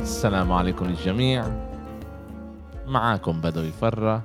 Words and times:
السلام 0.00 0.52
عليكم 0.52 0.86
للجميع. 0.86 1.44
معاكم 2.86 3.40
بدوي 3.40 3.70
فرة 3.72 4.22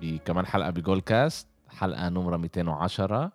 بكمان 0.00 0.46
حلقة 0.46 0.70
بجول 0.70 1.00
كاست 1.00 1.48
حلقة 1.68 2.08
نمرة 2.08 2.36
210 2.36 3.32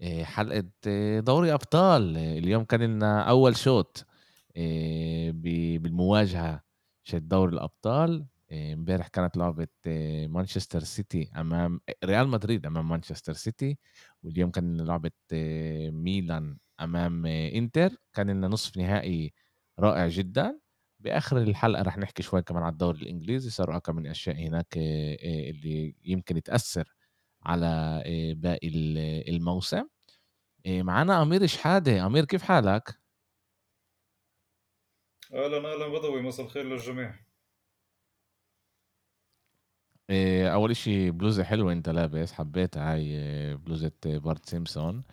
إيه، 0.00 0.24
حلقة 0.24 0.64
إيه، 0.86 1.20
دوري 1.20 1.52
أبطال. 1.54 2.16
اليوم 2.16 2.64
كان 2.64 2.82
لنا 2.82 3.22
أول 3.22 3.56
شوط 3.56 4.06
إيه، 4.56 5.32
بالمواجهة 5.78 6.62
شت 7.02 7.16
دوري 7.16 7.52
الأبطال. 7.52 8.26
امبارح 8.52 9.08
كانت 9.08 9.36
لعبة 9.36 9.68
مانشستر 10.26 10.80
سيتي 10.80 11.30
أمام 11.36 11.80
ريال 12.04 12.28
مدريد 12.28 12.66
أمام 12.66 12.88
مانشستر 12.88 13.32
سيتي. 13.32 13.78
واليوم 14.22 14.50
كان 14.50 14.80
لعبة 14.80 15.10
ميلان 15.90 16.56
أمام 16.80 17.26
إنتر. 17.26 17.90
كان 18.14 18.30
لنا 18.30 18.48
نصف 18.48 18.76
نهائي 18.76 19.32
رائع 19.78 20.08
جدا. 20.08 20.58
بآخر 21.00 21.38
الحلقة 21.38 21.82
رح 21.82 21.98
نحكي 21.98 22.22
شوي 22.22 22.42
كمان 22.42 22.62
على 22.62 22.72
الدوري 22.72 23.02
الإنجليزي 23.02 23.50
صاروا 23.50 23.78
كم 23.78 23.96
من 23.96 24.06
أشياء 24.06 24.36
هناك 24.36 24.76
اللي 24.76 25.96
يمكن 26.04 26.42
تأثر 26.42 26.94
على 27.42 28.02
باقي 28.36 28.68
الموسم. 29.28 29.88
معنا 30.66 31.22
أمير 31.22 31.46
شحادة. 31.46 32.06
أمير 32.06 32.24
كيف 32.24 32.42
حالك؟ 32.42 33.00
أهلا 35.32 35.56
أهلا 35.72 35.88
بدوي. 35.88 36.22
مساء 36.22 36.46
الخير 36.46 36.64
للجميع. 36.64 37.14
أول 40.54 40.70
إشي 40.70 41.10
بلوزة 41.10 41.44
حلوة 41.44 41.72
أنت 41.72 41.88
لابس. 41.88 42.32
حبيتها 42.32 42.92
هاي 42.92 43.56
بلوزة 43.56 43.92
بارت 44.04 44.48
سيمبسون 44.48 45.04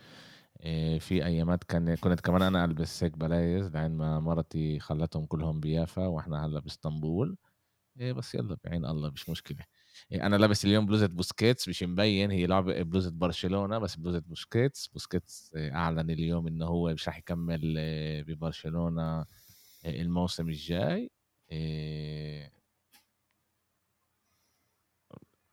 في 1.00 1.26
أيامات 1.26 1.64
كان 1.64 1.96
كنت 1.96 2.20
كمان 2.20 2.42
أنا 2.42 2.66
ألبس 2.66 3.04
هيك 3.04 3.18
بلايز 3.18 3.68
لأن 3.68 3.98
ما 3.98 4.20
مرتي 4.20 4.80
خلتهم 4.80 5.26
كلهم 5.26 5.60
بيافا 5.60 6.08
وإحنا 6.08 6.46
هلأ 6.46 6.60
بإسطنبول. 6.60 7.38
إيه 8.00 8.14
بس 8.14 8.36
يلا 8.36 8.58
بعين 8.66 8.86
الله 8.86 9.10
مش 9.12 9.30
مشكلة. 9.30 9.60
إيه 10.12 10.26
أنا 10.26 10.36
لابس 10.36 10.66
اليوم 10.66 10.86
بلوزة 10.86 11.08
بوسكيتس 11.08 11.68
مش 11.70 11.84
مبين 11.84 12.32
هي 12.32 12.46
لعبة 12.48 12.82
بلوزة 12.82 13.12
برشلونة 13.12 13.80
بس 13.80 13.96
بلوزة 13.96 14.20
بوسكيتس. 14.20 14.88
بوسكيتس 14.88 15.52
أعلن 15.56 16.10
اليوم 16.10 16.48
إنه 16.48 16.66
هو 16.66 16.94
مش 16.94 17.08
راح 17.08 17.18
يكمل 17.18 17.76
ببرشلونة 18.28 19.26
الموسم 19.86 20.50
الجاي. 20.50 21.12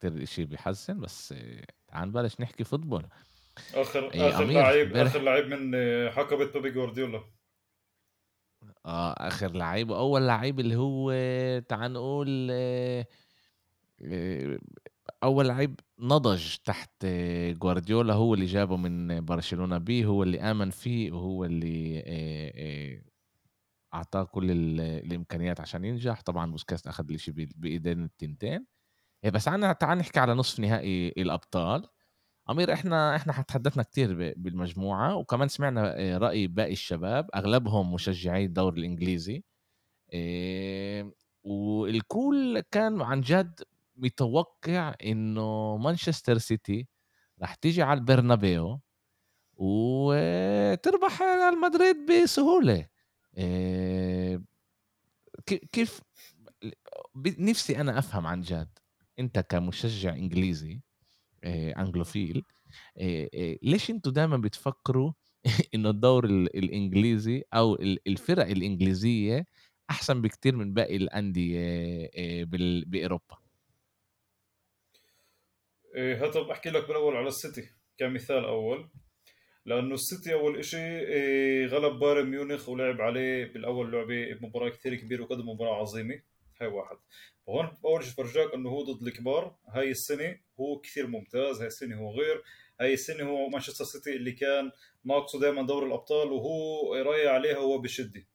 كثير 0.00 0.24
شيء 0.24 0.44
بيحزن 0.46 1.00
بس 1.00 1.34
تعال 1.88 2.08
نبلش 2.08 2.40
نحكي 2.40 2.64
football. 2.64 3.06
اخر 3.74 4.12
إيه 4.14 4.28
آخر 4.28 4.44
لعيب 4.44 4.96
آخر 4.96 5.20
لعيب 5.20 5.46
من 5.46 5.78
حقبه 6.10 6.52
بيبي 6.52 6.70
جوارديولا. 6.70 7.20
آه 8.86 9.12
آخر 9.12 9.52
لعيب 9.52 9.90
وأول 9.90 10.26
لعيب 10.26 10.60
اللي 10.60 10.76
هو 10.76 11.12
تعال 11.68 11.92
نقول 11.92 12.48
آه، 12.50 13.06
آه، 14.02 14.58
أول 15.22 15.48
لعيب 15.48 15.80
نضج 15.98 16.56
تحت 16.64 17.06
جوارديولا 17.50 18.14
هو 18.14 18.34
اللي 18.34 18.46
جابه 18.46 18.76
من 18.76 19.24
برشلونة 19.24 19.78
بي 19.78 20.04
هو 20.04 20.22
اللي 20.22 20.40
آمن 20.40 20.70
فيه 20.70 21.12
وهو 21.12 21.44
اللي 21.44 22.02
آه، 22.06 23.02
أعطاه 23.94 24.24
كل 24.24 24.50
الإمكانيات 24.80 25.60
عشان 25.60 25.84
ينجح. 25.84 26.20
طبعا 26.20 26.50
بوسكيتس 26.50 26.86
أخذ 26.86 27.12
الشيء 27.12 27.34
بإيدين 27.56 28.04
التنتين. 28.04 28.66
بس 29.24 29.48
عنا 29.48 29.72
تعال 29.72 29.98
نحكي 29.98 30.20
على 30.20 30.34
نصف 30.34 30.60
نهائي 30.60 31.08
الأبطال. 31.08 31.86
أمير 32.50 32.72
إحنا 32.72 33.16
إحنا 33.16 33.32
تحدثنا 33.32 33.82
كثير 33.82 34.34
بالمجموعة 34.36 35.16
وكمان 35.16 35.48
سمعنا 35.48 35.94
آه، 35.98 36.18
رأي 36.18 36.46
باقي 36.46 36.72
الشباب 36.72 37.30
أغلبهم 37.34 37.94
مشجعي 37.94 38.44
الدوري 38.44 38.80
الإنجليزي 38.80 39.44
والكل 41.44 42.60
كان 42.70 43.02
عن 43.02 43.20
جد 43.20 43.60
متوقع 43.96 44.94
إنه 45.04 45.76
مانشستر 45.76 46.38
سيتي 46.38 46.88
راح 47.40 47.54
تيجي 47.54 47.82
على 47.82 48.00
البرنابيو 48.00 48.80
وتربح 49.56 51.22
ريال 51.22 51.60
مدريد 51.60 51.96
بسهولة. 52.10 52.86
كيف 55.72 56.00
نفسي 57.38 57.80
أنا 57.80 57.98
أفهم 57.98 58.26
عن 58.26 58.40
جد 58.40 58.78
أنت 59.18 59.38
كمشجع 59.38 60.12
إنجليزي 60.12 60.80
anglophile 61.44 62.44
ليش 63.62 63.90
أنتوا 63.90 64.12
دائما 64.12 64.36
بتفكروا 64.36 65.12
إنه 65.74 65.90
الدوري 65.90 66.24
الإنجليزي 66.24 67.42
أو 67.54 67.74
الفرق 68.06 68.46
الإنجليزية 68.46 69.46
أحسن 69.90 70.22
بكتير 70.22 70.56
من 70.56 70.74
باقي 70.74 70.96
الأندية 70.96 72.10
بأوروبا؟ 72.84 73.38
إيه 75.94 76.24
هذا 76.24 76.42
بحكي 76.42 76.70
لك 76.70 76.88
بالأول 76.88 77.16
على 77.16 77.28
السيتي 77.28 77.70
كمثال 77.98 78.44
أول. 78.44 78.90
لأنه 79.66 79.94
السيتي 79.94 80.34
أول 80.34 80.64
شيء 80.64 80.80
إيه 80.80 81.66
غلب 81.66 81.98
بايرن 81.98 82.30
ميونخ 82.30 82.68
ولعب 82.68 83.00
عليه 83.00 83.52
بالأول 83.52 83.92
لعبة 83.92 84.38
مباراه 84.40 84.68
كثير 84.68 84.94
كبيرة 84.94 85.22
وقدم 85.22 85.48
مباراة 85.48 85.74
عظيمة. 85.74 86.20
هاي 86.60 86.68
واحد. 86.68 86.96
وهون 87.46 87.78
أول 87.84 88.04
شيء 88.04 88.12
فرجاك 88.12 88.54
إنه 88.54 88.70
هو 88.70 88.82
ضد 88.82 89.06
الكبار. 89.06 89.56
هاي 89.68 89.90
السنة 89.90 90.38
هو 90.60 90.80
كثير 90.80 91.06
ممتاز 91.06 91.58
هاي 91.58 91.66
السنة 91.66 91.96
هو 91.96 92.10
غير. 92.10 92.42
هاي 92.80 92.94
السنة 92.94 93.24
هو 93.24 93.48
مانشستر 93.48 93.84
سيتي 93.84 94.16
اللي 94.16 94.32
كان 94.32 94.70
ناقصه 95.04 95.40
دائما 95.40 95.62
دوري 95.62 95.86
الأبطال 95.86 96.32
وهو 96.32 96.94
رايح 96.94 97.32
عليها 97.32 97.56
هو 97.56 97.78
بشدة. 97.78 98.26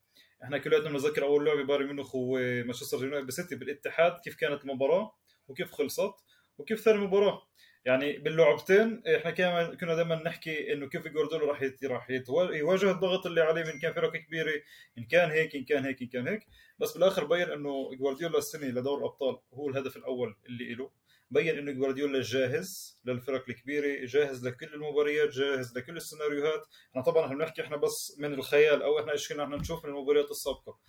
إحنا 0.44 0.58
كلياتنا 0.58 0.90
بنتذكر 0.90 1.24
أول 1.24 1.46
لعبة 1.46 1.64
بايرن 1.64 1.86
ميونخ 1.86 2.12
ومانشستر 2.16 3.04
يونايتد 3.04 3.60
بالاتحاد 3.60 4.20
كيف 4.24 4.36
كانت 4.36 4.62
المباراة 4.64 5.16
وكيف 5.48 5.72
خلصت 5.72 6.14
وكيف 6.58 6.82
ثاني 6.82 6.98
مباراة. 6.98 7.48
يعني 7.86 8.18
باللعبتين 8.18 9.04
إحنا 9.16 9.32
كنا 9.32 9.76
كنا 9.76 9.96
دائما 9.96 10.16
نحكي 10.16 10.74
إنه 10.74 10.90
كيف 10.90 11.08
جوارديولا 11.08 11.46
راح 11.46 11.72
راح 11.84 12.10
يواجه 12.54 12.92
الضغط 12.92 13.26
اللي 13.26 13.42
عليه 13.42 13.64
من 13.64 13.80
كان 13.80 13.94
فرق 13.94 14.12
كبيرة 14.12 14.62
إن 14.98 15.04
كان 15.04 15.32
هيك 15.32 15.56
إن 15.56 15.66
كان 15.66 15.86
هيك 15.86 16.02
إن 16.02 16.08
كان 16.08 16.28
هيك. 16.28 16.48
بس 16.80 16.94
بالآخر 16.94 17.26
بين 17.26 17.50
إنه 17.50 17.96
جوارديولا 17.96 18.38
السنة 18.38 18.68
لدور 18.68 19.00
الأبطال 19.00 19.38
هو 19.54 19.70
الهدف 19.70 19.98
الأول 19.98 20.36
اللي 20.46 20.74
له 20.76 20.92
بين 21.32 21.58
إنه 21.58 21.72
جوارديولا 21.72 22.22
جاهز 22.22 23.00
للفرق 23.06 23.46
الكبيرة 23.50 24.06
جاهز 24.06 24.48
لكل 24.48 24.74
المباريات 24.74 25.30
جاهز 25.30 25.78
لكل 25.78 25.98
السيناريوهات. 25.98 26.68
إحنا 26.92 27.02
طبعا 27.02 27.26
إحنا 27.26 27.38
بنحكي 27.38 27.62
إحنا 27.62 27.78
بس 27.78 28.16
من 28.20 28.34
الخيال 28.34 28.82
أو 28.82 29.00
إحنا 29.00 29.12
إيش 29.12 29.34
كنا 29.34 29.44
إحنا 29.44 29.56
نشوف 29.58 29.86
من 29.86 29.92
المباريات 29.92 30.32
السابقة. 30.32 30.80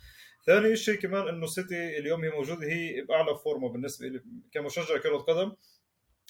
ثاني 0.46 0.76
شيء 0.76 0.94
كمان 0.94 1.28
إنه 1.28 1.46
سيتي 1.46 1.98
اليوم 1.98 2.24
هي 2.24 2.30
موجودة 2.30 2.66
هي 2.66 3.02
بأعلى 3.02 3.38
فورمة 3.44 3.68
بالنسبة 3.68 4.06
لي 4.08 4.20
كمشجع 4.52 4.98
كرة 4.98 5.16
قدم. 5.16 5.52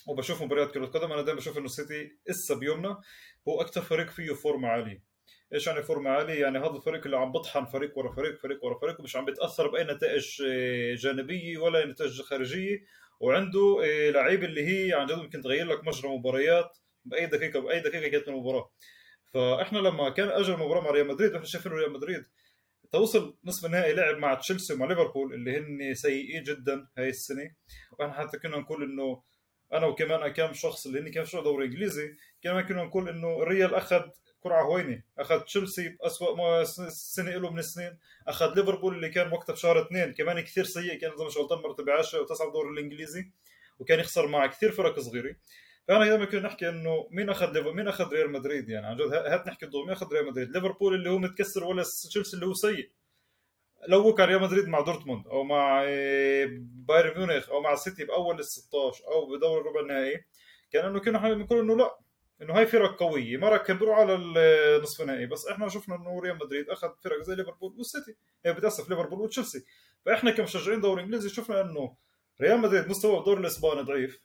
وبشوف 0.07 0.43
مباريات 0.43 0.71
كرة 0.71 0.87
قدم. 0.87 1.13
أنا 1.13 1.23
دائما 1.23 1.41
بشوف 1.41 1.59
إنه 1.59 1.67
السيتي 1.67 2.19
إسا 2.31 2.55
بيومنا 2.55 3.01
هو 3.49 3.61
أكثر 3.61 3.83
فريق 3.83 4.11
فيه 4.11 4.35
فورمه 4.35 4.69
عاليه 4.69 5.03
إيش 5.55 5.67
يعني 5.67 5.83
فورمه 5.83 6.11
عاليه 6.11 6.41
يعني 6.41 6.59
هذا 6.59 6.77
الفريق 6.77 7.05
اللي 7.05 7.17
عم 7.17 7.33
بطحن 7.33 7.65
فريق 7.65 7.99
ورا 7.99 8.13
فريق 8.13 8.39
فريق 8.39 8.65
ورا 8.65 8.79
فريق 8.79 9.01
ومش 9.01 9.17
عم 9.17 9.25
بيتأثر 9.25 9.69
بأي 9.69 9.85
نتائج 9.85 10.43
آه، 10.47 10.95
جانبية 10.95 11.59
ولا 11.59 11.87
نتائج 11.87 12.23
خارجية. 12.23 12.85
وعنده 13.21 13.81
آه، 13.85 14.11
لعيبه 14.11 14.47
اللي 14.47 14.67
هي 14.67 14.93
عن 14.93 15.07
جد 15.07 15.19
ممكن 15.19 15.41
تغير 15.43 15.67
لك 15.67 15.85
مجرى 15.85 16.09
مباريات 16.19 16.79
بأي 17.05 17.27
دقيقة 17.27 17.61
بأي 17.61 17.81
دقيقة 17.81 18.09
كانت 18.09 18.29
المباراة. 18.29 18.73
فإحنا 19.35 19.79
لما 19.79 20.11
كان 20.11 20.29
اجى 20.29 20.53
المباراة 20.53 20.81
مع 20.81 20.91
ريال 20.91 21.09
مدريد 21.09 21.35
إحنا 21.35 21.47
شايفين 21.47 21.73
ريال 21.73 21.93
مدريد 21.93 22.25
توصل 22.93 23.39
نصف 23.45 23.67
النهائي 23.67 23.93
لعب 23.95 24.17
مع 24.17 24.35
تشيلسي 24.35 24.75
ومع 24.75 24.87
ليفربول 24.87 25.35
اللي 25.35 25.59
هن 25.59 25.95
سيئين 25.95 26.43
جدا 26.43 26.89
هاي 26.99 27.09
السنة. 27.09 27.51
وإحنا 27.99 28.15
حتى 28.15 28.39
كنا 28.39 28.59
نقول 28.59 28.83
إنه 28.83 29.23
أنا 29.73 29.87
وكمان 29.87 30.29
كم 30.29 30.53
شخص 30.53 30.87
اللي 30.87 31.01
هن 31.01 31.11
كان 31.11 31.25
شو 31.25 31.43
دوري 31.43 31.65
إنجليزي 31.67 32.17
كمان 32.43 32.65
كنا 32.65 32.85
نقول 32.85 33.09
إنه 33.09 33.43
الريال 33.43 33.75
أخذ 33.75 34.03
قرعة 34.43 34.63
هوينة 34.63 35.03
أخذ 35.19 35.41
تشيلسي 35.41 35.89
باسوء 35.89 36.65
سنة 36.89 37.31
له 37.31 37.51
من 37.51 37.59
السنين 37.59 37.99
أخذ 38.29 38.55
ليفربول 38.55 38.95
اللي 38.95 39.09
كان 39.09 39.33
وقتها 39.33 39.53
بشهر 39.53 39.83
اثنين 39.83 40.15
كمان 40.15 40.41
كثير 40.41 40.65
سيء 40.65 40.95
كان 40.95 41.11
إذا 41.13 41.25
مش 41.25 41.37
غلطان 41.37 41.59
مرتبة 41.59 41.93
10 41.93 42.21
وتسعه 42.21 42.47
بالدوري 42.47 42.71
الإنجليزي 42.71 43.31
وكان 43.79 44.01
يخسر 44.01 44.27
مع 44.27 44.47
كثير 44.47 44.73
فرق 44.73 44.99
صغيرة. 44.99 45.37
فأنا 45.89 46.05
دائما 46.05 46.25
كنا 46.25 46.41
نحكي 46.41 46.69
إنه 46.69 47.09
مين 47.11 47.31
أخذ 47.31 47.73
مين 47.73 47.89
أخذ 47.89 48.13
ريال 48.13 48.33
مدريد 48.33 48.69
يعني 48.69 48.87
عن 48.87 48.97
جد 48.97 49.13
هات 49.13 49.47
نحكي 49.47 49.67
الضوء 49.67 49.85
مين 49.85 49.93
أخذ 49.93 50.13
ريال 50.13 50.27
مدريد؟ 50.27 50.51
ليفربول 50.51 50.95
اللي 50.95 51.11
هو 51.11 51.19
متكسر 51.19 51.65
ولا 51.65 51.83
تشيلسي 52.09 52.35
اللي 52.35 52.47
هو 52.47 52.55
سيء. 52.55 52.91
لو 53.89 54.15
كان 54.15 54.29
ريال 54.29 54.43
مدريد 54.43 54.69
مع 54.69 54.81
دورتموند 54.81 55.27
أو 55.27 55.45
مع 55.45 55.83
آه، 55.87 56.49
بايرن 56.61 57.19
ميونخ 57.19 57.51
أو 57.51 57.61
مع 57.61 57.73
السيتي 57.73 58.05
بأول 58.05 58.39
ال 58.39 58.45
16 58.45 59.05
أو 59.05 59.27
بدور 59.27 59.61
الربع 59.61 59.81
النهائي 59.81 60.25
كان 60.73 60.85
إنه 60.85 61.01
كنا 61.01 61.35
نقول 61.35 61.59
إنه 61.59 61.77
لا 61.77 61.99
إنه 62.43 62.59
هاي 62.59 62.67
فرق 62.67 62.99
قوية. 62.99 63.37
ما 63.37 63.49
ركبوا 63.49 63.95
على 63.95 64.15
النصف 64.15 65.01
النهائي 65.01 65.27
بس 65.27 65.47
إحنا 65.47 65.69
شفنا 65.69 65.97
إنه 65.97 66.21
ريال 66.21 66.37
مدريد 66.37 66.71
أخذ 66.71 66.89
فرق 67.05 67.23
زي 67.23 67.35
ليفربول 67.35 67.75
والسيتي. 67.79 68.15
هي 68.47 68.53
بتأسف 68.53 68.91
ليفربول 68.91 69.21
وتشيلسي. 69.21 69.65
فإحنا 70.07 70.31
كمشجعين 70.31 70.81
دوري 70.81 71.03
إنجليزي 71.03 71.29
شفنا 71.29 71.61
إنه 71.61 71.97
ريال 72.41 72.61
مدريد 72.61 72.89
مستوى 72.89 73.19
الدوري 73.19 73.41
الإسباني 73.41 73.83
ضعيف. 73.83 74.23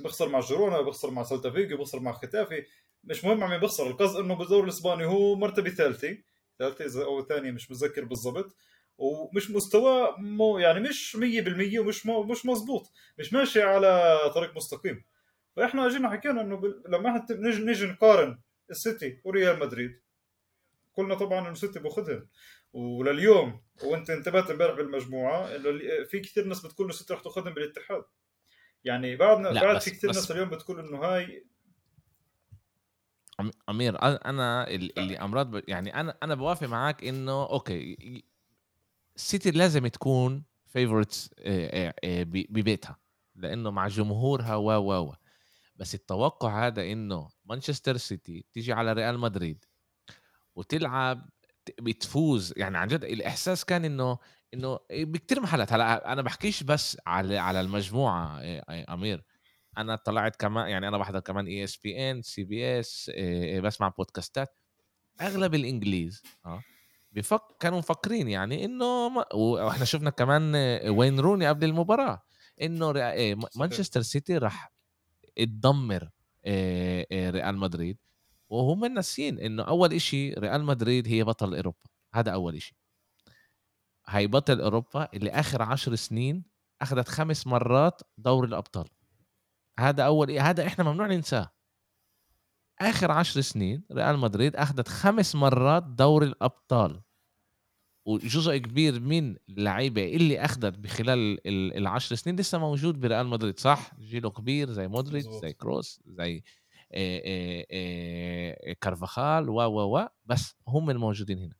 بيخسر 0.00 0.28
مع 0.28 0.40
جيرونا 0.40 0.80
بيخسر 0.80 1.10
مع 1.10 1.22
سيلتا 1.22 1.50
فيغو 1.50 1.76
بيخسر 1.76 2.00
مع 2.00 2.12
خيتافي. 2.12 2.64
مش 3.04 3.24
مهم 3.24 3.44
عم 3.44 3.60
بيخسر 3.60 3.86
القصد 3.86 4.20
إنه 4.20 4.34
بالدوري 4.34 4.64
الإسباني 4.64 5.04
هو 5.04 5.36
مرتبة 5.36 5.70
ثالثة. 5.70 6.18
ثالثه 6.70 7.04
أو 7.04 7.24
ثانية 7.24 7.50
مش 7.50 7.70
متذكر 7.70 8.04
بالضبط 8.04 8.56
ومش 8.98 9.50
مستواه 9.50 10.16
مو 10.18 10.58
يعني 10.58 10.80
مش 10.80 11.16
100% 11.16 11.78
ومش 11.78 12.06
مو 12.06 12.22
مش 12.22 12.46
مزبوط 12.46 12.92
مش 13.18 13.32
ماشي 13.32 13.62
على 13.62 14.18
طريق 14.34 14.56
مستقيم. 14.56 15.04
فإحنا 15.56 15.86
أجينا 15.86 16.10
حكينا 16.10 16.40
إنه 16.40 16.56
بال... 16.56 16.82
لما 16.88 17.08
إحنا 17.08 17.26
نجي, 17.30 17.62
نجي 17.62 17.86
نقارن 17.86 18.38
السيتي 18.70 19.20
وريال 19.24 19.58
مدريد 19.58 20.00
قلنا 20.94 21.14
طبعا 21.14 21.40
إنه 21.40 21.50
السيتي 21.50 21.78
باخذهم 21.78 22.28
ولليوم 22.72 23.60
وأنت 23.84 24.10
انتبهت 24.10 24.50
إمبارح 24.50 24.74
بالمجموعة 24.76 25.56
إنه 25.56 26.04
في 26.04 26.20
كثير 26.20 26.44
ناس 26.44 26.66
بتقول 26.66 26.86
إنه 26.86 26.94
السيتي 26.94 27.14
رح 27.14 27.22
تاخذهم 27.22 27.54
بالاتحاد. 27.54 28.04
يعني 28.84 29.16
بعد 29.16 29.42
بعد 29.42 29.80
في 29.80 29.90
كثير 29.90 30.10
ناس 30.10 30.30
اليوم 30.30 30.50
بتقول 30.50 30.78
إنه 30.78 30.98
هاي 30.98 31.46
أمير 33.68 34.02
أنا 34.02 34.68
اللي 34.68 35.18
أمراض 35.18 35.68
يعني 35.68 36.00
أنا 36.00 36.18
أنا 36.22 36.34
بوافق 36.34 36.66
معك 36.66 37.04
إنه 37.04 37.42
أوكي 37.42 38.24
السيتي 39.16 39.50
لازم 39.50 39.86
تكون 39.86 40.44
favorites 40.66 41.30
ببيتها 42.24 42.96
لأنه 43.34 43.70
مع 43.70 43.88
جمهورها 43.88 44.56
و 44.56 44.70
و 45.08 45.14
بس 45.76 45.94
التوقع 45.94 46.66
هذا 46.66 46.92
إنه 46.92 47.28
مانشستر 47.44 47.96
سيتي 47.96 48.44
تيجي 48.52 48.72
على 48.72 48.92
ريال 48.92 49.18
مدريد 49.18 49.64
وتلعب 50.54 51.30
بتفوز 51.80 52.54
يعني 52.56 52.78
عن 52.78 52.88
جد 52.88 53.04
الإحساس 53.04 53.64
كان 53.64 53.84
إنه 53.84 54.18
إنه 54.54 54.78
بكتير 54.92 55.40
محلات. 55.40 55.72
هلأ 55.72 56.12
أنا 56.12 56.22
بحكيش 56.22 56.62
بس 56.62 56.98
على 57.06 57.38
على 57.38 57.60
المجموعة 57.60 58.40
أمير. 58.70 59.24
أنا 59.78 59.96
طلعت 59.96 60.36
كمان 60.36 60.68
يعني 60.68 60.88
أنا 60.88 60.98
بحضر 60.98 61.20
كمان 61.20 61.46
اي 61.46 61.64
اس 61.64 61.76
بي 61.76 62.10
ان 62.10 62.22
سي 62.22 62.44
بي 62.44 62.80
اس 62.80 63.10
بسمع 63.64 63.88
بودكاستات 63.88 64.58
أغلب 65.20 65.54
الإنجليز 65.54 66.22
آه 66.46 66.62
بفك 67.12 67.42
كانوا 67.60 67.78
مفكرين 67.78 68.28
يعني 68.28 68.64
إنه 68.64 69.08
ما... 69.08 69.34
وإحنا 69.34 69.84
شفنا 69.84 70.10
كمان 70.10 70.54
وين 70.88 71.20
روني 71.20 71.48
قبل 71.48 71.64
المباراة 71.64 72.22
إنه 72.62 72.92
مانشستر 73.56 74.02
سيتي 74.02 74.38
راح 74.38 74.72
تدمر 75.36 76.10
ريال 77.12 77.56
مدريد 77.56 77.98
وهم 78.48 78.84
ناسيين 78.84 79.38
إنه 79.38 79.62
أول 79.62 79.92
إشي 79.92 80.32
ريال 80.34 80.64
مدريد 80.64 81.08
هي 81.08 81.24
بطل 81.24 81.54
أوروبا 81.54 81.78
هذا 82.14 82.30
أول 82.30 82.56
إشي. 82.56 82.76
هي 84.06 84.26
بطل 84.26 84.60
أوروبا 84.60 85.08
اللي 85.14 85.30
آخر 85.30 85.62
عشر 85.62 85.94
سنين 85.94 86.44
أخذت 86.82 87.08
خمس 87.08 87.46
مرات 87.46 88.00
دوري 88.18 88.48
الأبطال. 88.48 88.88
هذا 89.78 90.02
أول 90.02 90.28
إيه 90.28 90.50
هذا 90.50 90.66
إحنا 90.66 90.84
ممنوع 90.84 91.06
ننساه. 91.06 91.50
آخر 92.80 93.10
عشر 93.10 93.40
سنين 93.40 93.84
ريال 93.92 94.18
مدريد 94.18 94.56
أخذت 94.56 94.88
خمس 94.88 95.34
مرات 95.34 95.82
دوري 95.82 96.26
الأبطال. 96.26 97.02
وجزء 98.06 98.56
كبير 98.56 99.00
من 99.00 99.36
اللعيبة 99.48 100.16
اللي 100.16 100.44
أخذت 100.44 100.78
بخلال 100.78 101.38
العشر 101.76 102.14
سنين 102.14 102.36
لسه 102.36 102.58
موجود 102.58 103.00
بريال 103.00 103.26
مدريد 103.26 103.58
صح؟ 103.58 103.94
جيله 103.98 104.30
كبير 104.30 104.70
زي 104.70 104.88
مودريتش 104.88 105.28
زي 105.28 105.52
كروس 105.52 106.00
زي 106.06 106.42
كارفاخال 108.80 109.48
و 109.48 109.54
و 109.54 109.98
و 109.98 110.08
بس 110.24 110.56
هم 110.68 110.90
الموجودين 110.90 111.38
هنا. 111.38 111.54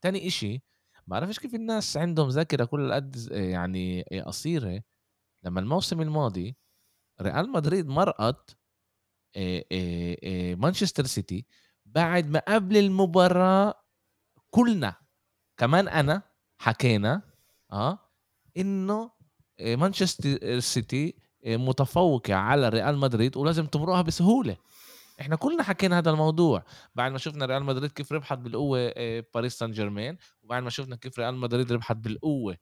تاني 0.00 0.26
إشي 0.26 0.62
بعرفش 1.06 1.38
كيف 1.38 1.54
الناس 1.54 1.96
عندهم 1.96 2.28
ذاكرة 2.28 2.64
كل 2.64 2.92
قد 2.92 3.28
يعني 3.30 4.02
قصيرة. 4.02 4.82
لما 5.44 5.60
الموسم 5.60 6.00
الماضي 6.00 6.56
ريال 7.20 7.52
مدريد 7.52 7.88
مرقت 7.88 8.56
مانشستر 10.56 11.06
سيتي 11.06 11.46
بعد 11.86 12.30
ما 12.30 12.42
قبل 12.48 12.76
المباراة 12.76 13.74
كلنا 14.50 14.94
كمان 15.56 15.88
أنا 15.88 16.22
حكينا 16.58 17.22
آه 17.72 17.98
إنه 18.56 19.10
مانشستر 19.60 20.60
سيتي 20.60 21.14
متفوقة 21.46 22.34
على 22.34 22.68
ريال 22.68 22.98
مدريد 22.98 23.36
ولازم 23.36 23.66
تمرقها 23.66 24.02
بسهولة. 24.02 24.56
إحنا 25.20 25.36
كلنا 25.36 25.62
حكينا 25.62 25.98
هذا 25.98 26.10
الموضوع. 26.10 26.64
بعد 26.94 27.12
ما 27.12 27.18
شفنا 27.18 27.46
ريال 27.46 27.64
مدريد 27.64 27.92
كيف 27.92 28.12
ربحت 28.12 28.38
بالقوة 28.38 28.92
باريس 29.34 29.58
سان 29.58 29.70
جيرمان 29.70 30.16
وبعد 30.42 30.62
ما 30.62 30.70
شفنا 30.70 30.96
كيف 30.96 31.18
ريال 31.18 31.34
مدريد 31.34 31.72
ربحت 31.72 31.96
بالقوة 31.96 32.56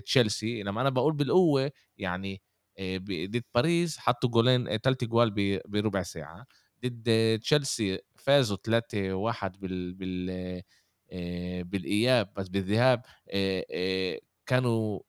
تشيلسي 0.00 0.62
لما 0.62 0.80
أنا 0.80 0.90
بقول 0.90 1.12
بالقوة 1.12 1.72
يعني 1.98 2.42
ضد 2.80 3.42
باريس 3.54 3.98
حطوا 3.98 4.30
جولين 4.30 4.76
ثلاث 4.76 5.04
جوال 5.04 5.60
بربع 5.66 6.02
ساعة. 6.02 6.46
ضد 6.84 7.38
تشيلسي 7.42 7.98
فازوا 8.16 8.56
3 8.64 9.14
1 9.14 9.60
بال 9.60 9.94
بال 9.94 10.62
بالإياب 11.64 12.32
بس 12.36 12.48
بالذهاب 12.48 13.02
كانوا 14.46 15.00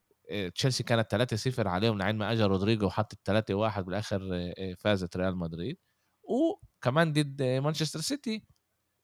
تشيلسي 0.56 0.84
كانت 0.84 1.12
3-0 1.60 1.68
عليهم 1.68 1.98
لحين 1.98 2.16
ما 2.18 2.32
اجى 2.32 2.44
رودريجو 2.44 2.86
وحط 2.86 3.14
3-1 3.14 3.80
بالآخر 3.80 4.52
فازت 4.78 5.18
ريال 5.18 5.38
مدريد. 5.38 5.78
وكمان 6.24 7.14
ضد 7.14 7.42
مانشستر 7.44 8.00
سيتي 8.02 8.44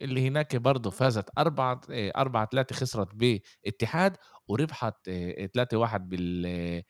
اللي 0.02 0.28
هناك 0.28 0.56
برضه 0.56 0.90
فازت 0.90 1.30
4 1.38 1.82
4 1.92 2.50
3 2.52 2.76
خسرت 2.76 3.16
باتحاد 3.16 4.18
وربحت 4.48 5.10
3 5.54 5.78
1 5.78 6.10
بال 6.10 6.84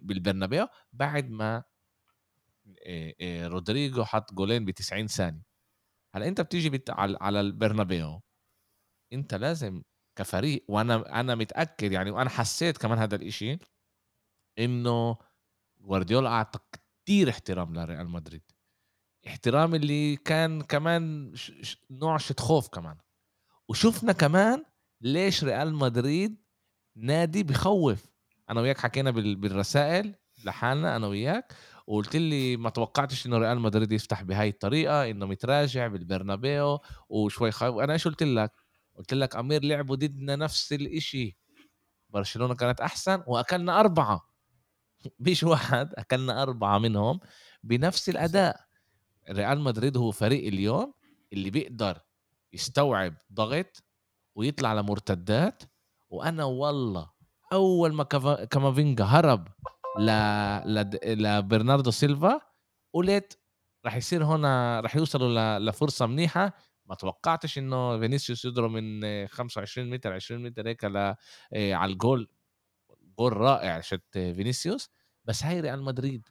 بالبرنابيو 0.00 0.66
بعد 0.92 1.30
ما 1.30 1.64
رودريجو 3.22 4.04
حط 4.04 4.34
جولين 4.34 4.64
ب 4.64 4.70
90 4.70 5.06
ثانية. 5.06 5.42
هلا 6.14 6.28
أنت 6.28 6.40
بتيجي 6.40 6.70
بت... 6.70 6.90
على 6.90 7.40
البرنابيو؟ 7.40 8.22
أنت 9.12 9.34
لازم 9.34 9.82
كفريق 10.16 10.64
وأنا 10.68 11.20
أنا 11.20 11.34
متأكد 11.34 11.92
يعني 11.92 12.10
وأنا 12.10 12.30
حسيت 12.30 12.78
كمان 12.78 12.98
هذا 12.98 13.16
الإشي 13.16 13.58
إنه 14.58 15.16
جوارديولا 15.80 16.28
أعطى 16.28 16.58
كثير 16.72 17.30
احترام 17.30 17.74
لريال 17.74 18.08
مدريد. 18.08 18.42
احترام 19.26 19.74
اللي 19.74 20.16
كان 20.16 20.62
كمان 20.62 21.34
نوع 21.90 22.16
شت 22.16 22.40
خوف 22.40 22.68
كمان. 22.68 22.98
وشفنا 23.68 24.12
كمان 24.12 24.64
ليش 25.00 25.44
ريال 25.44 25.74
مدريد 25.74 26.44
نادي 26.96 27.42
بخوف. 27.42 28.06
أنا 28.50 28.60
وياك 28.60 28.78
حكينا 28.78 29.10
بالرسائل 29.10 30.14
لحالنا 30.44 30.96
أنا 30.96 31.06
وياك 31.06 31.54
وقلت 31.86 32.16
لي 32.16 32.56
ما 32.56 32.70
توقعتش 32.70 33.26
إنه 33.26 33.38
ريال 33.38 33.60
مدريد 33.60 33.92
يفتح 33.92 34.22
بهاي 34.22 34.48
الطريقة 34.48 35.10
إنه 35.10 35.26
متراجع 35.26 35.86
بالبرنابيو 35.86 36.80
وشوي 37.08 37.50
خايف. 37.50 37.74
أنا 37.74 37.92
إيش 37.92 38.08
قلت 38.08 38.22
لك؟ 38.22 38.52
قلت 38.94 39.14
لك 39.14 39.36
أمير 39.36 39.64
لعبوا 39.64 39.96
ضدنا 39.96 40.36
نفس 40.36 40.72
الإشي. 40.72 41.36
برشلونة 42.10 42.54
كانت 42.54 42.80
أحسن 42.80 43.22
وأكلنا 43.26 43.80
أربعة. 43.80 44.28
مش 45.20 45.42
واحد 45.42 45.94
أكلنا 45.94 46.42
أربعة 46.42 46.78
منهم 46.78 47.20
بنفس 47.62 48.08
الأداء. 48.08 48.60
ريال 49.30 49.60
مدريد 49.60 49.96
هو 49.96 50.10
فريق 50.10 50.46
اليوم 50.46 50.92
اللي 51.32 51.50
بيقدر 51.50 52.00
يستوعب 52.52 53.14
ضغط 53.32 53.84
ويطلع 54.34 54.74
لمرتدات 54.74 55.62
وأنا 56.10 56.44
والله 56.44 57.10
أول 57.52 57.92
ما 57.92 58.04
كامافينجا 58.50 59.04
هرب 59.04 59.48
ل... 59.98 60.06
ل... 60.74 60.98
لبرناردو 61.22 61.90
سيلفا 61.90 62.40
قلت 62.92 63.38
رح 63.86 63.96
يصير 63.96 64.24
هنا 64.24 64.80
رح 64.80 64.96
يوصلوا 64.96 65.58
ل... 65.58 65.66
لفرصة 65.66 66.06
منيحة. 66.06 66.52
ما 66.86 66.94
توقعتش 66.94 67.58
إنه 67.58 67.98
فينيسيوس 67.98 68.44
يضرب 68.44 68.70
من 68.70 69.26
25 69.26 69.90
متر 69.90 70.12
20 70.12 70.42
متر 70.42 70.68
هيك 70.68 70.84
آه، 70.84 71.16
على 71.52 71.92
الجول. 71.92 72.28
جول 73.18 73.36
رائع 73.36 73.80
شت 73.80 74.02
فينيسيوس. 74.12 74.90
بس 75.24 75.44
هاي 75.44 75.60
ريال 75.60 75.82
مدريد. 75.82 76.28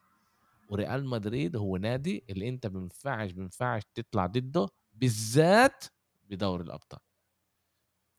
وريال 0.69 1.05
مدريد 1.05 1.55
هو 1.55 1.77
نادي 1.77 2.25
اللي 2.29 2.49
أنت 2.49 2.67
بينفعش 2.67 3.31
بينفعش 3.31 3.81
تطلع 3.93 4.25
ضده 4.25 4.67
بالذات 4.93 5.83
بدوري 6.29 6.63
الأبطال. 6.63 6.99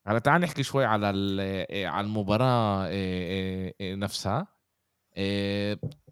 هلا 0.08 0.18
تعال 0.18 0.40
نحكي 0.40 0.62
شوي 0.62 0.84
على 0.84 1.12
آه، 1.70 1.86
على 1.86 2.06
المباراة 2.06 2.88
آه، 2.90 3.74
نفسها. 3.80 4.46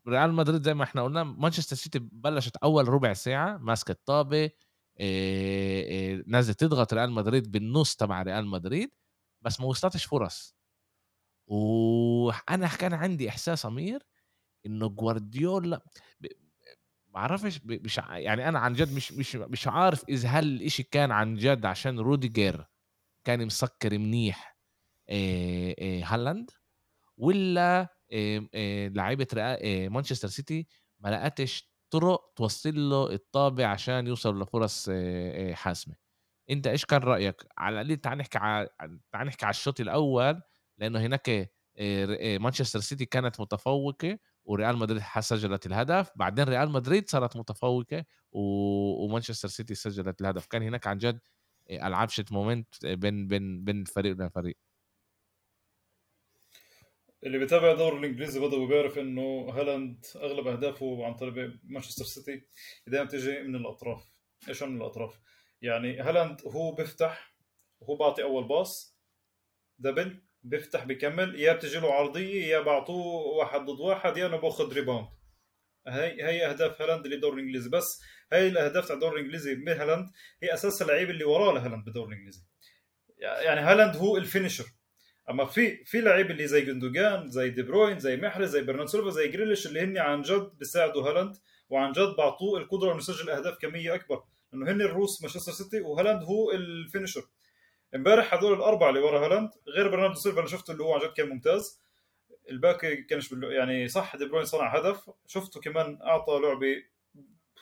ريال 0.08 0.32
مدريد 0.32 0.62
زي 0.62 0.74
ما 0.74 0.84
إحنا 0.84 1.02
قلنا 1.02 1.24
مانشستر 1.24 1.76
سيتي 1.76 1.98
بلشت 1.98 2.56
أول 2.56 2.88
ربع 2.88 3.12
ساعة 3.12 3.56
ماسكة 3.56 3.92
الطابة 3.92 4.50
نازلة 6.26 6.54
تضغط 6.54 6.94
ريال 6.94 7.12
مدريد 7.12 7.52
بالنص 7.52 7.96
تبع 7.96 8.22
ريال 8.22 8.46
مدريد 8.46 8.90
بس 9.42 9.60
ما 9.60 9.66
وصلتش 9.66 10.04
فرص. 10.04 10.56
وأنا 11.46 12.68
كان 12.68 12.94
عندي 12.94 13.28
إحساس 13.28 13.66
أمير 13.66 14.06
إنه 14.66 14.88
جوارديولا 14.88 15.84
بعرفش 17.08 17.60
مش 17.64 17.98
يعني 18.10 18.48
أنا 18.48 18.58
عن 18.58 18.72
جد 18.72 18.92
مش 18.92 19.12
مش 19.12 19.36
مش 19.36 19.68
عارف 19.68 20.04
اذا 20.08 20.28
هل 20.28 20.44
الاشي 20.46 20.82
كان 20.82 21.10
عن 21.10 21.34
جد 21.36 21.66
عشان 21.66 21.98
روديجر 22.00 22.66
كان 23.26 23.46
مسكر 23.46 23.98
منيح 23.98 24.56
هالاند 26.04 26.50
ولا 27.16 27.88
لعيبة 28.94 29.26
مانشستر 29.88 30.28
سيتي 30.28 30.66
ما 31.00 31.08
لقتش 31.08 31.70
طرق 31.90 32.32
توصل 32.36 32.90
له 32.90 33.12
الطابة 33.12 33.66
عشان 33.66 34.06
يوصل 34.06 34.42
لفرص 34.42 34.90
حاسمة. 35.52 35.94
انت 36.50 36.66
إيش 36.66 36.84
كان 36.84 37.00
رأيك؟ 37.00 37.42
على 37.58 37.74
القليل 37.74 37.96
تعال 37.96 38.18
نحكي 38.18 38.38
على 38.38 38.68
تعال 39.12 39.26
نحكي 39.26 39.46
على 39.46 39.50
الشوط 39.50 39.80
الأول 39.80 40.42
لأنه 40.78 41.00
هناك 41.00 41.50
مانشستر 42.40 42.80
سيتي 42.80 43.04
كانت 43.04 43.40
متفوقة 43.40 44.18
وريال 44.44 44.76
مدريد 44.76 45.02
سجلت 45.20 45.66
الهدف 45.66 46.10
بعدين 46.16 46.44
ريال 46.44 46.70
مدريد 46.70 47.10
صارت 47.10 47.36
متفوقة 47.36 48.04
ومانشستر 48.32 49.48
سيتي 49.48 49.74
سجلت 49.74 50.20
الهدف. 50.20 50.46
كان 50.46 50.62
هناك 50.62 50.86
عن 50.86 50.98
جد 50.98 51.18
ألعاب 51.70 52.08
shift 52.08 52.32
moment 52.32 52.86
بين 52.86 53.28
بين 53.28 53.64
بين 53.64 53.84
فريق 53.84 54.16
لفريق 54.16 54.56
اللي 57.24 57.38
بيتابع 57.38 57.72
الدوري 57.72 57.98
الإنجليزي 57.98 58.40
بدو 58.40 58.66
بيعرف 58.66 58.98
إنه 58.98 59.48
هالاند 59.50 60.06
أغلب 60.16 60.46
أهدافه 60.46 61.06
عن 61.06 61.14
طريق 61.14 61.52
مانشستر 61.64 62.04
سيتي 62.04 62.46
دائما 62.86 63.08
تيجي 63.08 63.42
من 63.42 63.56
الأطراف. 63.56 64.04
إيش 64.48 64.62
من 64.62 64.76
الأطراف؟ 64.76 65.20
يعني 65.62 66.00
هالاند 66.00 66.40
هو 66.46 66.72
بيفتح 66.72 67.36
وهو 67.80 67.96
بعطي 67.96 68.22
أول 68.22 68.48
pass 68.48 68.98
double 69.78 70.22
بيفتح 70.42 70.84
بكمل 70.84 71.40
يا 71.40 71.52
بتجي 71.52 71.78
له 71.78 71.92
عرضية 71.94 72.44
يا 72.46 72.60
بعطوه 72.60 73.22
واحد 73.36 73.60
ضد 73.60 73.80
واحد 73.80 74.16
يا 74.16 74.26
إنه 74.26 74.36
بأخذ 74.36 74.72
rebound 74.74 75.08
هي 75.88 76.22
هي 76.24 76.50
أهداف 76.50 76.82
هالاند 76.82 77.04
اللي 77.04 77.16
الدوري 77.16 77.34
الانجليزي 77.34 77.70
بس 77.70 78.02
هي 78.32 78.48
الأهداف 78.48 78.86
تاع 78.86 78.94
الدوري 78.94 79.14
الانجليزي 79.14 79.54
من 79.54 79.68
هالاند 79.68 80.06
هي 80.42 80.54
أساس 80.54 80.82
اللعيب 80.82 81.10
اللي 81.10 81.24
وراه 81.24 81.52
لهالاند 81.52 81.84
بالدوري 81.84 82.08
الانجليزي 82.08 82.40
يعني 83.18 83.60
هالاند 83.60 83.96
هو 83.96 84.16
ال 84.16 84.21
finisher 84.21 84.64
أما 85.30 85.44
في 85.44 85.84
في 85.84 86.00
لعيب 86.00 86.30
اللي 86.30 86.46
زي 86.46 86.60
جندوجان 86.60 87.28
زي 87.30 87.50
دي 87.50 87.62
بروين 87.62 87.98
زي 87.98 88.16
محرز 88.16 88.50
زي 88.50 88.62
برناردو 88.62 88.86
سيلفا 88.86 89.10
زي 89.10 89.28
جريليش 89.28 89.66
اللي 89.66 89.80
هن 89.80 89.98
عن 89.98 90.22
جد 90.22 90.50
بيساعدوا 90.58 91.08
هالاند 91.10 91.36
وعن 91.70 91.92
جد 91.92 92.14
بعطوه 92.18 92.58
القدرة 92.58 92.88
إنه 92.90 92.98
يسجل 92.98 93.30
أهداف 93.30 93.58
كمية 93.58 93.94
أكبر. 93.94 94.22
لأنه 94.52 94.70
هن 94.70 94.80
الروس 94.80 95.22
مانشستر 95.22 95.52
سيتي 95.52 95.80
وهالاند 95.80 96.22
هو 96.22 96.52
ال 96.52 96.60
finisher 96.60 97.22
امبارح 97.94 98.34
هذول 98.34 98.52
الأربعة 98.52 98.88
اللي 98.88 99.00
ورا 99.00 99.26
هالاند 99.26 99.50
غير 99.68 99.88
برناردو 99.88 100.14
سيلفا 100.14 100.40
أنا 100.40 100.48
شفته 100.48 100.72
اللي 100.72 100.82
هو 100.84 100.94
عن 100.94 101.00
جد 101.00 101.12
كان 101.12 101.28
ممتاز 101.28 101.80
الباقي 102.50 102.96
كانش 102.96 103.32
يعني 103.32 103.88
صح 103.88 104.16
دي 104.16 104.24
بروين 104.26 104.44
صنع 104.44 104.78
هدف. 104.78 105.10
شفته 105.26 105.60
كمان 105.60 105.98
أعطى 106.02 106.40
لعبة 106.42 106.82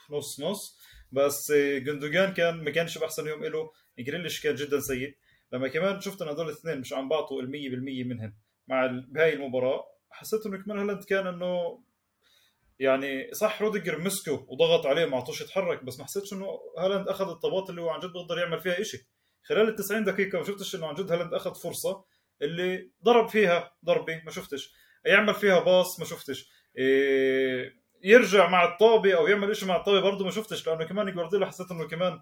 نص 0.09 0.39
نص 0.39 0.79
بس 1.11 1.51
جندوجان 1.77 2.33
كان 2.33 2.63
ما 2.63 2.71
كانش 2.71 2.97
بأحسن 2.97 3.27
يوم 3.27 3.45
له 3.45 3.71
جريليش 3.99 4.43
كان 4.43 4.55
جدا 4.55 4.79
سيء. 4.79 5.15
لما 5.53 5.67
كمان 5.67 6.01
شفت 6.01 6.21
إن 6.21 6.27
هذول 6.27 6.45
الاثنين 6.49 6.79
مش 6.79 6.93
عم 6.93 7.09
بعطوا 7.09 7.41
ال 7.41 7.47
100% 7.47 8.07
منهم 8.07 8.33
مع 8.67 8.85
بهاي 9.07 9.33
المباراة 9.33 9.85
حسيت 10.11 10.45
إنه 10.45 10.63
كمان 10.63 10.79
هالاند 10.79 11.03
كان 11.03 11.27
إنه 11.27 11.83
يعني 12.79 13.33
صح 13.33 13.61
روديجر 13.61 13.99
مسكه 13.99 14.45
وضغط 14.49 14.85
عليه 14.85 15.05
ما 15.05 15.17
عطوش 15.17 15.41
يتحرك 15.41 15.83
بس 15.83 15.99
ما 15.99 16.05
حسيتش 16.05 16.33
إنه 16.33 16.59
هالاند 16.77 17.07
أخذ 17.07 17.29
الطابات 17.29 17.69
اللي 17.69 17.81
هو 17.81 17.89
عن 17.89 17.99
جد 17.99 18.13
بيقدر 18.13 18.37
يعمل 18.37 18.59
فيها 18.59 18.83
شيء 18.83 18.99
خلال 19.43 19.67
ال 19.69 19.75
90 19.75 20.03
دقيقة 20.03 20.37
ما 20.37 20.43
شفتش 20.43 20.75
إنه 20.75 20.87
عن 20.87 20.95
جد 20.95 21.11
هالاند 21.11 21.33
أخذ 21.33 21.55
فرصة. 21.55 22.05
اللي 22.41 22.91
ضرب 23.03 23.27
فيها 23.27 23.75
ضربة 23.85 24.21
ما 24.25 24.31
شفتش. 24.31 24.73
يعمل 25.05 25.33
فيها 25.33 25.59
pass 25.59 25.99
ما 25.99 26.05
شفتش. 26.05 26.49
إيه 26.77 27.85
يرجع 28.03 28.49
مع 28.49 28.73
الطابة 28.73 29.17
أو 29.17 29.27
يعمل 29.27 29.55
شيء 29.55 29.67
مع 29.67 29.75
الطابة 29.75 30.01
برضه 30.01 30.25
ما 30.25 30.31
شفتش 30.31 30.67
لأنه 30.67 30.83
كمان 30.83 31.13
جوارديولا 31.13 31.45
حسيت 31.45 31.71
إنه 31.71 31.87
كمان 31.87 32.21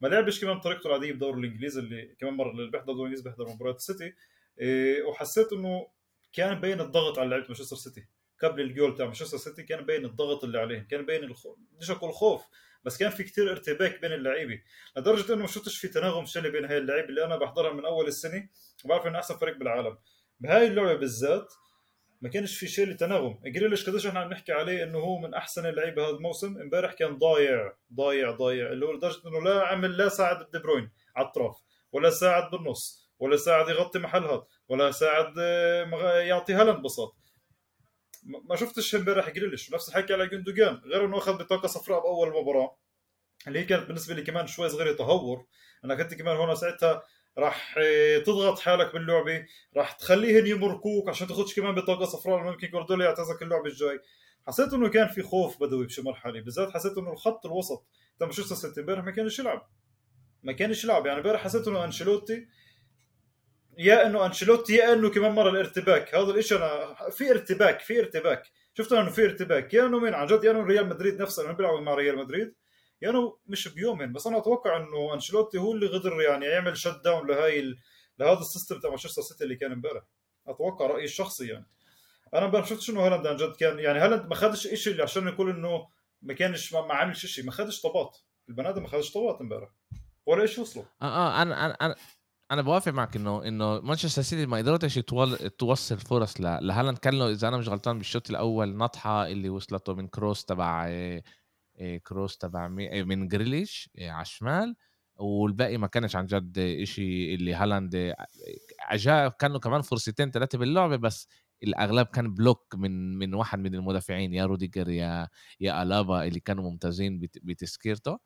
ما 0.00 0.08
لعبش 0.08 0.40
كمان 0.40 0.58
بطريقته 0.58 0.86
العادية 0.86 1.10
بالدوري 1.10 1.40
الإنجليزي 1.40 1.80
اللي 1.80 2.16
كمان 2.20 2.34
مرة 2.34 2.50
اللي 2.50 2.70
بيحضر 2.70 2.92
الدوري 2.92 3.10
الإنجليزي 3.10 3.24
بيحضر 3.24 3.54
مباريات 3.54 3.76
السيتي. 3.76 4.14
إيه 4.60 5.02
وحسيت 5.02 5.52
إنه 5.52 5.86
كان 6.32 6.60
بين 6.60 6.80
الضغط 6.80 7.18
على 7.18 7.28
لعيبة 7.28 7.46
مانشستر 7.46 7.76
سيتي. 7.76 8.06
قبل 8.42 8.60
الجول 8.60 8.92
بتاع 8.92 9.06
مانشستر 9.06 9.36
سيتي 9.36 9.62
كان 9.62 9.86
بين 9.86 10.04
الضغط 10.04 10.44
اللي 10.44 10.58
عليهم 10.58 10.86
كان 10.86 11.06
بين 11.06 11.24
الخوف 11.24 11.58
بديش 11.72 11.90
أقول 11.90 12.12
خوف 12.12 12.44
بس 12.84 12.98
كان 12.98 13.10
في 13.10 13.22
كتير 13.22 13.50
ارتباك 13.50 14.00
بين 14.00 14.12
اللعيبة. 14.12 14.60
لدرجة 14.96 15.32
إنه 15.32 15.40
ما 15.40 15.46
شفتش 15.46 15.78
في 15.78 15.88
تناغم 15.88 16.24
شلي 16.26 16.50
بين 16.50 16.64
هاي 16.64 16.78
اللعيبة 16.78 17.08
اللي 17.08 17.24
أنا 17.24 17.36
بحضرها 17.36 17.72
من 17.72 17.84
أول 17.84 18.06
السنة. 18.06 18.48
وبعرف 18.84 19.06
إنه 19.06 19.18
أحسن 19.18 19.36
فريق 19.36 19.56
بالعالم. 19.56 19.98
بهاي 20.40 20.66
اللعبة 20.66 20.94
بالذات 20.94 21.52
ما 22.22 22.28
كانش 22.28 22.58
في 22.58 22.66
شيء 22.66 22.86
لتناغم. 22.86 23.38
جريليش 23.44 23.88
قديش 23.88 24.06
إحنا 24.06 24.20
عم 24.20 24.30
نحكي 24.30 24.52
عليه 24.52 24.84
إنه 24.84 24.98
هو 24.98 25.18
من 25.18 25.34
أحسن 25.34 25.66
اللعيبة 25.66 26.04
هذا 26.08 26.16
الموسم. 26.16 26.58
إمبارح 26.58 26.92
كان 26.92 27.18
ضايع 27.18 27.72
ضايع 27.94 28.30
ضايع. 28.30 28.72
اللي 28.72 28.86
هو 28.86 28.92
لدرجة 28.92 29.28
إنه 29.28 29.42
لا 29.44 29.66
عمل 29.66 29.96
لا 29.96 30.08
ساعد 30.08 30.50
دي 30.52 30.58
بروين 30.58 30.90
على 31.16 31.26
الطرف 31.26 31.56
ولا 31.92 32.10
ساعد 32.10 32.50
بالنص 32.50 33.10
ولا 33.18 33.36
ساعد 33.36 33.68
يغطي 33.68 33.98
محل 33.98 34.24
هذا 34.24 34.46
ولا 34.68 34.90
ساعد 34.90 35.34
آه، 35.38 36.18
يعطي 36.18 36.52
هالاند 36.52 36.82
بساط. 36.82 37.16
ما 38.24 38.56
شفتش 38.56 38.94
امبارح 38.94 39.30
جريليش. 39.30 39.72
نفس 39.72 39.88
الحكي 39.88 40.12
على 40.12 40.28
جندوجان 40.28 40.80
غير 40.84 41.04
إنه 41.04 41.18
أخذ 41.18 41.38
بطاقة 41.38 41.66
صفراء 41.66 42.00
بأول 42.00 42.42
مباراة 42.42 42.76
اللي 43.46 43.58
هي 43.58 43.64
كانت 43.64 43.86
بالنسبة 43.86 44.14
لي 44.14 44.22
كمان 44.22 44.46
شوي 44.46 44.68
صغيرة 44.68 44.92
تهور. 44.92 45.46
أنا 45.84 45.94
كنت 45.94 46.14
كمان 46.14 46.36
هون 46.36 46.54
ساعتها 46.54 47.02
راح 47.38 47.74
آه، 47.78 48.18
تضغط 48.18 48.58
حالك 48.58 48.92
باللعبة 48.92 49.46
راح 49.76 49.92
تخليهن 49.92 50.46
يمركوك 50.46 51.08
عشان 51.08 51.26
تاخذش 51.26 51.54
كمان 51.54 51.74
بطاقة 51.74 52.04
صفراء 52.04 52.42
ممكن 52.44 52.70
جوارديولا 52.70 53.04
يعتزك 53.04 53.42
اللعبة 53.42 53.66
الجاي. 53.66 54.00
حسيت 54.46 54.72
إنه 54.72 54.88
كان 54.88 55.08
في 55.08 55.22
خوف 55.22 55.60
بدوي 55.60 55.86
بشي 55.86 56.02
مرحله 56.02 56.40
بالذات 56.40 56.70
حسيت 56.70 56.98
إنه 56.98 57.12
الخط 57.12 57.46
الوسط 57.46 57.86
مانشستر 58.20 58.54
سيتي 58.54 58.80
امبارح 58.80 59.04
ما 59.04 59.10
كانش 59.10 59.38
يلعب. 59.38 59.68
ما 60.42 60.52
كانش 60.52 60.84
يلعب. 60.84 61.06
يعني 61.06 61.18
امبارح 61.18 61.40
حسيت 61.40 61.68
إنه 61.68 61.84
أنشيلوتي 61.84 62.48
يا 63.78 64.06
إنه 64.06 64.26
أنشيلوتي 64.26 64.74
يا 64.74 64.92
إنه 64.92 65.10
كمان 65.10 65.32
مرة 65.32 65.50
الارتباك. 65.50 66.14
هذا 66.14 66.30
الشيء 66.30 66.58
أنا 66.58 66.94
في 67.10 67.30
ارتباك 67.30 67.80
في 67.80 68.00
ارتباك. 68.00 68.42
شفت 68.74 68.92
إنه 68.92 69.10
في 69.10 69.24
ارتباك. 69.24 69.74
يا 69.74 69.86
إنه 69.86 69.98
مين 69.98 70.14
عن 70.14 70.26
جد؟ 70.26 70.44
يا 70.44 70.50
إنه 70.50 70.62
ريال 70.62 70.88
مدريد 70.88 71.22
نفسه 71.22 71.42
لما 71.42 71.52
بيلعبوا 71.52 71.80
مع 71.80 71.94
ريال 71.94 72.18
مدريد. 72.18 72.54
يعني 73.00 73.32
مش 73.46 73.68
بيومين 73.68 74.12
بس 74.12 74.26
أنا 74.26 74.38
أتوقع 74.38 74.76
إنه 74.76 75.14
أنشيلوتي 75.14 75.58
هو 75.58 75.72
اللي 75.72 75.86
قدر 75.86 76.22
يعني 76.22 76.46
يعمل 76.46 76.76
shut 76.76 77.00
down 77.04 77.26
لهي 77.26 77.60
ال... 77.60 77.78
لهذا 78.18 78.40
ال 78.40 78.45
system 78.45 78.78
تبع 78.78 78.88
مانشستر 78.88 79.22
سيتي 79.22 79.44
اللي 79.44 79.56
كان 79.56 79.72
إمبارح. 79.72 80.02
أتوقع 80.46 80.86
رأيي 80.86 81.04
الشخصي 81.04 81.48
يعني. 81.48 81.66
أنا 82.34 82.46
ما 82.46 82.64
شفتش 82.64 82.90
إنه 82.90 83.06
هالاند 83.06 83.26
عن 83.26 83.36
جد 83.36 83.56
كان 83.56 83.78
يعني 83.78 83.98
هالاند 83.98 84.26
ما 84.28 84.34
خدش 84.34 84.68
شيء 84.68 84.92
اللي 84.92 85.02
عشان 85.02 85.28
يقول 85.28 85.50
إنه 85.50 85.88
ما 86.22 86.34
كانش 86.34 86.72
ما, 86.72 86.94
عملش 86.94 87.26
شيء 87.26 87.44
ما 87.44 87.52
خدش 87.52 87.82
طبات. 87.82 88.18
البني 88.48 88.80
ما 88.80 88.88
خدش 88.88 89.12
طبات 89.12 89.40
إمبارح. 89.40 89.68
ولا 90.26 90.42
إيش 90.42 90.58
وصلوا. 90.58 90.84
آه 91.02 91.04
آه 91.04 91.42
أنا 91.42 91.70
أنا 91.70 91.96
أنا 92.50 92.62
بوافق 92.62 92.92
معك 92.92 93.16
إنه 93.16 93.48
إنه 93.48 93.80
مانشستر 93.80 94.22
سيتي 94.22 94.46
ما 94.46 94.56
قدرتش 94.56 94.94
توصل 95.58 95.98
فرص 95.98 96.40
لهالاند. 96.40 96.98
كان 96.98 97.14
له 97.18 97.30
إذا 97.30 97.48
أنا 97.48 97.56
مش 97.56 97.68
غلطان 97.68 97.98
بالشوط 97.98 98.30
الأول 98.30 98.76
نطحه 98.76 99.26
اللي 99.26 99.48
وصلته 99.48 99.94
من 99.94 100.08
كروس 100.08 100.44
تبع 100.44 100.90
كروس 102.06 102.38
تبع 102.38 102.68
من 102.68 103.28
جريليش 103.28 103.90
على 103.98 104.22
الشمال. 104.22 104.76
والباقي 105.16 105.76
ما 105.78 105.86
كانش 105.86 106.16
عن 106.16 106.26
جد 106.26 106.82
شيء 106.84 107.34
اللي 107.34 107.54
هالاند 107.54 108.14
اجا 108.90 109.28
كانوا 109.28 109.58
كمان 109.60 109.80
فرصتين 109.82 110.30
ثلاثة 110.30 110.58
باللعبة 110.58 110.96
بس 110.96 111.28
الأغلب 111.62 112.06
كان 112.06 112.34
block 112.34 112.74
من 112.74 113.18
من 113.18 113.34
واحد 113.34 113.58
من 113.58 113.74
المدافعين 113.74 114.34
يا 114.34 114.46
روديجر 114.46 114.88
يا 114.88 115.28
يا 115.60 115.82
ألابا 115.82 116.24
اللي 116.24 116.40
كانوا 116.40 116.70
ممتازين 116.70 117.20
بتسكيرته 117.20 118.18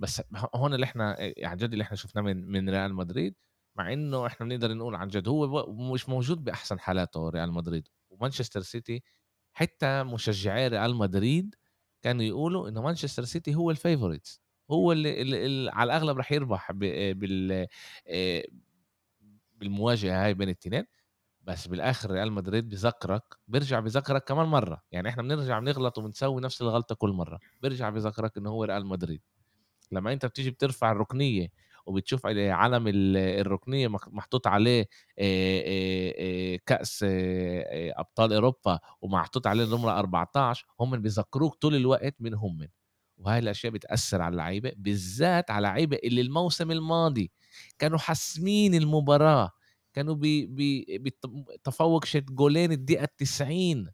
بس 0.00 0.22
هون 0.54 0.74
اللي 0.74 0.84
إحنا 0.84 1.32
عن 1.44 1.56
جد 1.56 1.72
اللي 1.72 1.82
إحنا 1.82 1.96
شفناه 1.96 2.22
من 2.22 2.46
من 2.52 2.70
ريال 2.70 2.94
مدريد 2.94 3.34
مع 3.76 3.92
إنه 3.92 4.26
إحنا 4.26 4.46
بنقدر 4.46 4.74
نقول 4.74 4.94
عن 4.94 5.08
جد 5.08 5.28
هو 5.28 5.66
مش 5.92 6.08
موجود 6.08 6.44
بأحسن 6.44 6.80
حالاته 6.80 7.28
ريال 7.28 7.52
مدريد. 7.52 7.88
ومانشستر 8.10 8.60
سيتي 8.62 9.02
حتى 9.52 10.02
مشجعي 10.02 10.68
ريال 10.68 10.94
مدريد 10.96 11.54
كانوا 12.02 12.22
يقولوا 12.24 12.68
إنه 12.68 12.82
مانشستر 12.82 13.24
سيتي 13.24 13.54
هو 13.54 13.70
ال 13.70 13.76
favorites. 13.76 14.40
هو 14.70 14.92
اللي, 14.92 15.22
اللي, 15.22 15.46
اللي 15.46 15.70
على 15.70 15.92
الأغلب 15.92 16.16
راح 16.18 16.32
يربح 16.32 16.72
بال 16.72 17.66
بالمواجهة 19.54 20.24
هاي 20.26 20.34
بين 20.34 20.48
الاثنين 20.48 20.84
بس 21.42 21.68
بالآخر 21.68 22.10
ريال 22.10 22.32
مدريد 22.32 22.68
بذكرك 22.68 23.22
بيرجع 23.48 23.80
بذكرك 23.80 24.24
كمان 24.24 24.46
مرة. 24.46 24.82
يعني 24.92 25.08
إحنا 25.08 25.22
بنرجع 25.22 25.58
بنغلط 25.58 25.98
وبنسوي 25.98 26.42
نفس 26.42 26.62
الغلطة 26.62 26.94
كل 26.94 27.10
مرة. 27.10 27.38
بيرجع 27.62 27.90
بذكرك 27.90 28.36
إنه 28.38 28.50
هو 28.50 28.64
ريال 28.64 28.86
مدريد. 28.86 29.22
لما 29.92 30.12
أنت 30.12 30.26
بتيجي 30.26 30.50
بترفع 30.50 30.92
الركنية 30.92 31.48
وبتشوف 31.86 32.26
علم 32.26 32.84
الركنية 33.16 33.88
محطوط 33.88 34.46
عليه 34.46 34.88
كأس 36.66 37.04
أبطال 37.96 38.32
أوروبا 38.32 38.78
ومحطوط 39.02 39.46
عليه 39.46 39.64
النمره 39.64 39.98
14 39.98 40.66
هم 40.80 40.96
بيذكروك 41.02 41.54
طول 41.54 41.74
الوقت 41.74 42.14
من 42.20 42.34
هم. 42.34 42.68
وهاي 43.18 43.38
الأشياء 43.38 43.72
بتأثر 43.72 44.22
على 44.22 44.32
اللعيبة 44.32 44.72
بالذات 44.76 45.50
على 45.50 45.62
لعيبه 45.62 45.98
اللي 46.04 46.20
الموسم 46.20 46.70
الماضي 46.70 47.30
كانوا 47.78 47.98
حاسمين 47.98 48.74
المباراة 48.74 49.50
كانوا 49.92 50.16
بتفوق 50.20 52.04
شت 52.04 52.24
جولين 52.30 52.72
الدقيقة 52.72 53.08
90 53.18 53.90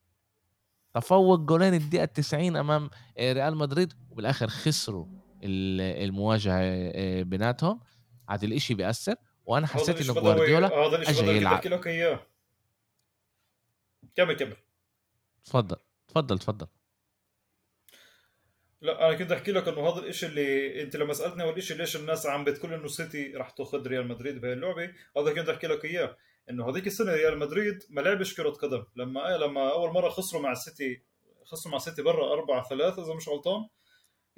تفوق 0.95 1.39
جولين 1.41 1.75
الدقيقة 1.75 2.05
90 2.05 2.57
أمام 2.57 2.91
ريال 3.19 3.57
مدريد 3.57 3.93
وبالآخر 4.11 4.49
خسروا. 4.49 5.07
المواجهة 5.47 7.23
بيناتهم. 7.23 7.81
هذا 8.31 8.47
الاشي 8.47 8.75
بيأثر 8.75 9.15
وأنا 9.45 9.67
حسيت 9.67 10.01
إنه 10.01 10.15
جوارديولا 10.15 11.01
الشيء 11.01 11.31
اجى 11.31 11.45
بحكي 11.45 11.69
لك 11.69 11.87
إياه. 11.87 12.27
كمل 14.17 14.37
كمل. 14.37 14.57
تفضل 15.45 15.77
تفضل 16.09 16.39
تفضل. 16.39 16.67
لا 18.81 19.09
أنا 19.09 19.19
كنت 19.19 19.33
أحكي 19.33 19.53
لك 19.53 19.69
إنه 19.69 19.89
هذا 19.89 19.99
الإشي 19.99 20.27
اللي 20.27 20.83
أنت 20.83 20.97
لما 20.97 21.13
سألتني 21.13 21.43
اول 21.43 21.63
شيء 21.63 21.77
ليش 21.77 21.97
الناس 21.97 22.27
عم 22.27 22.45
بتقول 22.45 22.73
إنه 22.73 22.89
سيتي 22.89 23.33
راح 23.33 23.51
تاخذ 23.51 23.87
ريال 23.87 24.09
مدريد 24.09 24.41
بهي 24.41 24.53
اللعبة 24.53 24.93
هذا 25.17 25.35
كنت 25.35 25.49
أحكي 25.49 25.67
لك 25.67 25.85
إياه. 25.85 26.17
إنه 26.51 26.71
هذيك 26.71 26.87
السنة 26.87 27.13
ريال 27.13 27.39
مدريد 27.39 27.79
ما 27.91 28.01
لعبش 28.01 28.35
كرة 28.35 28.51
قدم. 28.51 28.85
لما 28.97 29.35
آه، 29.35 29.37
لما 29.37 29.73
أول 29.73 29.91
مرة 29.91 30.09
خسروا 30.09 30.43
مع 30.43 30.53
السيتي 30.53 31.03
خسروا 31.45 31.71
مع 31.71 31.77
السيتي 31.77 32.03
برا 32.03 32.33
4 32.33 32.69
3 32.69 33.05
إذا 33.05 33.15
مش 33.15 33.29
غلطان 33.29 33.69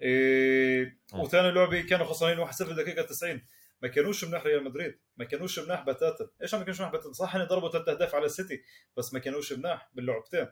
إيه 0.02 0.98
وثاني 1.14 1.50
لعبة 1.50 1.80
كانوا 1.80 2.06
خسرانين 2.06 2.46
1-0 2.46 2.62
دقيقة 2.62 3.02
90 3.02 3.42
ما 3.82 3.88
كانوش 3.88 4.24
مناح 4.24 4.46
ريال 4.46 4.64
مدريد 4.64 4.98
ما 5.16 5.24
كانوش 5.24 5.58
مناح 5.58 5.82
بتاتا 5.82 6.30
إيش 6.42 6.54
ما 6.54 6.60
كانوش 6.62 6.80
مناح 6.80 6.92
بتاتا 6.92 7.12
صح 7.12 7.34
اني 7.34 7.44
ضربوا 7.44 7.70
ثلاث 7.70 7.88
أهداف 7.88 8.14
على 8.14 8.26
السيتي 8.26 8.62
بس 8.96 9.14
ما 9.14 9.18
كانوش 9.18 9.52
مناح 9.52 9.90
باللعبتين 9.94 10.46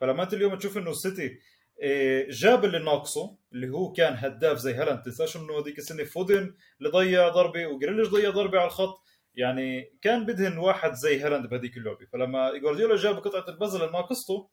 فلما 0.00 0.22
أنت 0.22 0.34
اليوم 0.34 0.54
تشوف 0.54 0.78
إنه 0.78 0.90
السيتي 0.90 1.38
إيه، 1.80 2.30
جاب 2.30 2.64
اللي 2.64 2.78
ناقصه 2.78 3.36
اللي 3.52 3.68
هو 3.68 3.92
كان 3.92 4.14
هداف 4.16 4.58
زي 4.58 4.74
هالاند 4.74 5.02
تنساش 5.02 5.36
إنه 5.36 5.58
هذيك 5.58 5.78
السنة 5.78 6.04
فودن 6.04 6.54
اللي 6.78 6.90
ضيع 6.90 7.28
ضربة 7.28 7.66
وجريليش 7.66 8.08
ضيع 8.08 8.30
ضربة 8.30 8.58
على 8.58 8.66
الخط. 8.66 9.02
يعني 9.34 9.92
كان 10.02 10.26
بدهن 10.26 10.58
واحد 10.58 10.92
زي 10.92 11.20
هالاند 11.20 11.46
بهذيك 11.46 11.76
اللعبة. 11.76 12.06
فلما 12.12 12.58
جوارديولا 12.58 12.96
جاب 12.96 13.18
قطعة 13.18 13.44
البازل 13.48 13.82
اللي 13.82 13.92
ناقصته 13.92 14.48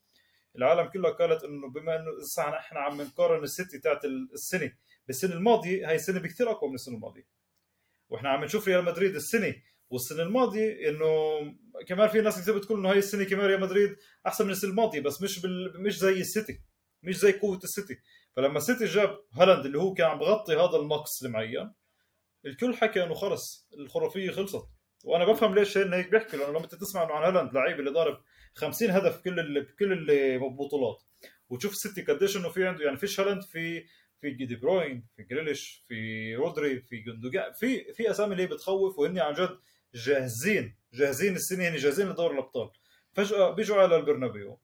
العالم 0.56 0.88
كلها 0.88 1.10
قالت 1.10 1.44
إنه 1.44 1.70
بما 1.70 1.96
إنه 1.96 2.10
لسه 2.18 2.42
إحنا 2.42 2.80
عم 2.80 3.02
نقارن 3.02 3.42
السيتي 3.44 3.78
تاعت 3.78 4.04
السنة 4.04 4.72
بالسنة 5.06 5.34
الماضية 5.34 5.88
هاي 5.88 5.94
السنة 5.94 6.20
بكثير 6.20 6.50
أقوى 6.50 6.68
من 6.70 6.74
السنة 6.74 6.94
الماضية. 6.94 7.26
وإحنا 8.08 8.28
عم 8.28 8.44
نشوف 8.44 8.68
ريال 8.68 8.84
مدريد 8.84 9.14
السنة 9.14 9.54
والسنة 9.90 10.22
الماضية 10.22 10.88
إنه 10.88 11.38
كمان 11.86 12.08
في 12.08 12.20
ناس 12.20 12.40
كثير 12.40 12.58
بتقول 12.58 12.78
إنه 12.78 12.90
هاي 12.90 12.98
السنة 12.98 13.24
كمان 13.24 13.46
ريال 13.46 13.60
مدريد 13.60 13.96
أحسن 14.26 14.44
من 14.44 14.50
السنة 14.50 14.70
الماضية 14.70 15.00
بس 15.00 15.22
مش 15.22 15.40
بال... 15.40 15.82
مش 15.82 15.98
زي 15.98 16.20
السيتي 16.20 16.60
مش 17.02 17.16
زي 17.16 17.32
قوة 17.32 17.58
السيتي. 17.64 17.98
فلما 18.36 18.58
السيتي 18.58 18.84
جاب 18.84 19.18
هالاند 19.32 19.66
اللي 19.66 19.78
هو 19.78 19.94
كان 19.94 20.06
عم 20.06 20.18
بغطي 20.18 20.56
هذا 20.56 20.76
النقص 20.76 21.22
المعين 21.22 21.72
الكل 22.46 22.74
حكى 22.76 23.04
إنه 23.04 23.14
خلص 23.14 23.68
الخرافية 23.78 24.30
خلصت. 24.30 24.68
وأنا 25.04 25.24
بفهم 25.24 25.54
ليش 25.54 25.78
هيك 25.78 26.10
بيحكوا 26.10 26.38
لأنه 26.38 26.58
لما 26.58 26.66
تسمع 26.66 27.02
انه 27.02 27.12
عن 27.12 27.22
هالاند 27.34 27.54
لعيب 27.54 27.80
اللي 27.80 27.90
ضارب 27.90 28.18
50 28.54 28.90
هدف 28.90 29.20
كل 29.20 29.60
بكل 29.62 30.10
البطولات 30.10 31.02
وتشوف 31.50 31.72
السيتي 31.72 32.02
قديش 32.02 32.36
إنه 32.36 32.48
في 32.48 32.66
عنده 32.66 32.84
يعني 32.84 32.96
فيش 32.96 33.20
هالاند 33.20 33.42
في 33.42 33.84
في 34.20 34.30
دي 34.30 34.56
بروين 34.56 35.04
في 35.16 35.22
جريليش 35.22 35.84
في 35.88 36.34
رودري 36.34 36.80
في 36.80 36.96
جندوجان 36.96 37.52
في 37.52 37.92
في 37.92 38.10
أسامي 38.10 38.32
اللي 38.32 38.46
بتخوف 38.46 38.98
وهن 38.98 39.18
عن 39.18 39.34
جد 39.34 39.58
جاهزين 39.94 40.74
جاهزين 40.94 41.36
السنة 41.36 41.68
هن 41.68 41.76
جاهزين 41.76 42.08
لدور 42.08 42.32
الأبطال. 42.32 42.70
فجأة 43.12 43.50
بيجوا 43.50 43.76
على 43.76 43.96
البرنابيو. 43.96 44.58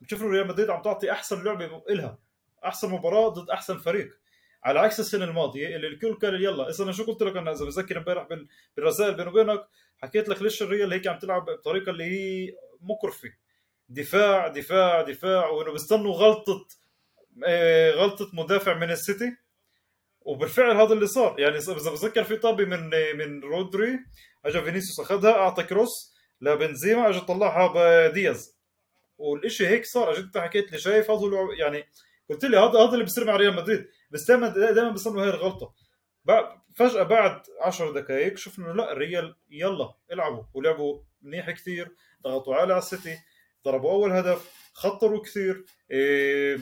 بتشوفوا 0.00 0.30
ريال 0.30 0.46
مدريد 0.48 0.70
عم 0.70 0.82
تعطي 0.82 1.12
أحسن 1.12 1.44
لعبة 1.44 1.82
إلها. 1.90 2.18
أحسن 2.64 2.90
مباراة 2.90 3.28
ضد 3.28 3.50
أحسن 3.50 3.78
فريق. 3.78 4.18
على 4.64 4.80
عكس 4.80 5.00
السنة 5.00 5.24
الماضية 5.24 5.76
اللي 5.76 5.86
الكل 5.86 6.14
قال 6.14 6.44
يلا 6.44 6.70
إذا 6.70 6.84
أنا 6.84 6.92
شو 6.92 7.04
قلت 7.04 7.22
لك 7.22 7.36
أنا 7.36 7.52
إذا 7.52 7.64
بذكر 7.64 7.98
إمبارح 7.98 8.28
بالرسائل 8.76 9.14
بيني 9.14 9.28
وبينك 9.28 9.68
حكيت 9.98 10.28
لك 10.28 10.42
ليش 10.42 10.62
الريال 10.62 10.92
هيك 10.92 11.06
عم 11.06 11.18
تلعب 11.18 11.44
بطريقة 11.44 11.90
اللي 11.90 12.04
هي 12.04 12.52
مقرفه 12.82 13.28
دفاع 13.88 14.48
دفاع 14.48 15.02
دفاع 15.02 15.48
وإنه 15.48 15.72
بيستنوا 15.72 16.14
غلطة 16.14 16.66
آه، 17.46 17.90
غلطة 17.90 18.30
مدافع 18.32 18.74
من 18.74 18.90
السيتي. 18.90 19.36
وبالفعل 20.20 20.76
هذا 20.76 20.92
اللي 20.92 21.06
صار. 21.06 21.40
يعني 21.40 21.56
اذا 21.56 21.72
بتذكر 21.72 22.24
في 22.24 22.36
طابة 22.36 22.64
من 22.64 22.90
من 23.16 23.40
رودري 23.40 23.98
اجى 24.44 24.62
فينيسيوس 24.62 25.00
أخذها 25.00 25.32
أعطى 25.32 25.62
cross 25.62 26.14
لبنزيما 26.40 27.08
اجى 27.08 27.20
طلعها 27.20 27.72
بدياز 27.74 28.58
والشيء 29.18 29.68
هيك 29.68 29.84
صار. 29.84 30.12
اجيت 30.12 30.24
أنت 30.24 30.38
حكيت 30.38 30.72
لي 30.72 30.78
شايف 30.78 31.10
هذا 31.10 31.30
يعني 31.58 31.84
قلت 32.30 32.44
لي 32.44 32.56
هذا 32.56 32.78
هذا 32.78 32.92
اللي 32.92 33.04
بيصير 33.04 33.24
مع 33.24 33.36
ريال 33.36 33.56
مدريد. 33.56 33.86
بس 34.10 34.24
دائما 34.28 34.48
دائما 34.48 34.90
بيصيروا 34.90 35.22
هاي 35.22 35.28
الغلطة. 35.28 35.74
فجأة 36.74 37.02
بعد 37.02 37.42
10 37.60 37.92
دقائق 37.92 38.36
شفنا 38.36 38.72
لا 38.72 38.92
الريال 38.92 39.36
يلا 39.50 39.94
إلعبوا 40.12 40.44
ولعبوا 40.54 41.02
منيح 41.22 41.50
كثير 41.50 41.88
ضغطوا 42.22 42.54
على 42.54 42.78
السيتي 42.78 43.18
ضربوا 43.64 43.90
أول 43.92 44.12
هدف 44.12 44.70
خطروا 44.72 45.22
كثير. 45.22 45.64
إيه 45.90 46.58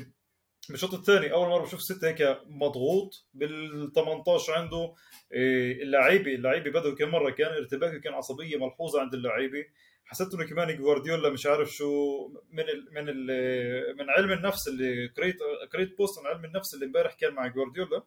بالشوط 0.69 0.95
الثاني 0.95 1.33
أول 1.33 1.49
مرة 1.49 1.63
بشوف 1.63 1.83
سيتي 1.83 2.07
هيك 2.07 2.39
مضغوط 2.47 3.27
بال 3.35 3.93
18 3.95 4.53
عنده. 4.53 4.95
إيه 5.33 5.83
اللعيبه 5.83 6.35
اللعيبة 6.35 6.71
بدوا 6.71 6.95
كم 6.95 7.09
مرة 7.09 7.31
كان 7.31 7.53
ارتباك 7.53 8.01
كان 8.01 8.15
عصبية 8.15 8.57
ملحوظة 8.57 9.01
عند 9.01 9.15
اللعيبة. 9.15 9.65
حسيت 10.05 10.35
إنه 10.35 10.47
كمان 10.47 10.77
جوارديولا 10.77 11.31
مش 11.31 11.47
عارف 11.47 11.71
شو 11.71 12.29
من 12.51 12.63
ال 12.63 12.89
من 12.93 13.09
ال 13.09 13.97
من 13.97 14.11
علم 14.11 14.33
النفس 14.33 14.69
اللي 14.69 15.07
قريت 15.07 15.37
قريت 15.73 15.99
بوست 15.99 16.19
عن 16.19 16.27
علم 16.27 16.45
النفس 16.45 16.75
اللي 16.75 16.87
امبارح 16.87 17.15
كان 17.15 17.35
مع 17.35 17.47
جوارديولا 17.47 18.03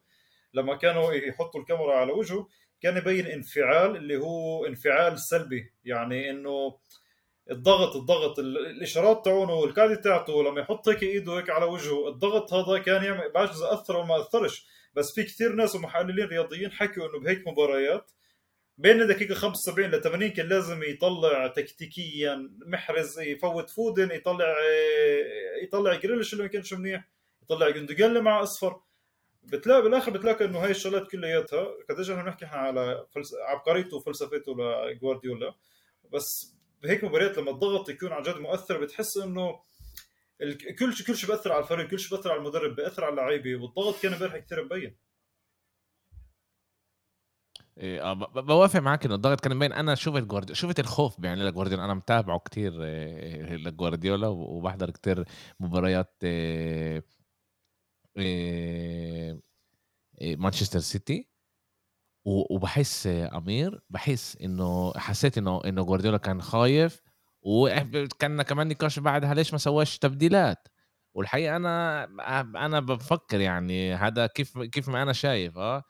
لما 0.54 0.76
كانوا 0.76 1.13
يحطوا 1.13 1.62
الكاميرا 1.62 1.94
على 1.96 2.12
وجهه. 2.12 2.48
كان 2.84 2.98
يبين 2.98 3.28
انفعال 3.28 3.96
اللي 3.96 4.17
هو 4.17 4.65
انفعال 4.65 5.19
سلبي 5.19 5.74
يعني 5.86 6.30
إنه 6.30 6.78
الضغط 7.52 7.96
الضغط 7.96 8.39
الإشارات 8.39 9.26
تاعونه 9.26 9.54
والقاعده 9.54 9.96
تاعته 9.96 10.43
لما 10.43 10.62
يحط 10.62 10.89
هيك 10.89 11.04
إيده 11.04 11.38
هيك 11.38 11.50
على 11.50 11.65
وجهه 11.65 12.08
الضغط 12.08 12.54
هذا 12.54 12.78
كان 12.80 13.04
يعمل 13.04 13.32
بعرف 13.32 13.52
إذا 13.52 13.74
أثر 13.74 13.98
ولا 13.98 14.06
ما 14.06 14.22
أثرش. 14.22 14.67
بس 14.93 15.15
في 15.15 15.24
كثير 15.24 15.56
ناس 15.56 15.76
ومحللين 15.76 16.26
رياضيين 16.26 16.72
حكوا 16.72 17.10
إنه 17.10 17.19
بهيك 17.19 17.48
مباريات 17.48 18.12
بين 18.78 19.08
دقيقة 19.08 19.36
75 19.36 19.91
ل 19.91 20.02
80 20.02 20.30
كان 20.30 20.50
لازم 20.50 20.84
يطلع 20.84 21.48
تكتيكيا 21.48 22.50
محرز 22.65 23.19
يفوت 23.19 23.69
فودن 23.69 24.12
يطلع 24.12 24.56
يطلع 25.63 25.96
جريليش 25.96 26.34
اللي 26.34 26.43
ما 26.43 26.50
كانش 26.50 26.74
منيح 26.74 27.10
يطلع 27.43 27.69
جندوجان 27.69 28.10
اللي 28.10 28.22
مع 28.22 28.43
أصفر. 28.43 28.82
بتلاقي 29.44 29.82
بالاخر 29.82 30.12
بتلاقي 30.12 30.46
إنه 30.46 30.60
هاي 30.60 30.72
الشغلات 30.72 31.08
كلياتها 31.12 31.68
قديش 31.90 32.10
إحنا 32.10 32.24
بنحكي 32.24 32.46
على 32.46 33.06
فلس... 33.12 33.34
عبقريته 33.34 33.98
وفلسفته 33.98 34.56
لجوارديولا. 34.92 35.54
بس 36.14 36.56
بهيك 36.84 37.04
مباريات 37.04 37.38
لما 37.38 37.52
الضغط 37.52 37.90
يكون 37.90 38.12
عن 38.12 38.22
جد 38.24 38.36
مؤثر 38.36 38.82
بتحس 38.82 39.18
إنه 39.18 39.60
كل 40.80 40.94
شيء 40.94 41.08
كل 41.08 41.16
شيء 41.16 41.30
بأثر 41.30 41.52
على 41.52 41.64
الفريق 41.64 41.88
كل 41.88 42.00
شيء 42.00 42.18
بأثر 42.18 42.32
على 42.32 42.40
المدرب 42.40 42.76
بأثر 42.76 43.04
على 43.04 43.12
اللعيبة 43.14 43.56
والضغط 43.64 44.02
كان 44.02 44.14
امبارح 44.14 44.38
كثير 44.38 44.64
مبين. 44.66 44.96
إيه 47.78 48.12
آه 48.12 48.14
بوافق 48.14 48.80
معاك 48.80 49.06
إنه 49.06 49.16
الضغط 49.16 49.40
كان 49.42 49.56
مبين. 49.56 49.74
أنا 49.74 49.96
شفت 49.96 50.24
جوارديولا 50.24 50.54
شفت 50.54 50.80
الخوف 50.80 51.24
يعني 51.24 51.44
لجوارديولا. 51.44 51.86
أنا 51.86 51.94
متابعه 51.94 52.40
كتير 52.40 52.84
إيه 52.84 53.56
لجوارديولا 53.56 54.28
وبحضر 54.28 54.90
كتير 54.90 55.26
مباريات 55.60 56.14
إيه 56.24 56.94
إيه 56.94 57.04
مانشستر 60.38 60.80
سيتي. 60.80 61.30
وبحس 62.26 63.08
أمير 63.08 63.82
بحس 63.89 64.38
إنه 64.38 64.93
حسيت 64.97 65.38
إنه 65.38 65.62
إنه 65.65 65.84
جوارديولا 65.84 66.17
كان 66.17 66.41
خايف. 66.41 67.02
وكان 67.41 68.41
كمان 68.49 68.67
نقاش 68.67 68.99
بعدها 68.99 69.34
ليش 69.34 69.52
ما 69.54 69.58
سواش 69.60 69.97
تبديلات؟ 69.99 70.67
والحقيقة 71.13 71.56
أنا 71.56 72.04
أنا 72.65 72.80
بفكر 72.80 73.39
يعني 73.41 73.93
هذا 73.95 74.28
كيف 74.28 74.60
كيف 74.60 74.89
ما 74.89 75.04
أنا 75.04 75.13
شايف 75.13 75.58
آه. 75.58 75.84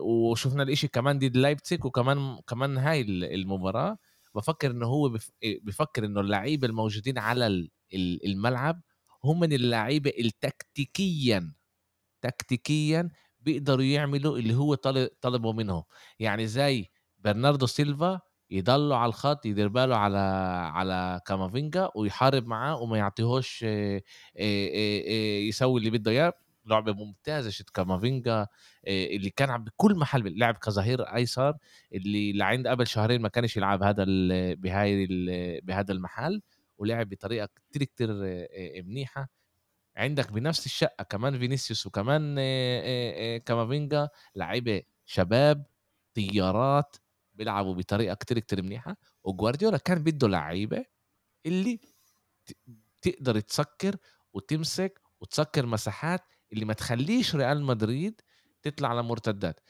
وشفنا 0.00 0.62
الإشي 0.62 0.88
كمان 0.88 1.18
ضد 1.18 1.36
لايبتسيك 1.36 1.84
وكمان 1.84 2.38
كمان 2.48 2.78
هاي 2.78 3.00
المباراة. 3.02 3.98
بفكر 4.34 4.70
إنه 4.70 4.86
هو 4.86 5.18
بفكر 5.64 6.04
إنه 6.06 6.20
اللعيبة 6.20 6.66
الموجودين 6.68 7.18
على 7.18 7.68
الملعب 8.26 8.82
هم 9.24 9.40
من 9.40 9.52
اللعيبة 9.52 10.12
التكتيكيا 10.18 11.52
تكتيكيا 12.20 13.08
بيقدروا 13.40 13.84
يعملوا 13.84 14.38
اللي 14.38 14.54
هو 14.54 14.74
طلبه 15.20 15.52
منهم. 15.52 15.82
يعني 16.18 16.46
زي 16.46 16.90
برناردو 17.18 17.66
سيلفا 17.66 18.20
يضلوا 18.50 18.96
على 18.96 19.08
الخط 19.08 19.46
يدير 19.46 19.68
باله 19.68 19.96
على 19.96 20.18
على 20.74 21.20
كامافينجا 21.26 21.90
ويحارب 21.96 22.46
معاه 22.46 22.76
وما 22.82 22.98
يعطيهوش 22.98 23.62
يسوي 25.48 25.80
اللي 25.80 25.90
بده 25.90 26.10
إياه. 26.10 26.32
لعبة 26.66 26.92
ممتازة 26.92 27.50
شت 27.50 27.70
كامافينجا 27.70 28.46
اللي 28.86 29.30
كان 29.30 29.64
بكل 29.64 29.94
محل 29.94 30.38
لعب 30.38 30.54
كظهير 30.54 31.02
أيسر 31.02 31.56
اللي 31.94 32.32
لعند 32.32 32.66
قبل 32.66 32.86
شهرين 32.86 33.22
ما 33.22 33.28
كانش 33.28 33.56
يلعب 33.56 33.82
هذا 33.82 34.04
بهاي 34.54 35.06
بهذا 35.62 35.92
المحل. 35.92 36.42
ولعب 36.84 37.08
بطريقة 37.08 37.48
كتير 37.70 37.84
كتير 37.84 38.08
منيحة. 38.82 39.28
عندك 39.96 40.32
بنفس 40.32 40.66
الشقة 40.66 41.02
كمان 41.04 41.38
فينيسيوس 41.38 41.86
وكمان 41.86 42.34
كامافينجا 43.38 44.08
لعيبة 44.36 44.82
شباب 45.06 45.66
طيارات 46.14 46.96
بيلعبوا 47.34 47.74
بطريقة 47.74 48.14
كتير 48.14 48.38
كتير 48.38 48.62
منيحة. 48.62 48.96
وجوارديولا 49.24 49.78
كان 49.78 50.02
بده 50.02 50.28
لعيبة 50.28 50.84
اللي 51.46 51.80
تقدر 53.02 53.40
تسكر 53.40 53.96
وتمسك 54.32 55.00
وتسكر 55.20 55.66
مساحات 55.66 56.20
اللي 56.52 56.64
ما 56.64 56.72
تخليش 56.72 57.36
ريال 57.36 57.62
مدريد 57.62 58.20
تطلع 58.62 58.88
على 58.88 59.02
مرتدات. 59.02 59.60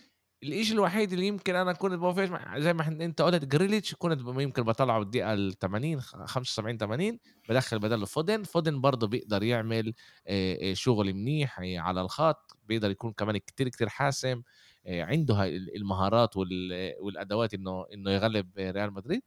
الإشي 0.45 0.73
الوحيد 0.75 1.13
اللي 1.13 1.27
يمكن 1.27 1.55
أنا 1.57 1.73
كنت 1.73 1.93
بوافقش 1.93 2.29
زي 2.59 2.73
ما 2.75 2.89
أنت 2.89 3.23
قُلت 3.23 3.45
جريليش 3.45 3.95
كنت 3.95 4.21
يمكن 4.41 4.63
باطلّعه 4.63 5.03
الدقيقة 5.03 5.35
ال80 5.35 6.01
75 6.01 6.79
80 6.79 7.19
بادخّل 7.49 7.79
بداله 7.79 8.07
فودن، 8.07 8.43
فودن 8.43 8.81
برضه 8.81 9.07
بيقدر 9.07 9.43
يعمل 9.43 9.95
آآ 10.27 10.75
شغل 10.75 11.15
منيح 11.15 11.61
على 11.61 12.01
الخط، 12.01 12.57
بيقدر 12.65 12.91
يكون 12.91 13.13
كمان 13.13 13.37
كتير، 13.37 13.69
كتير 13.69 13.89
حاسم، 13.89 14.43
عنده 14.89 15.45
المهارات 15.77 16.37
وال 16.37 16.95
والأدوات 17.01 17.55
إنه 17.55 17.85
إنه 17.95 18.11
يغلّب 18.11 18.51
ريال 18.59 18.93
مدريد، 18.93 19.23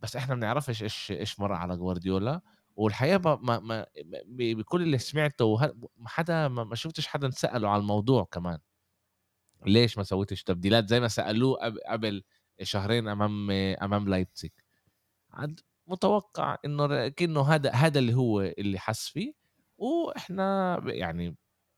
بس 0.00 0.16
إحنا 0.16 0.34
ما 0.34 0.40
بنعرفش 0.40 0.82
إيش 0.82 1.12
إيش 1.12 1.40
مَر 1.40 1.52
على 1.52 1.76
جوارديولا، 1.76 2.40
والحقيقة 2.76 3.36
ما 3.42 3.60
ما 3.60 3.86
بكل 4.28 4.82
اللي 4.82 4.98
سمعته 4.98 5.58
ما 5.98 6.08
حدا 6.08 6.48
ما 6.48 6.74
شُفتش 6.74 7.06
حدا 7.06 7.26
انسأله 7.26 7.68
على 7.70 7.80
الموضوع 7.80 8.24
كمان. 8.32 8.58
ليش 9.66 9.98
ما 9.98 10.04
سويتش 10.04 10.42
تبديلات 10.42 10.88
زي 10.88 11.00
ما 11.00 11.08
سألوه 11.08 11.58
قبل 11.88 12.22
شهرين 12.62 13.08
أمام 13.08 13.50
أمام 13.50 14.08
لايبزيج. 14.08 14.50
عاد 15.30 15.60
متوقع 15.86 16.58
إنه 16.64 17.08
كأنه 17.08 17.42
هذا 17.42 17.70
هذا 17.72 17.98
اللي 17.98 18.14
هو 18.14 18.40
اللي 18.40 18.78
حس 18.78 19.08
فيه 19.08 19.34
وإحنا 19.78 20.78
يعني 20.86 21.36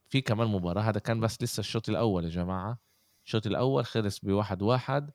في 0.08 0.20
كمان 0.20 0.48
مباراة 0.48 0.82
هذا 0.82 0.98
كان 1.00 1.20
بس 1.20 1.42
لسه 1.42 1.60
الشوط 1.60 1.88
الأول 1.88 2.24
يا 2.24 2.28
جماعة. 2.30 2.78
الشوط 3.26 3.46
الأول 3.46 3.84
خلص 3.84 4.18
بواحد 4.20 4.62
واحد 4.62 5.10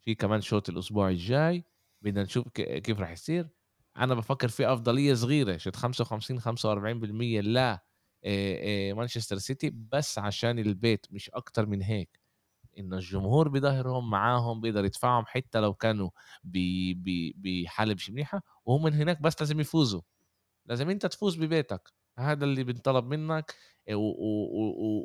في 0.00 0.14
كمان 0.14 0.40
شوط 0.40 0.68
الأسبوع 0.68 1.08
الجاي 1.08 1.64
بدنا 2.02 2.22
نشوف 2.22 2.48
كيف 2.48 3.00
راح 3.00 3.10
يصير. 3.10 3.48
أنا 3.96 4.14
بفكر 4.14 4.48
في 4.48 4.72
أفضلية 4.72 5.14
صغيرة 5.14 5.56
شوط 5.56 5.76
55 5.76 6.40
45% 6.40 7.40
لا 7.46 7.84
مانشستر 8.94 9.38
سيتي 9.38 9.70
بس 9.70 10.18
عشان 10.18 10.58
البيت 10.58 11.06
مش 11.10 11.30
أكتر 11.30 11.66
من 11.66 11.82
هيك. 11.82 12.20
انه 12.78 12.96
الجمهور 12.96 13.48
بظهرهم 13.48 14.10
معاهم 14.10 14.60
بيقدر 14.60 14.84
يدفعهم 14.84 15.24
حتى 15.26 15.60
لو 15.60 15.74
كانوا 15.74 16.10
بحاله 16.44 17.94
مش 17.94 18.10
منيحة 18.10 18.42
وهم 18.64 18.82
من 18.82 18.94
هناك 18.94 19.22
بس 19.22 19.40
لازم 19.40 19.60
يفوزوا. 19.60 20.00
لازم 20.66 20.90
أنت 20.90 21.06
تفوز 21.06 21.36
ببيتك. 21.36 21.92
هذا 22.18 22.44
اللي 22.44 22.64
بنطلب 22.64 23.04
منك 23.06 23.54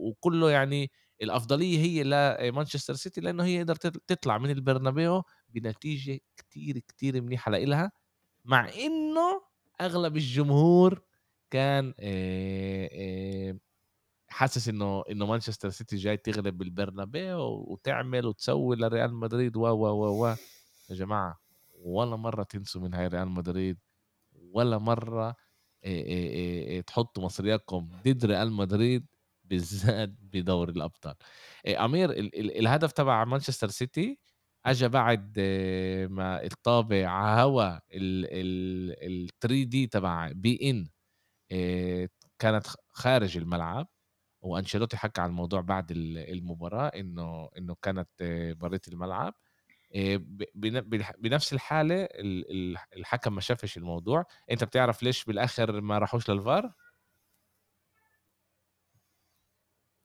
وكله 0.10 0.52
يعني 0.52 0.92
الأفضلية 1.22 1.80
هي 1.80 2.04
لمانشستر 2.04 2.94
سيتي 2.94 3.22
لأنه 3.22 3.44
هي 3.46 3.60
قدرت 3.64 3.88
تطلع 3.88 4.38
من 4.38 4.50
البرنابيو 4.50 5.24
بنتيجة 5.50 6.20
كتير 6.38 6.80
كتير 6.80 7.22
منيحة 7.22 7.52
لإلها 7.52 7.92
مع 8.46 8.70
إنه 8.70 9.42
أغلب 9.82 10.18
الجمهور 10.18 11.02
كان 11.52 11.94
حاسس 14.30 14.70
إنه 14.70 15.04
إنه 15.12 15.26
مانشستر 15.26 15.70
سيتي 15.70 15.96
جاي 15.96 16.18
تغلب 16.18 16.58
بالبرنابيو 16.58 17.40
وتعمل 17.68 18.26
وتسوي 18.26 18.76
لريال 18.76 19.14
مدريد 19.16 19.58
و 19.58 19.62
و 19.62 19.86
و 19.88 20.26
و. 20.26 20.28
يا 20.90 20.96
جماعة 20.96 21.40
ولا 21.84 22.16
مرة 22.16 22.44
تنسوا 22.44 22.82
من 22.82 22.94
هاي 22.94 23.08
ريال 23.08 23.28
مدريد 23.30 23.78
ولا 24.34 24.78
مرة 24.78 25.36
تحطوا 26.88 27.24
مصرياتكم 27.24 27.90
ضد 28.08 28.26
ريال 28.26 28.52
مدريد 28.54 29.08
بالذات 29.46 30.10
بدوري 30.22 30.72
الأبطال. 30.72 31.16
أمير 31.68 32.12
الهدف 32.36 32.92
تبع 32.92 33.26
مانشستر 33.26 33.70
سيتي 33.70 34.20
اجى 34.66 34.88
بعد 34.90 35.40
ما 36.12 36.44
الطابع 36.46 37.42
هوا 37.44 37.80
ال 37.94 39.30
3 39.42 39.64
دي 39.64 39.88
تبع 39.88 40.32
بي 40.36 40.60
إن. 40.70 40.90
كانت 42.40 42.68
خارج 42.92 43.38
الملعب 43.38 43.88
وأنشيلوتي 44.42 44.98
حكى 44.98 45.22
عن 45.22 45.30
الموضوع 45.30 45.62
بعد 45.62 45.92
المباراة 45.92 46.88
إنه 46.88 47.50
إنه 47.58 47.76
كانت 47.82 48.10
بريت 48.60 48.88
الملعب. 48.88 49.34
بنفس 51.20 51.54
الحالة 51.54 52.08
الحكم 52.98 53.36
ما 53.36 53.42
شافش 53.42 53.78
الموضوع. 53.78 54.26
أنت 54.52 54.64
بتعرف 54.64 55.04
ليش 55.04 55.26
بالآخر 55.26 55.82
ما 55.82 55.98
راحوش 55.98 56.30
للفار؟ 56.30 56.74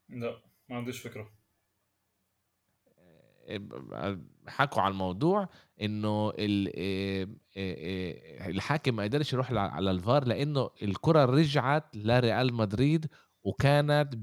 لا 0.08 0.42
ما 0.68 0.76
عنديش 0.76 1.00
فكرة. 1.00 1.43
حكوا 4.48 4.82
على 4.82 4.92
الموضوع 4.92 5.48
إنه 5.82 6.32
الحاكم 8.48 8.96
ما 8.96 9.02
قدرش 9.02 9.32
يروح 9.32 9.52
على 9.52 9.90
الفار 9.90 10.24
لأنه 10.24 10.70
الكرة 10.82 11.24
رجعت 11.24 11.96
لريال 11.96 12.54
مدريد 12.54 13.06
وكانت 13.44 14.14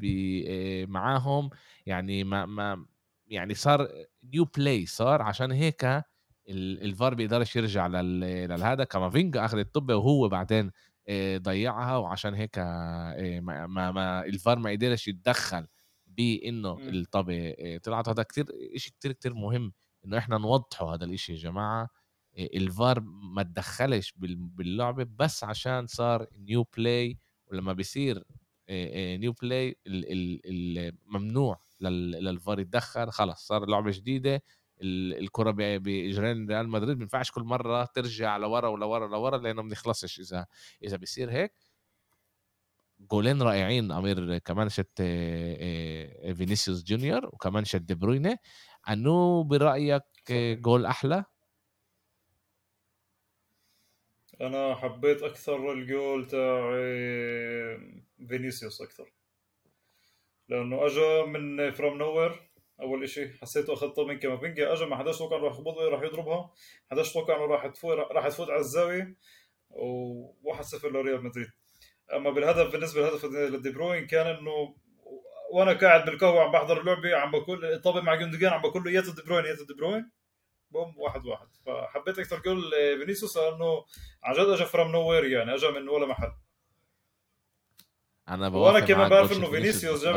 معاهم. 0.89 1.49
يعني 1.85 2.23
ما 2.23 2.45
ما 2.45 2.85
يعني 3.27 3.53
صار 3.53 3.87
new 4.33 4.45
play 4.57 4.85
صار 4.85 5.21
عشان 5.21 5.51
هيك 5.51 6.03
الفار 6.49 7.13
بيقدرش 7.13 7.55
يرجع 7.55 7.87
لهذا 7.87 8.83
كامافينجا 8.83 9.45
أخذ 9.45 9.57
الطابة 9.57 9.95
وهو 9.95 10.29
بعدين 10.29 10.71
ضيعها 11.35 11.97
وعشان 11.97 12.33
هيك 12.33 12.57
ما, 12.59 13.67
ما, 13.67 13.91
ما 13.91 14.25
الفار 14.25 14.59
ما 14.59 14.69
قدرش 14.71 15.07
يتدخل. 15.07 15.67
بإنه 16.17 16.73
إمم. 16.73 16.89
الطابة 16.89 17.55
طلعت 17.83 18.09
هذا 18.09 18.23
كتير 18.23 18.45
شيء 18.75 18.93
كتير 18.99 19.11
كتير 19.11 19.33
مهم 19.33 19.73
إنه 20.05 20.17
إحنا 20.17 20.37
نوضحه 20.37 20.93
هذا 20.93 21.05
الإشي 21.05 21.33
يا 21.33 21.37
جماعة 21.37 21.89
الفار 22.37 22.99
ما 23.35 23.43
تدخلش 23.43 24.13
باللعبة 24.17 25.03
بس 25.19 25.43
عشان 25.43 25.87
صار 25.87 26.27
new 26.37 26.63
play 26.77 27.17
ولما 27.47 27.73
بيصير 27.73 28.23
new 29.19 29.33
play 29.33 29.75
الممنوع 30.45 31.61
للفار 31.81 32.59
يتدخل 32.59 33.09
خلص 33.11 33.47
صار 33.47 33.65
لعبة 33.65 33.91
جديدة 33.91 34.43
الكرة 34.83 35.51
بإجرين 35.51 36.47
ريال 36.49 36.69
مدريد 36.69 36.97
ما 36.97 37.03
ينفعش 37.03 37.31
كل 37.31 37.41
مرة 37.43 37.85
ترجع 37.85 38.37
لورا 38.37 38.67
ولورا 38.67 39.07
لورا 39.07 39.37
لأنه 39.37 39.61
ما 39.61 39.69
بنخلصش 39.69 40.19
إذا 40.19 40.45
إذا 40.83 40.97
بيصير 40.97 41.31
هيك 41.31 41.53
جولين 43.09 43.41
رائعين 43.41 43.91
أمير 43.91 44.37
كمان 44.37 44.69
shot 44.69 45.01
فينيسيوس 46.37 46.83
جونيور 46.83 47.25
وكمان 47.25 47.65
shot 47.65 47.81
دي 47.81 47.95
بروين. 47.95 48.37
أنو 48.89 49.43
برأيك 49.43 50.03
جول 50.31 50.85
أحلى؟ 50.85 51.25
أنا 54.41 54.75
حبيت 54.75 55.23
أكثر 55.23 55.71
الجول 55.71 56.27
تاع 56.27 56.71
فينيسيوس 58.27 58.81
أكثر. 58.81 59.13
لأنه 60.49 60.85
اجى 60.85 61.23
من 61.23 61.71
from 61.71 61.97
nowhere 61.97 62.51
أول 62.81 63.09
شيء 63.09 63.33
حسيته 63.41 63.73
أخذته 63.73 64.05
من 64.05 64.19
كامافينجا 64.19 64.73
اجى 64.73 64.85
ما 64.85 64.97
حداش 64.97 65.17
توقع 65.17 65.37
إنه 65.37 65.45
راح 65.45 65.53
يخبطه 65.53 65.89
راح 65.89 66.01
يضربها. 66.01 66.51
حداش 66.91 67.13
توقع 67.13 67.35
إنه 67.35 67.45
راح 67.45 67.67
تفوت 67.67 67.97
راح 67.97 68.27
تفوت 68.27 68.49
على 68.49 68.59
الزاوية. 68.59 69.15
و1-0 69.71 70.85
لريال 70.85 71.23
مدريد. 71.23 71.47
أما 72.15 72.29
بالهدف 72.29 72.71
بالنسبة 72.71 73.01
للهدف 73.01 73.25
لدي 73.25 73.69
بروين 73.69 74.07
كان 74.07 74.27
إنه 74.27 74.75
وأنا 75.51 75.73
قاعد 75.73 76.05
بالقهوة 76.05 76.43
عم 76.43 76.51
بحضر 76.51 76.81
اللعبة 76.81 77.15
عم 77.15 77.31
بقول 77.31 77.81
طبعا 77.81 78.01
مع 78.01 78.15
جندوجان 78.15 78.53
عم 78.53 78.61
بقول 78.61 78.83
له 78.83 78.91
يا 78.91 79.01
دي 79.01 79.11
بروين 79.25 79.45
يا 79.45 79.53
دي 79.53 79.73
بروين. 79.73 80.11
بوم 80.71 80.97
واحد 80.97 81.25
واحد. 81.25 81.47
فحبيت 81.65 82.19
أكثر 82.19 82.39
جول 82.39 82.71
فينيسيوس 82.99 83.37
لأنه 83.37 83.85
عن 84.23 84.33
جد 84.33 84.39
اجى 84.39 84.65
from 84.65 84.91
nowhere 84.91 85.25
يعني 85.25 85.55
اجى 85.55 85.67
من 85.67 85.89
ولا 85.89 86.05
محل. 86.05 86.31
أنا 88.29 88.47
وأنا 88.47 88.79
كمان 88.79 89.09
بعرف 89.09 89.37
إنه 89.37 89.49
فينيسيوس 89.49 90.07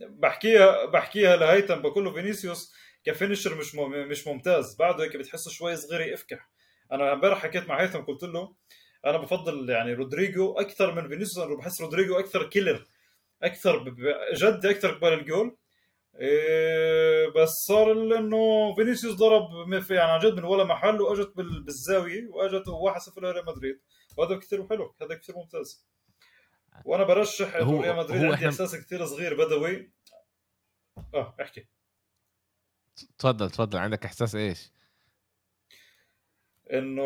بحكيها 0.00 0.84
بحكيها 0.84 1.36
لهيثم 1.36 1.74
بقول 1.74 2.04
له 2.04 2.12
فينيسيوس 2.12 2.74
ك 3.04 3.10
finisher 3.10 3.54
مش 3.54 3.74
مش 3.74 4.26
ممتاز 4.26 4.76
بعده 4.76 5.04
هيك 5.04 5.16
بتحسه 5.16 5.50
شوي 5.50 5.76
صغير 5.76 6.00
يفكح. 6.00 6.50
أنا 6.92 7.12
امبارح 7.12 7.38
حكيت 7.38 7.68
مع 7.68 7.80
هيثم 7.82 8.00
قلت 8.00 8.22
له 8.22 8.54
أنا 9.04 9.18
بفضل 9.18 9.70
يعني 9.70 9.92
رودريجو 9.92 10.52
أكثر 10.52 10.94
من 10.94 11.08
فينيسيوس 11.08 11.46
أنا 11.46 11.56
بحس 11.56 11.80
رودريجو 11.80 12.18
أكثر 12.18 12.48
killer 12.48 12.86
أكثر 13.42 13.94
جد 14.34 14.66
أكثر 14.66 14.90
قبل 14.90 15.12
الجول. 15.12 15.56
إيه 16.20 17.28
بس 17.28 17.48
صار 17.48 17.92
إنه 17.92 18.74
فينيسيوس 18.74 19.14
ضرب 19.14 19.48
يعني 19.90 20.12
عن 20.12 20.20
جد 20.20 20.34
من 20.34 20.44
ولا 20.44 20.64
محل 20.64 21.00
وأجت 21.00 21.32
بالزاوية 21.36 22.28
وأجت 22.28 22.64
1-0 22.68 23.18
لريال 23.18 23.46
مدريد. 23.46 23.80
وهذا 24.16 24.36
كثير 24.36 24.68
حلو 24.68 24.94
هذا 25.02 25.14
كثير 25.14 25.36
ممتاز. 25.36 25.86
وأنا 26.84 27.04
برشح 27.04 27.56
إنه 27.56 27.80
ريال 27.80 27.96
مدريد 27.96 28.22
عندي 28.22 28.34
إحنا... 28.34 28.48
إحساس 28.48 28.76
كثير 28.76 29.06
صغير 29.06 29.34
بدوي 29.34 29.92
آه 31.14 31.36
احكي. 31.40 31.66
تفضل 33.18 33.50
تفضل. 33.50 33.78
عندك 33.78 34.04
إحساس 34.04 34.34
إيش؟ 34.34 34.70
إنه 36.72 37.02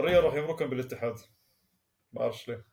ريال 0.00 0.24
راح 0.24 0.34
يمرقهم 0.34 0.70
بالاتحاد. 0.70 1.14
ما 2.12 2.20
بعرفش 2.20 2.48
ليه 2.48 2.64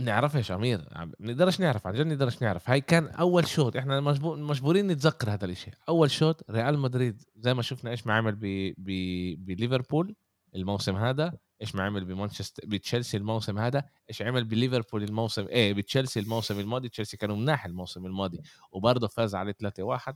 نعرفش 0.00 0.52
امير 0.52 0.84
نقدرش 1.20 1.60
نعرف 1.60 1.86
عن 1.86 1.94
جد 1.94 2.06
نقدرش 2.06 2.42
نعرف. 2.42 2.70
هاي 2.70 2.80
كان 2.80 3.06
أول 3.06 3.46
شوط. 3.46 3.76
إحنا 3.76 4.00
مجبورين 4.00 4.86
نتذكر 4.86 5.30
هذا 5.30 5.44
الإشي. 5.44 5.70
أول 5.88 6.10
شوط 6.10 6.50
ريال 6.50 6.78
مدريد 6.78 7.22
زي 7.36 7.54
ما 7.54 7.62
شفنا 7.62 7.90
إيش 7.90 8.06
ما 8.06 8.14
عمل 8.14 8.36
بليفربول 9.36 10.16
الموسم 10.54 10.96
هذا 10.96 11.38
إيش 11.60 11.74
ما 11.74 11.82
عمل 11.82 12.04
بمانشستر 12.04 12.62
بتشيلسي 12.66 13.16
الموسم 13.16 13.58
هذا 13.58 13.84
إيش 14.08 14.22
عمل 14.22 14.44
بليفربول 14.44 15.02
الموسم 15.02 15.46
إيه 15.48 15.72
بتشيلسي 15.72 16.20
الموسم 16.20 16.60
الماضي. 16.60 16.88
تشيلسي 16.88 17.16
كانوا 17.16 17.36
مناح 17.36 17.64
الموسم 17.64 18.06
الماضي. 18.06 18.40
وبرضه 18.72 19.08
فاز 19.08 19.34
عليه 19.34 19.52
3-1 19.52 20.14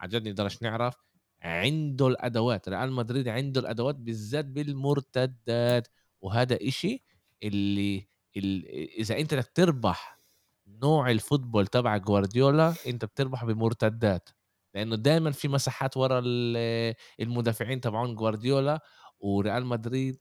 عن 0.00 0.08
جد 0.08 0.28
نقدرش 0.28 0.62
نعرف. 0.62 0.94
عنده 1.42 2.08
الأدوات 2.08 2.68
ريال 2.68 2.92
مدريد 2.92 3.28
عنده 3.28 3.60
الأدوات 3.60 3.94
بالذات 3.94 4.44
بالمرتدات. 4.44 5.88
وهذا 6.20 6.58
إشي 6.62 7.02
اللي, 7.42 8.08
اللي 8.36 8.86
إذا 8.98 9.18
أنت 9.20 9.34
بدك 9.34 9.50
تربح 9.54 10.18
نوع 10.66 11.10
الفوتبول 11.10 11.66
تبع 11.66 11.96
جوارديولا 11.96 12.74
أنت 12.86 13.04
بتربح 13.04 13.44
بمرتدات. 13.44 14.28
لأنه 14.74 14.96
دائما 14.96 15.30
في 15.30 15.48
مساحات 15.48 15.96
ورا 15.96 16.22
المدافعين 17.20 17.80
تبعون 17.80 18.14
جوارديولا 18.14 18.80
وريال 19.20 19.66
مدريد 19.66 20.18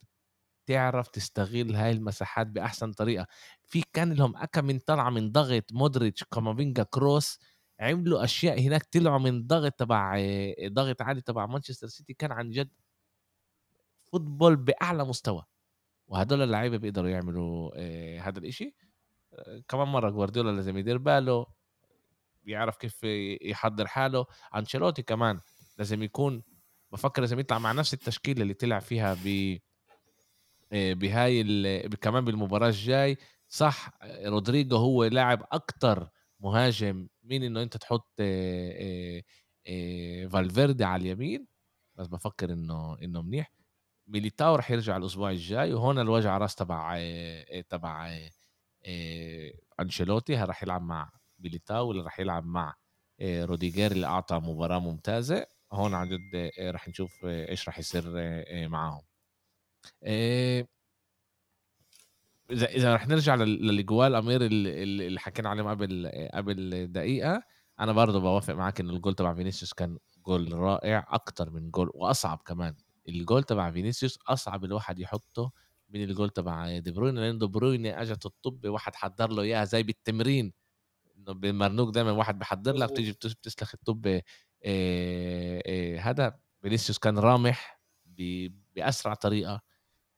تعرف 0.68 1.08
تستغل 1.08 1.76
هاي 1.76 1.92
المساحات 1.92 2.48
بأحسن 2.48 2.92
طريقة. 2.94 3.28
في 3.66 3.84
كان 3.94 4.14
لهم 4.14 4.38
أكم 4.38 4.62
من 4.62 4.80
طلعة 4.80 5.10
من 5.10 5.32
ضغط 5.32 5.74
مودريتش 5.74 6.24
كامافينجا 6.24 6.84
كروس 6.84 7.40
عملوا 7.80 8.24
أشياء 8.24 8.60
هناك 8.62 8.84
طلعوا 8.84 9.20
من 9.20 9.48
ضغط 9.48 9.72
تبع 9.74 10.18
ضغط 10.68 11.02
عالي 11.02 11.22
تبع 11.22 11.46
مانشستر 11.46 11.88
سيتي 11.88 12.14
كان 12.14 12.32
عن 12.32 12.50
جد 12.50 12.70
football 14.12 14.56
بأعلى 14.56 15.06
مستوى. 15.06 15.44
وهدول 16.08 16.42
اللعيبة 16.42 16.78
بيقدروا 16.78 17.10
يعملوا 17.10 17.72
آه، 17.76 18.20
هذا 18.20 18.40
الإشي. 18.40 18.76
آه، 19.34 19.64
كمان 19.68 19.88
مرة 19.88 20.10
جوارديولا 20.10 20.52
لازم 20.52 20.78
يدير 20.78 20.98
باله 20.98 21.46
بيعرف 22.44 22.78
كيف 22.78 23.04
يحضر 23.42 23.88
حاله. 23.88 24.26
أنشيلوتي 24.56 25.02
كمان 25.02 25.40
لازم 25.78 26.04
يكون 26.04 26.44
بفكر 26.92 27.22
لازم 27.22 27.40
يطلع 27.40 27.60
مع 27.60 27.72
نفس 27.72 27.94
التشكيلة 27.94 28.42
اللي 28.42 28.54
طلع 28.54 28.80
فيها 28.80 29.18
ب 29.26 29.58
آه، 30.74 30.94
بهاي 30.94 31.44
كمان 32.02 32.26
بالمباراة 32.26 32.68
الجاي. 32.68 33.18
صح 33.50 33.90
رودريجو 34.26 34.78
هو 34.78 35.04
لاعب 35.04 35.46
أكتر 35.52 36.10
مهاجم 36.40 37.08
مين 37.28 37.44
إنه 37.44 37.64
أنت 37.64 37.78
تحط 37.78 38.12
فالفيردي 40.32 40.84
على 40.84 41.02
اليمين؟ 41.02 41.48
بس 41.96 42.08
بفكر 42.08 42.54
إنه 42.54 42.98
إنه 43.04 43.22
منيح. 43.22 43.52
ميليتاو 44.08 44.56
رح 44.56 44.72
يرجع 44.72 44.98
الأسبوع 44.98 45.32
الجاي 45.32 45.74
وهون 45.74 46.00
الوجع 46.00 46.38
راس 46.38 46.56
تبع 46.56 47.00
تبع 47.70 48.20
أنشيلوتي. 49.80 50.36
راح 50.36 50.64
يلعب 50.64 50.82
مع 50.82 51.12
ميليتاو 51.40 51.92
اللي 51.92 52.04
راح 52.04 52.20
يلعب 52.20 52.46
مع 52.46 52.76
روديجير 53.22 53.92
اللي 53.92 54.08
أعطى 54.08 54.36
مباراة 54.36 54.80
ممتازة. 54.80 55.46
هون 55.74 55.94
عن 55.94 56.10
جد 56.10 56.52
راح 56.62 56.88
نشوف 56.88 57.26
إيش 57.26 57.68
راح 57.68 57.80
يصير 57.80 58.04
معاهم. 58.68 59.02
إذا 62.52 62.66
إذا 62.66 62.96
رح 62.96 63.08
نرجع 63.08 63.36
للجوال 63.36 64.16
أمير 64.16 64.42
اللي, 64.46 64.84
اللي 65.08 65.20
حكينا 65.20 65.50
عليهم 65.50 65.68
قبل 65.68 66.12
قبل 66.34 66.88
دقيقة 66.92 67.44
أنا 67.80 67.92
برضه 67.92 68.20
بوافق 68.20 68.54
معاك 68.54 68.80
إن 68.80 68.90
الجول 68.90 69.14
تبع 69.14 69.34
فينيسيوس 69.34 69.74
كان 69.74 69.98
جول 70.26 70.54
رائع 70.54 71.06
أكتر 71.10 71.50
من 71.50 71.72
جول 71.72 71.92
وأصعب 71.94 72.42
كمان. 72.46 72.76
الجول 73.10 73.44
تبع 73.44 73.72
فينيسيوس 73.72 74.20
أصعب 74.28 74.66
الواحد 74.66 75.00
يحطه 75.00 75.52
من 75.90 76.04
الجول 76.04 76.30
تبع 76.30 76.78
دي 76.80 76.92
بروين 76.92 77.16
لأن 77.16 77.38
دي 77.38 77.46
بروين 77.48 77.86
أجت 77.86 78.26
الطابة 78.26 78.66
واحد 78.68 78.96
حضر 78.96 79.32
له 79.32 79.42
إياها 79.44 79.66
زي 79.66 79.84
بالتمرين. 79.84 80.54
إنه 81.18 81.34
بالمرنوق 81.34 81.90
دايما 81.90 82.12
واحد 82.12 82.40
بحضر 82.40 82.74
لك 82.76 82.90
بتيجي 82.92 83.12
بتسلخ 83.12 83.74
الطابة 83.76 84.22
هذا. 86.00 86.40
فينيسيوس 86.62 86.98
كان 87.00 87.20
رامح 87.20 87.80
بأسرع 88.76 89.14
طريقة 89.14 89.62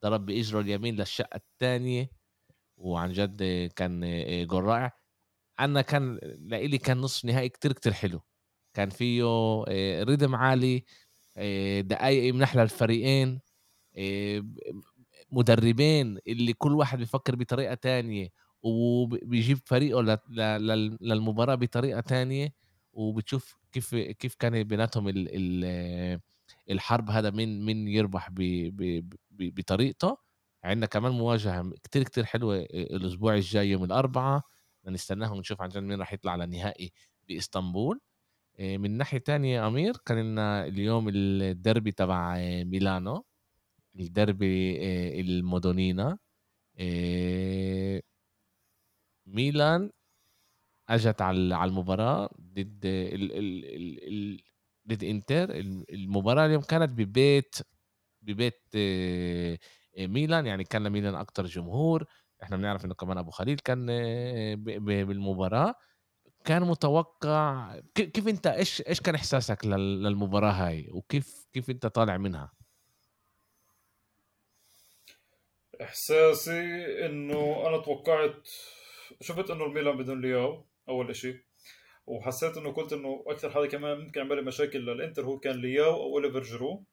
ضرب 0.03 0.25
بإجره 0.25 0.61
اليمين 0.61 0.95
للشقة 0.95 1.35
الثانية. 1.35 2.18
وعن 2.79 3.11
جد 3.13 3.69
كان 3.75 4.01
جول 4.47 4.63
رائع. 4.63 4.91
أنا 5.59 5.81
كان 5.81 6.19
لإلي 6.23 6.77
كان 6.77 6.97
نصف 6.97 7.25
نهائي 7.25 7.49
كتير 7.49 7.73
كتير 7.73 7.93
حلو. 7.93 8.21
كان 8.73 8.89
فيه 8.89 9.23
ريدم 10.03 10.35
عالي 10.35 10.85
دقايق 11.81 12.33
منحلى 12.33 12.63
الفريقين 12.63 13.39
مدربين 15.31 16.17
اللي 16.27 16.53
كل 16.53 16.75
واحد 16.75 16.97
بيفكر 16.99 17.35
بطريقة 17.35 17.73
تانية 17.73 18.29
وبيجيب 18.61 19.57
فريقه 19.65 20.19
للمباراة 21.01 21.55
بطريقة 21.55 21.99
تانية. 22.01 22.53
وبتشوف 22.93 23.57
كيف 23.71 23.95
كيف 23.95 24.35
كان 24.35 24.63
بيناتهم 24.63 25.13
الحرب 26.69 27.09
هذا 27.09 27.29
مين 27.29 27.65
مين 27.65 27.87
يربح 27.87 28.29
بطريقته. 29.31 30.17
عندنا 30.63 30.85
كمان 30.85 31.11
مواجهة 31.11 31.71
كتير 31.83 32.03
كتير 32.03 32.25
حلوة 32.25 32.57
الأسبوع 32.73 33.35
الجاي 33.35 33.69
يوم 33.69 33.83
الأربعاء 33.83 34.41
نستناهم 34.87 35.37
ونشوف 35.37 35.61
عن 35.61 35.69
جد 35.69 35.77
مين 35.77 35.99
راح 35.99 36.13
يطلع 36.13 36.31
على 36.31 36.43
النهائي 36.43 36.91
بإسطنبول. 37.27 37.99
من 38.59 38.91
ناحية 38.97 39.17
تانية 39.17 39.67
أمير 39.67 39.97
كان 40.05 40.17
لنا 40.19 40.65
اليوم 40.67 41.09
الدربي 41.13 41.91
تبع 41.91 42.35
ميلانو 42.63 43.25
الدربي 43.99 44.77
المودونينا. 45.21 46.17
ميلان 49.27 49.91
أجت 50.89 51.21
على 51.21 51.65
المباراة 51.65 52.29
ضد 52.41 52.85
ال 52.85 53.31
ال 53.37 53.65
ال 54.07 54.41
ضد 54.87 55.03
إنتر. 55.03 55.49
المباراة 55.93 56.45
اليوم 56.45 56.61
كانت 56.61 56.89
ببيت 56.89 57.55
ببيت 58.21 58.63
ميلان 59.99 60.45
يعني 60.45 60.63
كان 60.63 60.89
ميلان 60.89 61.15
أكثر 61.15 61.45
جمهور. 61.45 62.05
إحنا 62.43 62.57
بنعرف 62.57 62.85
انه 62.85 62.93
كمان 62.93 63.17
أبو 63.17 63.31
خليل 63.31 63.59
كان 63.59 63.85
بالمباراة. 65.05 65.75
كان 66.45 66.61
متوقع 66.63 67.75
كيف 67.95 68.27
أنت 68.27 68.47
إيش 68.47 68.83
إيش 68.87 69.01
كان 69.01 69.15
إحساسك 69.15 69.65
للمباراة 69.65 70.51
هاي؟ 70.51 70.89
وكيف 70.91 71.47
كيف 71.53 71.69
أنت 71.69 71.85
طالع 71.85 72.17
منها؟ 72.17 72.51
إحساسي 75.81 77.05
إنه 77.05 77.67
أنا 77.67 77.77
توقعت 77.77 78.47
شفت 79.21 79.49
إنه 79.49 79.65
الميلان 79.65 79.97
بدون 79.97 80.21
لياو 80.21 80.65
أول 80.89 81.09
إشي. 81.09 81.45
وحسيت 82.07 82.57
إنه 82.57 82.71
قلت 82.71 82.93
إنه 82.93 83.23
أكثر 83.27 83.51
حدا 83.51 83.67
كمان 83.67 83.97
ممكن 83.99 84.19
يعمل 84.19 84.45
مشاكل 84.45 84.79
للإنتر 84.79 85.25
هو 85.25 85.39
كان 85.39 85.55
لياو 85.55 85.93
أو 85.93 86.13
أوليفر 86.13 86.43
جيرو. 86.43 86.83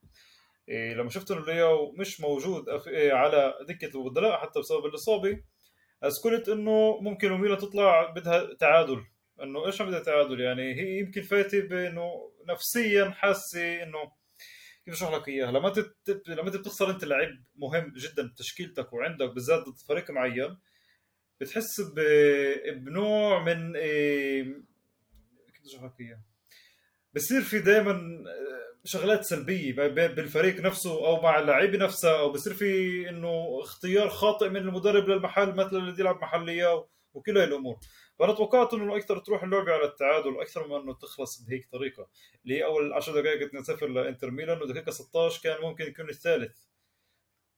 إيه 0.69 0.95
لما 0.95 1.11
شفت 1.11 1.31
إنه 1.31 1.47
لياو 1.47 1.93
مش 1.93 2.21
موجود 2.21 2.69
إيه 2.89 3.13
على 3.13 3.55
دكة 3.69 4.01
البدلاء 4.01 4.39
حتى 4.41 4.61
بسبب 4.61 4.87
الإصابة 4.87 5.43
قلت 6.25 6.49
إنه 6.49 6.99
ممكن 7.01 7.33
الميلان 7.33 7.59
تطلع 7.59 8.11
بدها 8.11 8.55
تعادل. 8.55 9.05
إنه 9.43 9.67
إيش 9.67 9.83
بدها 9.83 10.01
تعادل؟ 10.01 10.41
يعني 10.41 10.75
هي 10.75 10.99
يمكن 10.99 11.23
فايتة 11.23 11.61
بإنه 11.61 12.33
نفسيا 12.49 13.11
حاسة 13.11 13.83
إنه 13.83 13.99
كيف 14.85 14.95
أشرح 14.95 15.13
لك 15.13 15.29
إياها؟ 15.29 15.51
لما 15.51 15.71
تت... 15.71 16.29
لما 16.29 16.47
أنت 16.47 16.57
بتخسر 16.57 16.91
أنت 16.91 17.05
لعيب 17.05 17.45
مهم 17.57 17.93
جدا 17.97 18.29
بتشكيلتك 18.29 18.93
وعندك 18.93 19.31
بالذات 19.31 19.61
ضد 19.61 19.79
فريق 19.89 20.11
معين 20.11 20.59
بتحس 21.41 21.81
ب... 21.81 22.01
بنوع 22.85 23.43
من 23.45 23.77
إيه... 23.77 24.43
كيف 25.55 25.65
أشرح 25.65 25.85
لك 25.85 26.01
إياها؟ 26.01 26.23
بصير 27.15 27.41
في 27.43 27.59
دائما 27.59 28.25
شغلات 28.87 29.25
سلبية 29.25 29.73
بالفريق 29.89 30.61
نفسه 30.61 31.07
أو 31.07 31.23
مع 31.23 31.39
اللعيبه 31.39 31.79
نفسها 31.79 32.19
أو 32.19 32.33
بصير 32.33 32.55
في 32.55 33.09
إنه 33.09 33.59
اختيار 33.63 34.09
خاطئ 34.09 34.49
من 34.49 34.57
المدرب 34.57 35.09
للمحل 35.09 35.55
مثلا 35.55 35.79
اللي 35.79 36.01
يلعب 36.01 36.23
محلية 36.23 36.87
وكل 37.15 37.39
هاي 37.39 37.47
الأمور. 37.47 37.77
فأنا 38.19 38.33
توقعت 38.33 38.75
إنه 38.75 38.97
أكثر 38.97 39.19
تروح 39.19 39.43
اللعبة 39.43 39.73
على 39.73 39.85
التعادل 39.85 40.41
أكثر 40.41 40.69
من 40.69 40.75
إنه 40.75 40.95
تخلص 40.95 41.43
بهيك 41.43 41.69
طريقة. 41.73 42.09
اللي 42.45 42.59
هي 42.59 42.65
أول 42.65 42.93
10 42.93 43.21
دقائق 43.21 43.51
2-0 43.79 43.83
لإنتر 43.83 44.31
ميلان 44.31 44.63
ودقيقة 44.63 44.91
16 44.91 45.43
كان 45.43 45.63
ممكن 45.63 45.85
يكون 45.85 46.09
الثالث. 46.09 46.57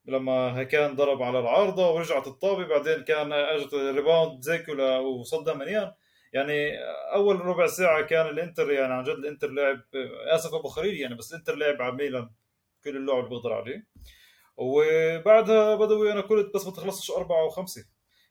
لما 0.04 0.62
كان 0.62 0.96
ضرب 0.96 1.22
على 1.22 1.38
العارضة 1.38 1.90
ورجعت 1.90 2.26
الطابة 2.26 2.66
بعدين 2.66 3.04
كان 3.04 3.32
أجت 3.32 3.74
ريباوند 3.74 4.42
زيكو 4.42 4.72
وصدها 5.00 5.54
منيان. 5.54 5.92
يعني 6.32 6.78
أول 7.14 7.40
ربع 7.40 7.66
ساعة 7.66 8.02
كان 8.02 8.26
الإنتر 8.26 8.70
يعني 8.70 8.94
عن 8.94 9.02
جد 9.04 9.18
الإنتر 9.18 9.50
لعب 9.50 9.82
آسف 10.26 10.54
أبو 10.54 10.68
خليل 10.68 11.00
يعني 11.00 11.14
بس 11.14 11.32
الإنتر 11.32 11.54
لعب 11.54 11.82
على 11.82 11.92
ميلان 11.92 12.30
كل 12.84 12.96
اللعب 12.96 13.18
اللي 13.18 13.28
بيقدر 13.30 13.52
عليه. 13.52 13.86
وبعدها 14.56 15.74
بدوي 15.76 16.12
أنا 16.12 16.20
قلت 16.20 16.54
بس 16.54 16.66
ما 16.66 16.72
تخلصش 16.72 17.10
أربعة 17.10 17.40
أو 17.40 17.48
خمسه 17.48 17.84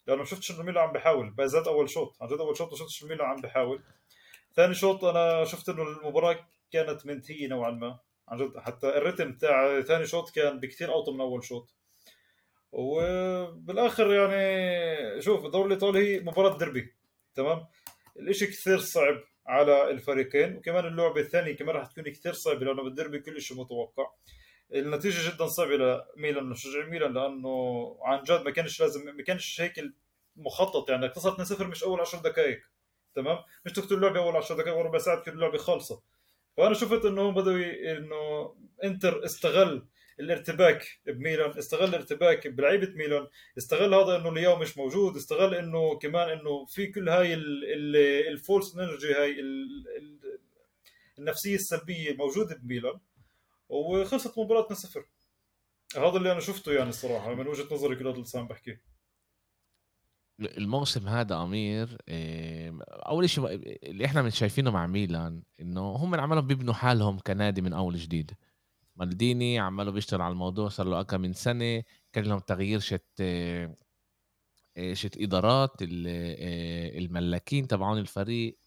لأنه 0.07 0.19
ما 0.19 0.25
شفتش 0.25 0.51
إنه 0.51 0.63
ميلان 0.63 0.83
عم 0.83 0.93
بيحاول 0.93 1.29
بالذات 1.29 1.67
أول 1.67 1.89
شوط 1.89 2.17
عن 2.21 2.27
جد 2.27 2.39
أول 2.39 2.57
شوط 2.57 2.71
ما 2.71 2.77
شفتش 2.77 3.03
ميلان 3.03 3.27
عم 3.27 3.41
بيحاول 3.41 3.83
ثاني 4.55 4.73
شوط 4.73 5.05
أنا 5.05 5.45
شفت 5.45 5.69
إنه 5.69 5.83
المباراة 5.83 6.47
كانت 6.71 7.05
منتهية 7.05 7.47
نوعا 7.47 7.71
ما 7.71 7.99
عن 8.27 8.38
جد 8.38 8.57
حتى 8.57 8.88
الريتم 8.88 9.33
تاع 9.33 9.81
ثاني 9.81 10.05
شوط 10.05 10.29
كان 10.29 10.60
بكثير 10.60 10.93
أوطى 10.93 11.12
من 11.12 11.21
أول 11.21 11.43
شوط. 11.43 11.75
وبالآخر 12.71 14.13
يعني 14.13 15.21
شوف 15.21 15.45
الدوري 15.45 15.67
الإيطالي 15.67 15.99
هي 15.99 16.19
مباراة 16.19 16.57
ديربي 16.57 16.93
تمام؟ 17.36 17.65
الإشي 18.19 18.47
كثير 18.47 18.80
صعب 18.80 19.23
على 19.47 19.91
الفريقين 19.91 20.56
وكمان 20.58 20.86
اللعبه 20.86 21.21
الثانية 21.21 21.56
كمان 21.56 21.75
راح 21.75 21.88
تكون 21.88 22.03
كثير 22.03 22.34
صعبة 22.34 22.65
لأنه 22.65 22.84
بالدربي 22.84 23.19
كل 23.19 23.41
شيء 23.41 23.58
متوقع. 23.58 24.12
النتيجة 24.73 25.30
جدا 25.32 25.47
صعبة 25.47 25.75
لميلان 25.77 26.43
مشجع 26.43 26.86
ميلان 26.86 27.13
لأنه 27.13 27.97
عن 28.01 28.23
جد 28.23 28.41
ما 28.41 28.51
كانش 28.51 28.82
لازم 28.82 29.15
ما 29.15 29.23
كانش 29.23 29.62
هيك 29.62 29.73
مخطط 30.36 30.89
يعني 30.89 31.10
خسرت 31.10 31.41
2-0 31.41 31.62
مش 31.62 31.84
أول 31.84 31.99
10 31.99 32.19
دقائق 32.21 32.60
تمام؟ 33.15 33.38
مش 33.65 33.71
تقتل 33.73 33.95
اللعبة 33.95 34.19
أول 34.19 34.36
10 34.36 34.56
دقائق 34.56 34.77
وربع 34.77 34.97
ساعة 34.97 35.21
تكون 35.21 35.34
اللعبة 35.34 35.58
خالصة. 35.58 36.01
فأنا 36.58 36.73
شفت 36.73 37.06
إنه 37.06 37.32
بدوا 37.32 37.58
إنه 37.97 38.56
إنتر 38.84 39.25
استغل 39.25 39.88
الارتباك 40.19 40.99
بميلان 41.06 41.58
استغل 41.58 41.89
الارتباك 41.89 42.47
بلعيبة 42.47 42.93
ميلان 42.95 43.27
استغل 43.58 43.93
هذا 43.93 44.15
إنه 44.15 44.34
لياو 44.34 44.60
مش 44.60 44.77
موجود 44.77 45.15
استغل 45.15 45.56
إنه 45.56 45.97
كمان 45.97 46.30
إنه 46.30 46.65
في 46.65 46.88
كل 46.88 47.10
هاي 47.10 47.34
ال 47.34 47.57
false 47.57 48.75
energy 48.75 49.13
هاي 49.13 49.36
النفسية 51.19 51.56
السلبية 51.56 52.13
موجودة 52.13 52.56
بميلان 52.56 52.99
وخلصت 53.69 54.39
مباراه 54.39 54.73
0 54.73 55.06
هذا 55.95 56.17
اللي 56.17 56.32
أنا 56.32 56.39
شفته 56.39 56.71
يعني 56.73 56.89
الصراحة 56.89 57.34
من 57.34 57.47
وجهة 57.47 57.73
نظري 57.73 57.95
كل 57.95 58.08
هذا 58.08 58.15
اللي 58.15 58.27
عم 58.36 58.47
بحكي. 58.47 58.77
الموسم 60.39 61.08
هذا 61.08 61.36
أمير 61.36 61.97
أول 62.89 63.30
شيء 63.30 63.45
اللي 63.84 64.06
إحنا 64.06 64.21
من 64.21 64.30
شايفينه 64.30 64.71
مع 64.71 64.88
ميلان 64.88 65.43
إنه 65.62 65.82
هم 65.82 66.15
عمالهم 66.15 66.47
بيبنوا 66.47 66.73
حالهم 66.73 67.19
كنادي 67.19 67.62
من 67.62 67.73
أول 67.73 67.95
جديد. 67.95 68.32
مالديني 68.97 69.60
عماله 69.60 69.91
بيشتغل 69.91 70.21
على 70.21 70.31
الموضوع 70.31 70.69
صار 70.69 70.88
له 70.88 70.99
أكثر 70.99 71.17
من 71.17 71.33
سنة 71.33 71.83
كان 72.13 72.23
لهم 72.23 72.39
تغيير 72.39 72.79
شت 72.79 73.21
شت 74.93 75.17
إدارات 75.17 75.71
الملاكين 75.81 77.67
تبعون 77.67 77.97
الفريق 77.97 78.60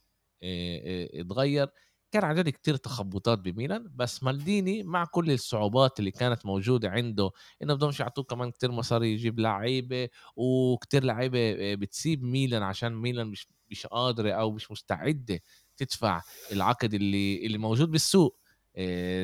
اتغير. 1.15 1.69
كان 2.13 2.25
عن 2.25 2.35
جد 2.37 2.49
كتير 2.49 2.77
تخبطات 2.77 3.39
بميلان 3.39 3.91
بس 3.97 4.23
مالديني 4.23 4.83
مع 4.83 5.05
كل 5.05 5.31
الصعوبات 5.33 5.99
اللي 6.01 6.11
كانت 6.11 6.47
موجودة 6.47 6.91
عنده 6.91 7.31
إنه 7.63 7.75
بدهمش 7.75 8.01
يعطوه 8.01 8.25
كمان 8.25 8.51
كتير 8.51 8.71
مصاري 8.73 9.13
يجيب 9.13 9.41
لعيبة 9.41 10.09
وكتير 10.37 11.05
لعيبة 11.05 11.75
بتسيب 11.75 12.23
ميلان 12.25 12.63
عشان 12.63 12.95
ميلان 12.95 13.27
مش 13.27 13.49
مش 13.71 13.87
قادرة 13.87 14.31
أو 14.33 14.51
مش 14.53 14.71
مستعدة 14.71 15.41
تدفع 15.77 16.23
العقد 16.53 16.95
اللي 16.95 17.47
اللي 17.47 17.59
موجود 17.59 17.91
بالسوق. 17.91 18.40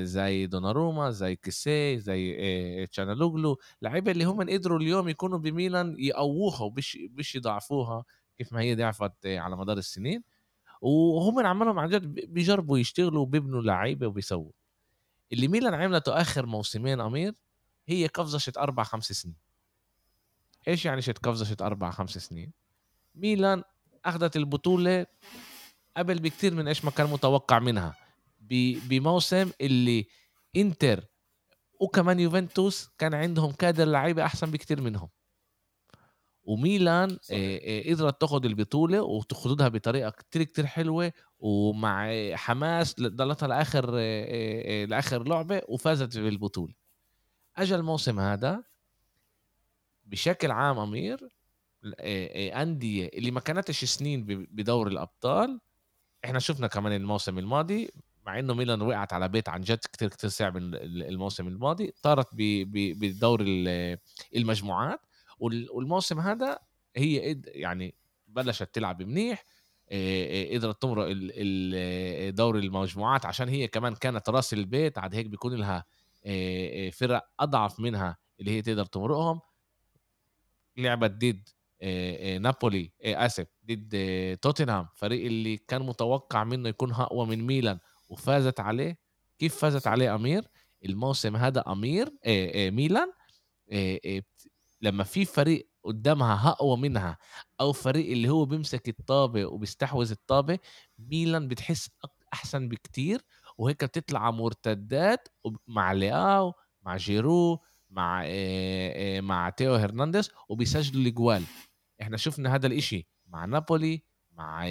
زي 0.03 0.47
دوناروما 0.47 1.11
زي 1.11 1.37
كيسي 1.37 1.99
زي 1.99 2.87
تشانالوجلو 2.87 3.59
لعيبة 3.83 4.13
اللي 4.13 4.25
هم 4.25 4.51
قدروا 4.51 4.79
اليوم 4.79 5.09
يكونوا 5.09 5.39
بميلان 5.39 5.97
يقووها 5.99 6.63
وبش 6.63 6.99
بش 7.11 7.35
يضعفوها 7.35 8.05
كيف 8.39 8.53
ما 8.53 8.61
هي 8.61 8.75
ضعفت 8.75 9.27
على 9.27 9.57
مدار 9.57 9.79
السنين. 9.79 10.23
وهم 10.81 11.47
عمالهم 11.47 11.79
عن 11.79 11.89
جد 11.89 12.03
بيجربوا 12.33 12.79
يشتغلوا 12.79 13.23
وبيبنوا 13.23 13.63
لعيبة 13.63 14.07
وبيسووا. 14.07 14.53
اللي 15.33 15.49
ميلان 15.49 15.75
عملته 15.75 16.21
آخر 16.21 16.47
موسمين 16.47 17.01
أمير 17.01 17.35
هي 17.89 18.07
قفزة 18.07 18.53
أربع 18.59 18.83
خمس 18.83 19.13
سنين. 19.13 19.37
إيش 20.69 20.85
يعني 20.85 21.03
شت 21.03 21.19
قفزة 21.19 21.57
أربع 21.61 21.91
خمس 21.91 22.19
سنين؟ 22.19 22.53
ميلان 23.15 23.63
أخذت 24.05 24.37
البطولة 24.37 25.07
قبل 25.97 26.19
بكتير 26.19 26.55
من 26.55 26.69
إيش 26.69 26.85
ما 26.85 26.91
كان 26.91 27.07
متوقع 27.07 27.59
منها. 27.59 28.06
بموسم 28.89 29.51
اللي 29.61 30.07
انتر 30.57 31.05
وكمان 31.81 32.21
يوفنتوس 32.21 32.89
كان 32.99 33.15
عندهم 33.15 33.53
كادر 33.53 33.85
لعيبة 33.85 34.25
أحسن 34.25 34.51
بكتير 34.51 34.81
منهم. 34.81 35.09
وميلان 36.45 37.19
قدرت 37.87 38.21
تاخذ 38.21 38.45
البطولة 38.45 39.03
وتاخذها 39.03 39.69
بطريقة 39.69 40.11
كتير 40.11 40.43
كتير 40.43 40.67
حلوة 40.67 41.13
ومع 41.39 42.13
حماس 42.35 43.01
ضلتها 43.01 43.47
لآخر 43.47 43.91
لآخر 44.87 45.29
لعبة 45.29 45.63
وفازت 45.69 46.19
بالبطولة. 46.19 46.75
اجى 47.57 47.75
الموسم 47.75 48.21
هذا 48.21 48.65
بشكل 50.05 50.51
عام 50.51 50.79
أمير 50.79 51.29
أندية 52.63 53.11
اللي 53.15 53.31
ما 53.31 53.41
كانتش 53.41 53.85
سنين 53.85 54.25
بدور 54.27 54.89
الأبطال. 54.89 55.61
إحنا 56.25 56.39
شفنا 56.39 56.67
كمان 56.67 56.93
الموسم 56.93 57.39
الماضي 57.39 57.91
مع 58.27 58.39
إنه 58.39 58.55
ميلان 58.55 58.83
وقعت 58.83 59.13
على 59.13 59.29
بيت 59.29 59.49
عن 59.49 59.61
جد 59.61 59.79
كتير 59.79 60.09
كتير 60.09 60.31
صعب 60.31 60.57
الموسم 60.57 61.49
الماضي 61.49 61.95
طارت 62.03 62.29
بدور 62.35 63.41
المجموعات 64.37 65.01
والموسم 65.39 66.21
هذا 66.21 66.59
هي 66.97 67.41
يعني 67.47 67.95
بلشت 68.29 68.75
تلعب 68.75 69.03
منيح 69.03 69.45
قدرت 70.55 70.83
تمرق 70.83 71.07
دور 72.31 72.59
المجموعات 72.59 73.27
عشان 73.27 73.49
هي 73.49 73.69
كمان 73.69 73.95
كانت 73.95 74.29
راس 74.29 74.53
البيت 74.53 74.99
عاد 74.99 75.15
هيك 75.15 75.27
بيكون 75.27 75.55
لها 75.55 75.85
فرق 76.91 77.29
أضعف 77.41 77.81
منها 77.81 78.17
اللي 78.41 78.51
هي 78.51 78.63
تقدر 78.63 78.85
تمرقهم. 78.85 79.41
لعبت 80.77 81.11
ضد 81.11 81.49
نابولي 82.43 82.93
آسف 83.03 83.47
ضد 83.67 84.39
توتنهام 84.43 84.89
فريق 84.95 85.27
اللي 85.27 85.57
كان 85.57 85.83
متوقع 85.83 86.45
منه 86.45 86.69
يكون 86.69 86.93
أقوى 86.93 87.27
من 87.27 87.47
ميلان. 87.47 87.79
وفازت 88.09 88.61
عليه. 88.61 88.99
كيف 89.39 89.57
فازت 89.57 89.87
عليه 89.87 90.15
أمير؟ 90.15 90.49
الموسم 90.85 91.37
هذا 91.37 91.65
أمير 91.69 92.13
ميلان 92.71 93.13
لما 94.81 95.05
في 95.05 95.25
فريق 95.25 95.69
قدامها 95.85 96.49
أقوى 96.49 96.77
منها 96.77 97.19
أو 97.61 97.73
فريق 97.73 98.11
اللي 98.11 98.29
هو 98.29 98.45
بيمسك 98.45 98.89
الطابة 98.89 99.47
وبيستحوذ 99.47 100.11
الطابة 100.11 100.59
ميلان 100.99 101.49
بتحس 101.49 101.91
أحسن 102.33 102.69
بكتير. 102.69 103.25
وهيك 103.59 103.85
بتطلع 103.85 104.31
مرتدات 104.31 105.29
مع 105.67 105.93
لياو 105.93 106.55
مع 106.83 106.97
جيرو 106.97 107.63
مع 107.91 108.27
مع 109.21 109.51
تيو 109.51 109.75
هرنانديز 109.75 110.31
وبيسجلوا 110.49 111.03
الأجوال. 111.03 111.43
إحنا 112.03 112.17
شفنا 112.17 112.55
هذا 112.55 112.67
الإشي 112.67 113.09
مع 113.27 113.45
نابولي 113.45 114.03
مع 114.33 114.67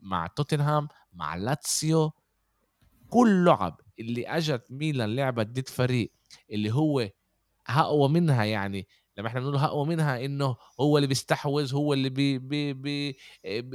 مع 0.00 0.26
توتنهام 0.26 0.88
مع 1.12 1.36
لاتسيو. 1.36 2.12
كل 3.12 3.44
لعب 3.44 3.80
اللي 3.98 4.26
اجت 4.28 4.66
ميلان 4.70 5.16
لعبت 5.16 5.46
ضد 5.46 5.68
فريق 5.68 6.12
اللي 6.50 6.70
هو 6.74 7.10
اقوى 7.68 8.08
منها 8.08 8.44
يعني 8.44 8.86
لما 9.18 9.28
إحنا 9.28 9.40
بنقول 9.40 9.56
اقوى 9.56 9.86
منها 9.86 10.24
إنه 10.24 10.56
هو 10.80 10.96
اللي 10.98 11.06
بيستحوذ 11.08 11.74
هو 11.74 11.92
اللي 11.92 12.10
بي 12.10 12.38
بي 12.38 12.72
بي 12.74 13.16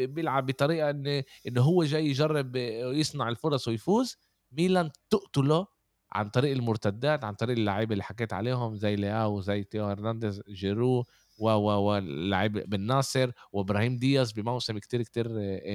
بيلعب 0.08 0.45
بطريقة 0.45 0.89
إن 0.89 1.23
إنه 1.47 1.62
هو 1.62 1.84
جاي 1.84 2.06
يجرب 2.08 2.56
يصنع 2.95 3.30
الفرص 3.30 3.67
ويفوز. 3.67 4.17
ميلان 4.52 4.91
تقتله 5.10 5.67
عن 6.12 6.30
طريق 6.30 6.52
المرتدات 6.52 7.23
عن 7.23 7.34
طريق 7.34 7.58
اللعيبة 7.58 7.93
اللي 7.93 8.04
حكيت 8.04 8.34
عليهم 8.34 8.76
زي 8.76 8.95
لياو 8.95 9.41
زي 9.41 9.63
تيو 9.63 9.86
هرنانديز 9.86 10.41
جيرو 10.50 11.06
و 11.38 11.50
و 11.50 11.95
و 11.97 12.02
بن 12.50 12.82
ناصر 12.82 13.32
وإبراهيم 13.52 13.97
دياز 13.97 14.32
بموسم 14.32 14.78
كتير 14.78 15.04
كتير 15.04 15.28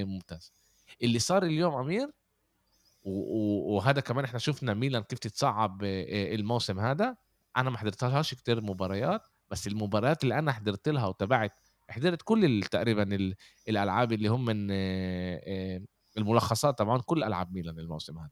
ممتاز. 0.04 0.52
اللي 1.02 1.18
صار 1.18 1.42
اليوم 1.44 1.74
أمير 1.74 2.10
وهذا 3.04 4.00
كمان 4.00 4.24
إحنا 4.24 4.38
شفنا 4.38 4.74
ميلان 4.74 5.02
كيف 5.02 5.18
تتصعب 5.18 5.84
الموسم 5.84 6.80
هذا. 6.80 7.16
أنا 7.56 7.70
ما 7.70 7.78
حضرتهاش 7.78 8.34
كتير 8.34 8.60
مباريات 8.60 9.22
بس 9.50 9.66
المباريات 9.66 10.22
اللي 10.22 10.38
أنا 10.38 10.52
حضرت 10.52 10.88
لها 10.88 11.06
وتابعت 11.06 11.52
حضرت 11.90 12.22
كل 12.22 12.62
تقريبا 12.70 13.34
الألعاب 13.68 14.12
اللي 14.12 14.28
هم 14.28 14.44
من 14.44 14.70
الملخصات 16.18 16.78
طبعا 16.78 17.00
كل 17.00 17.24
ألعاب 17.24 17.52
ميلان 17.52 17.78
الموسم 17.78 18.18
هذا. 18.18 18.30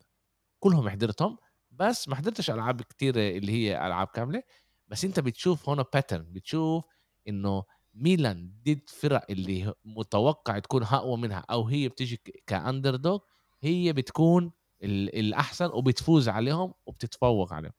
كلهم 0.60 0.88
حضرتهم 0.88 1.38
بس 1.70 2.08
ما 2.08 2.16
حضرتش 2.16 2.50
ألعاب 2.50 2.82
كتير 2.82 3.14
اللي 3.16 3.52
هي 3.52 3.86
ألعاب 3.86 4.06
كاملة. 4.06 4.42
بس 4.88 5.04
أنت 5.04 5.20
بتشوف 5.20 5.68
هنا 5.68 5.84
pattern 5.94 6.32
بتشوف 6.32 6.84
إنه 7.28 7.64
ميلان 7.94 8.52
ضد 8.66 8.82
فرق 8.86 9.26
اللي 9.30 9.74
متوقع 9.84 10.58
تكون 10.58 10.82
أقوى 10.82 11.16
منها 11.16 11.44
أو 11.50 11.68
هي 11.68 11.88
بتيجي 11.88 12.20
ك 12.46 12.96
underdog 12.96 13.18
هي 13.62 13.92
بتكون 13.92 14.52
الأحسن 14.82 15.66
وبتفوز 15.66 16.28
عليهم 16.28 16.74
وبتتفوق 16.86 17.52
عليهم. 17.52 17.72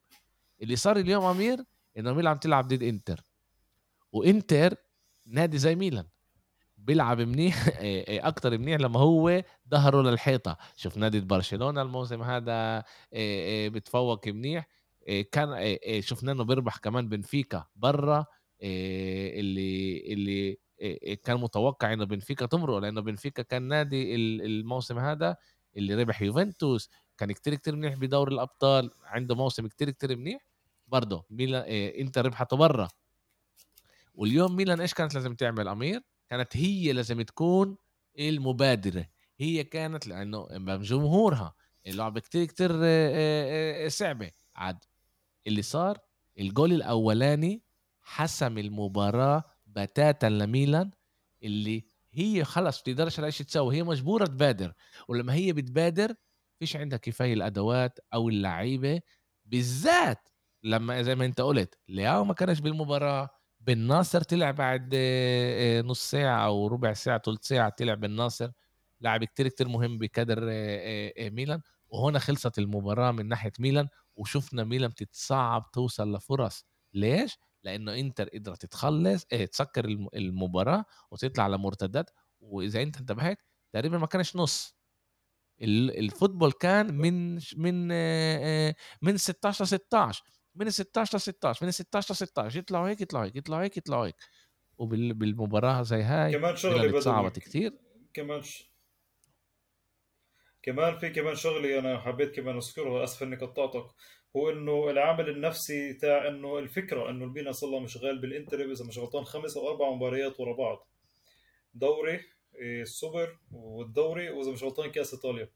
اللي 0.61 0.75
صار 0.75 0.97
اليوم 0.97 1.23
أمير 1.23 1.63
إنه 1.97 2.13
ميلان 2.13 2.31
عم 2.31 2.37
تلعب 2.37 2.67
ضد 2.67 2.83
إنتر. 2.83 3.25
وإنتر 4.11 4.75
نادي 5.27 5.57
زي 5.57 5.75
ميلان. 5.75 6.07
بيلعب 6.77 7.21
منيح 7.21 7.69
أكتر 8.29 8.57
منيح 8.57 8.79
لما 8.81 8.99
هو 8.99 9.43
ظهره 9.69 10.01
للحيطة. 10.01 10.57
شوف 10.75 10.97
نادي 10.97 11.19
برشلونة 11.19 11.81
الموسم 11.81 12.21
هذا 12.21 12.83
بتفوق 13.67 14.27
منيح. 14.27 14.67
كان 15.31 15.77
شفنا 15.99 16.31
إنه 16.31 16.43
بيربح 16.43 16.77
كمان 16.77 17.09
بنفيكا 17.09 17.65
برا. 17.75 18.25
اللي 18.61 19.97
اللي 20.13 20.57
كان 21.23 21.37
متوقع 21.37 21.93
إنه 21.93 22.05
بنفيكا 22.05 22.45
تمرق 22.45 22.77
لأنه 22.77 23.01
بنفيكا 23.01 23.43
كان 23.43 23.61
نادي 23.61 24.15
الموسم 24.15 24.99
هذا 24.99 25.37
اللي 25.77 25.95
ربح 25.95 26.21
يوفنتوس 26.21 26.89
كان 27.17 27.31
كتير 27.31 27.55
كتير 27.55 27.75
منيح 27.75 27.95
بدور 27.95 28.27
الأبطال 28.27 28.91
عنده 29.03 29.35
موسم 29.35 29.67
كتير 29.67 29.89
كتير 29.89 30.15
منيح. 30.15 30.41
برضه 30.87 31.25
ميلان 31.29 31.63
انت 31.99 32.17
ربحته 32.17 32.57
برا 32.57 32.89
واليوم 34.13 34.55
ميلان 34.55 34.81
إيش 34.81 34.93
كانت 34.93 35.13
لازم 35.13 35.35
تعمل 35.35 35.67
أمير؟ 35.67 36.01
كانت 36.29 36.57
هي 36.57 36.93
لازم 36.93 37.21
تكون 37.21 37.77
المبادرة. 38.19 39.05
هي 39.39 39.63
كانت 39.63 40.07
لأنه 40.07 40.47
جمهورها. 40.77 41.53
اللعبه 41.87 42.19
كتير 42.19 42.45
كتير 42.45 42.69
صعبة. 43.89 44.31
عاد 44.55 44.77
اللي 45.47 45.61
صار 45.61 45.99
الجول 46.39 46.73
الأولاني 46.73 47.61
حسم 48.01 48.57
المباراة 48.57 49.43
بتاتا 49.65 50.27
لميلان 50.27 50.91
اللي 51.43 51.85
هي 52.13 52.43
خلص 52.43 52.81
بتقدرش 52.81 53.19
على 53.19 53.31
شيء 53.31 53.45
تسوي 53.45 53.75
هي 53.75 53.83
مجبورة 53.83 54.25
تبادر 54.25 54.73
ولما 55.07 55.33
هي 55.33 55.53
بتبادر 55.53 56.13
فيش 56.59 56.75
عندها 56.75 56.97
كفاية 56.97 57.33
الأدوات 57.33 57.99
أو 58.13 58.29
اللعيبة 58.29 59.01
بالذات 59.45 60.29
لما 60.63 61.01
زي 61.01 61.15
ما 61.15 61.25
أنت 61.25 61.41
قُلت 61.41 61.75
لياو 61.89 62.23
ما 62.25 62.33
كانش 62.33 62.59
بالمباراة، 62.59 63.29
بن 63.59 63.77
ناصر 63.77 64.21
طلع 64.21 64.51
بعد 64.51 64.89
آآ 64.95 65.81
نُص 65.81 66.09
ساعة 66.11 66.45
أو 66.45 66.67
ربع 66.67 66.93
ساعة، 66.93 67.17
تُلت 67.17 67.43
ساعة 67.43 67.69
طلع 67.79 67.93
بن 67.93 68.11
ناصر، 68.11 68.51
لاعب 69.01 69.23
كتير، 69.23 69.47
كتير 69.47 69.67
مهم 69.67 69.97
بكادر 69.97 70.39
آآ 70.51 71.29
ميلان، 71.29 71.61
وهنا 71.89 72.19
خلصت 72.19 72.59
المباراة 72.59 73.11
من 73.11 73.27
ناحية 73.27 73.51
ميلان، 73.59 73.87
وشُفنا 74.15 74.63
ميلان 74.63 74.89
بتتصعّب 74.89 75.71
توصل 75.71 76.15
لفُرَص، 76.15 76.65
ليش؟ 76.93 77.37
لإنه 77.63 77.95
إنتر 77.95 78.29
قدرت 78.29 78.65
تخلّص 78.65 79.25
آآ 79.33 79.45
تسكّر 79.45 79.85
الم 79.85 80.07
المباراة 80.15 80.85
وتطلع 81.11 81.47
لمرتدات، 81.47 82.09
وإذا 82.41 82.81
أنت 82.81 82.97
انتبهت 82.97 83.37
تقريبًا 83.73 83.97
ما 83.97 84.07
كانش 84.07 84.35
نُص، 84.35 84.77
ال 85.61 85.99
الفوتبول 85.99 86.51
كان 86.51 86.93
من 86.95 87.35
من 87.57 87.87
من 89.01 89.17
16 89.17 89.65
ل16 89.65 90.21
من 90.55 90.67
ال16 90.71 91.15
ل16 91.15 91.63
من 91.63 91.69
ال16 91.71 92.11
ل16 92.11 92.55
يطلعوا 92.55 92.89
هيك، 92.89 93.01
يطلعوا 93.01 93.25
هيك، 93.25 93.35
يطلعوا 93.35 93.63
هيك، 93.63 93.77
يطلعوا 93.77 94.05
هيك، 94.07 94.15
وبال 94.77 95.13
بالمباراة 95.13 95.81
زي 95.83 96.01
هاي 96.03 96.37
كمان 96.37 96.55
شغله 96.55 96.89
اتصعبت 96.89 97.39
كتير. 97.39 97.71
كمان 98.13 98.41
ش... 98.41 98.71
كمان 100.63 100.97
في 100.97 101.09
كمان 101.09 101.35
شغله 101.35 101.79
أنا 101.79 101.99
حبيت 101.99 102.35
كمان 102.35 102.57
اذكرها 102.57 103.03
أسف 103.03 103.23
إني 103.23 103.35
قطعتك. 103.35 103.87
هو 104.37 104.49
إنه 104.49 104.89
العامل 104.89 105.29
النفسي 105.29 105.93
تاع 105.93 106.27
إنه 106.27 106.59
الفكرة 106.59 107.09
إنه 107.09 107.25
الميلان 107.25 107.53
صار 107.53 107.79
مشغال 107.79 108.21
بالإنتر 108.21 108.71
إذا 108.71 108.85
مش 108.85 108.97
غلطان 108.97 109.23
خمس 109.23 109.57
أو 109.57 109.69
أربع 109.69 109.91
مباريات 109.91 110.39
ورا 110.39 110.53
بعض. 110.53 110.87
دوري 111.73 112.19
إيه، 112.55 112.81
السوبر 112.81 113.37
والدوري 113.51 114.29
وإذا 114.29 114.51
مش 114.51 114.63
غلطان 114.63 114.91
كأس 114.91 115.13
إيطاليا. 115.13 115.49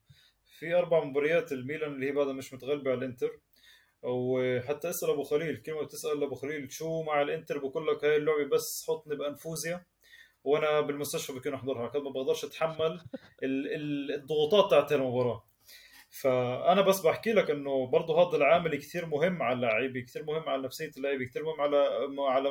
في 0.59 0.73
أربع 0.73 1.03
مباريات 1.03 1.51
الميلان 1.51 1.93
اللي 1.93 2.07
هي 2.07 2.11
بعدها 2.11 2.34
مش 2.34 2.53
متغلبة 2.53 2.91
على 2.91 2.99
الإنتر. 2.99 3.39
وحتى 4.03 4.89
اسأل 4.89 5.09
أبو 5.09 5.23
خليل 5.23 5.57
كلمة 5.57 5.84
بتسأل 5.84 6.23
أبو 6.23 6.36
خليل 6.36 6.71
شو 6.71 7.03
مع 7.03 7.21
الإنتر 7.21 7.57
بقول 7.57 7.88
لك 7.88 8.05
هاي 8.05 8.15
اللعبة 8.15 8.49
بس 8.49 8.86
حطني 8.88 9.15
بانفوزيا 9.15 9.86
وأنا 10.43 10.82
بالمستشفى 10.82 11.34
بكون 11.34 11.53
أحضرها 11.53 11.88
كنت 11.88 12.03
ما 12.03 12.09
بقدرش 12.09 12.45
أتحمل 12.45 13.01
الضغوطات 13.43 14.71
تاعت 14.71 14.91
المباراة. 14.91 15.43
فأنا 16.22 16.82
بس 16.82 17.01
بحكي 17.01 17.34
لك 17.34 17.49
إنه 17.49 17.88
برضه 17.88 18.22
هذا 18.22 18.38
العامل 18.38 18.76
كثير 18.76 19.05
مهم 19.05 19.43
على 19.43 19.55
اللاعب 19.55 19.97
كثير 19.97 20.24
مهم 20.24 20.49
على 20.49 20.61
نفسية 20.61 20.91
اللاعب 20.97 21.24
كثير 21.24 21.43
مهم 21.43 21.61
على 21.61 21.78
على 22.20 22.49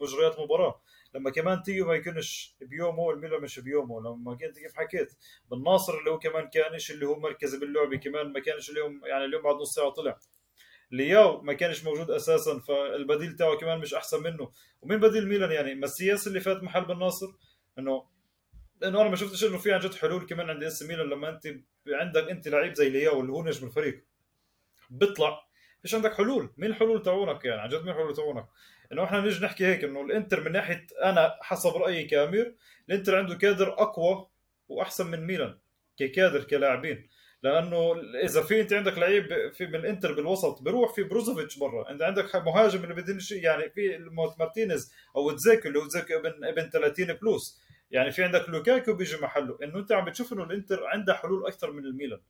مجريات 0.00 0.38
المباراة. 0.38 0.82
لما 1.14 1.30
كمان 1.30 1.62
تيجي 1.62 1.82
ما 1.82 1.94
يكونش 1.94 2.56
بيومه 2.60 3.10
الميلان 3.10 3.40
مش 3.42 3.60
بيومه. 3.60 4.00
لما 4.00 4.34
كنت 4.34 4.58
كيف 4.58 4.74
حكيت 4.74 5.12
بالناصر 5.50 5.98
اللي 5.98 6.10
هو 6.10 6.18
كمان 6.18 6.48
كانش 6.48 6.90
اللي 6.90 7.06
هو 7.06 7.18
مركزي 7.20 7.58
باللعبه 7.58 7.96
كمان 7.96 8.32
ما 8.32 8.40
كانش 8.40 8.70
اليوم 8.70 9.00
يعني 9.04 9.24
اليوم 9.24 9.42
بعد 9.42 9.54
نص 9.54 9.74
ساعة 9.74 9.90
طلع. 9.90 10.18
لياو 10.90 11.42
ما 11.42 11.52
كانش 11.52 11.84
موجود 11.84 12.10
أساسا 12.10 12.58
فالبديل 12.58 13.36
تاعه 13.36 13.56
كمان 13.56 13.78
مش 13.78 13.94
أحسن 13.94 14.22
منه. 14.22 14.50
ومين 14.82 15.00
بديل 15.00 15.28
ميلان 15.28 15.50
يعني 15.50 15.74
مسياس 15.74 16.26
اللي 16.26 16.40
فات 16.40 16.62
محل 16.62 16.84
بالناصر 16.84 17.26
إنه 17.78 18.04
لأنه 18.80 19.00
أنا 19.00 19.08
ما 19.08 19.16
شفتش 19.16 19.44
إنه 19.44 19.58
في 19.58 19.72
عن 19.72 19.80
جد 19.80 19.94
حلول 19.94 20.26
كمان 20.26 20.50
عند 20.50 20.62
AC 20.64 20.82
ميلان. 20.82 21.06
لما 21.06 21.28
أنت 21.28 21.46
عندك 21.92 22.30
انت 22.30 22.48
لعيب 22.48 22.74
زي 22.74 22.88
لياو 22.88 23.20
اللي 23.20 23.32
هو 23.32 23.44
نجم 23.44 23.66
الفريق. 23.66 24.04
بيطلع. 24.90 25.44
فيش 25.82 25.94
عندك 25.94 26.14
حلول. 26.14 26.50
مين 26.56 26.70
الحلول 26.70 27.02
تاعونك 27.02 27.44
يعني؟ 27.44 27.60
عن 27.60 27.68
جد 27.68 27.80
مين 27.80 27.88
الحلول 27.88 28.14
تاعونك 28.16 28.46
انه 28.92 29.04
إحنا 29.04 29.20
نيجي 29.20 29.44
نحكي 29.44 29.66
هيك 29.66 29.84
انه 29.84 30.00
الانتر 30.02 30.40
من 30.40 30.52
ناحية 30.52 30.86
أنا 31.02 31.38
حسب 31.40 31.70
رأيي 31.76 32.04
كأمير 32.04 32.54
الانتر 32.88 33.18
عنده 33.18 33.34
كادر 33.34 33.72
أقوى 33.72 34.28
وأحسن 34.68 35.06
من 35.06 35.26
ميلان 35.26 35.58
ككادر 35.96 36.44
كلاعبين. 36.44 37.08
لأنه 37.42 37.94
إذا 38.24 38.42
في 38.42 38.60
انت 38.60 38.72
عندك 38.72 38.98
لعيب 38.98 39.52
في 39.52 39.66
من 39.66 39.74
الانتر 39.74 40.12
بالوسط 40.12 40.62
بروح 40.62 40.94
في 40.94 41.02
بروزوفيتش 41.02 41.58
برا. 41.58 41.90
انت 41.90 42.02
عندك 42.02 42.36
مهاجم 42.36 42.82
اللي 42.82 42.94
بدنش 42.94 43.32
يعني 43.32 43.70
في 43.70 44.10
مارتينيز 44.38 44.92
أو 45.16 45.30
جيكو 45.30 45.68
اللي 45.68 45.78
هو 45.78 45.86
جيكو 45.86 46.14
ابن 46.14 46.44
ابن 46.44 46.70
30 46.70 47.06
plus. 47.06 47.60
يعني 47.94 48.12
في 48.12 48.24
عندك 48.24 48.48
لوكاكو 48.48 48.94
بيجي 48.94 49.16
محله 49.16 49.58
إنه 49.62 49.78
أنت 49.78 49.92
عم 49.92 50.04
بتشوف 50.04 50.32
إنه 50.32 50.44
الإنتر 50.44 50.84
عنده 50.86 51.14
حلول 51.14 51.46
أكثر 51.46 51.72
من 51.72 51.84
الميلان. 51.84 52.20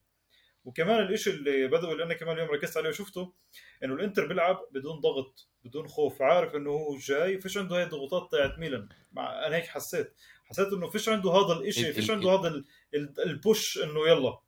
وكمان 0.65 1.01
الإشي 1.01 1.31
اللي 1.31 1.67
بدوي 1.67 1.93
اللي 1.93 2.05
أنا 2.05 2.15
كمان 2.15 2.37
اليوم 2.37 2.51
ركزت 2.51 2.77
عليه 2.77 2.89
وشفته 2.89 3.33
إنه 3.85 3.95
الإنتر 3.95 4.27
بيلعب 4.27 4.61
بدون 4.73 5.01
ضغط 5.01 5.49
بدون 5.65 5.89
خوف 5.89 6.23
عارف 6.23 6.55
إنه 6.55 6.71
هو 6.71 6.97
جاي 6.97 7.41
فيش 7.41 7.59
عنده 7.59 7.77
هاي 7.77 7.83
الضغوطات 7.83 8.33
تاعت 8.33 8.59
ميلان. 8.59 8.89
مع 9.13 9.47
أنا 9.47 9.57
هيك 9.57 9.67
حسيت. 9.67 10.15
حسيت 10.45 10.73
إنه 10.73 10.91
فيش 10.91 11.09
عنده 11.09 11.31
هذا 11.31 11.53
الإشي 11.53 11.93
فيش 11.93 12.11
عنده 12.11 12.31
هذا 12.31 12.65
ال 13.27 13.37
push 13.37 13.79
إنه 13.79 14.09
يلا. 14.09 14.39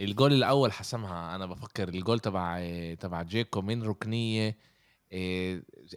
الجول 0.00 0.32
الأول 0.32 0.72
حسمها 0.72 1.36
أنا 1.36 1.46
بفكر 1.46 1.88
الجول 1.88 2.20
تبع 2.20 2.64
تبع 2.94 3.22
جيكو 3.22 3.62
من 3.62 3.82
ركنية 3.82 4.69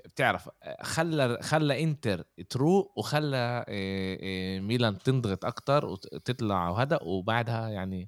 بتعرف 0.06 0.50
خلى 0.82 1.38
خلى 1.42 1.84
انتر 1.84 2.24
تروق 2.50 2.94
وخلى 2.98 3.66
آه، 3.68 4.18
آه، 4.22 4.60
ميلان 4.60 4.98
تنضغط 4.98 5.46
أكتر 5.46 5.86
وتطلع 5.86 6.70
وهذا 6.70 7.00
وبعدها 7.02 7.70
يعني 7.70 8.08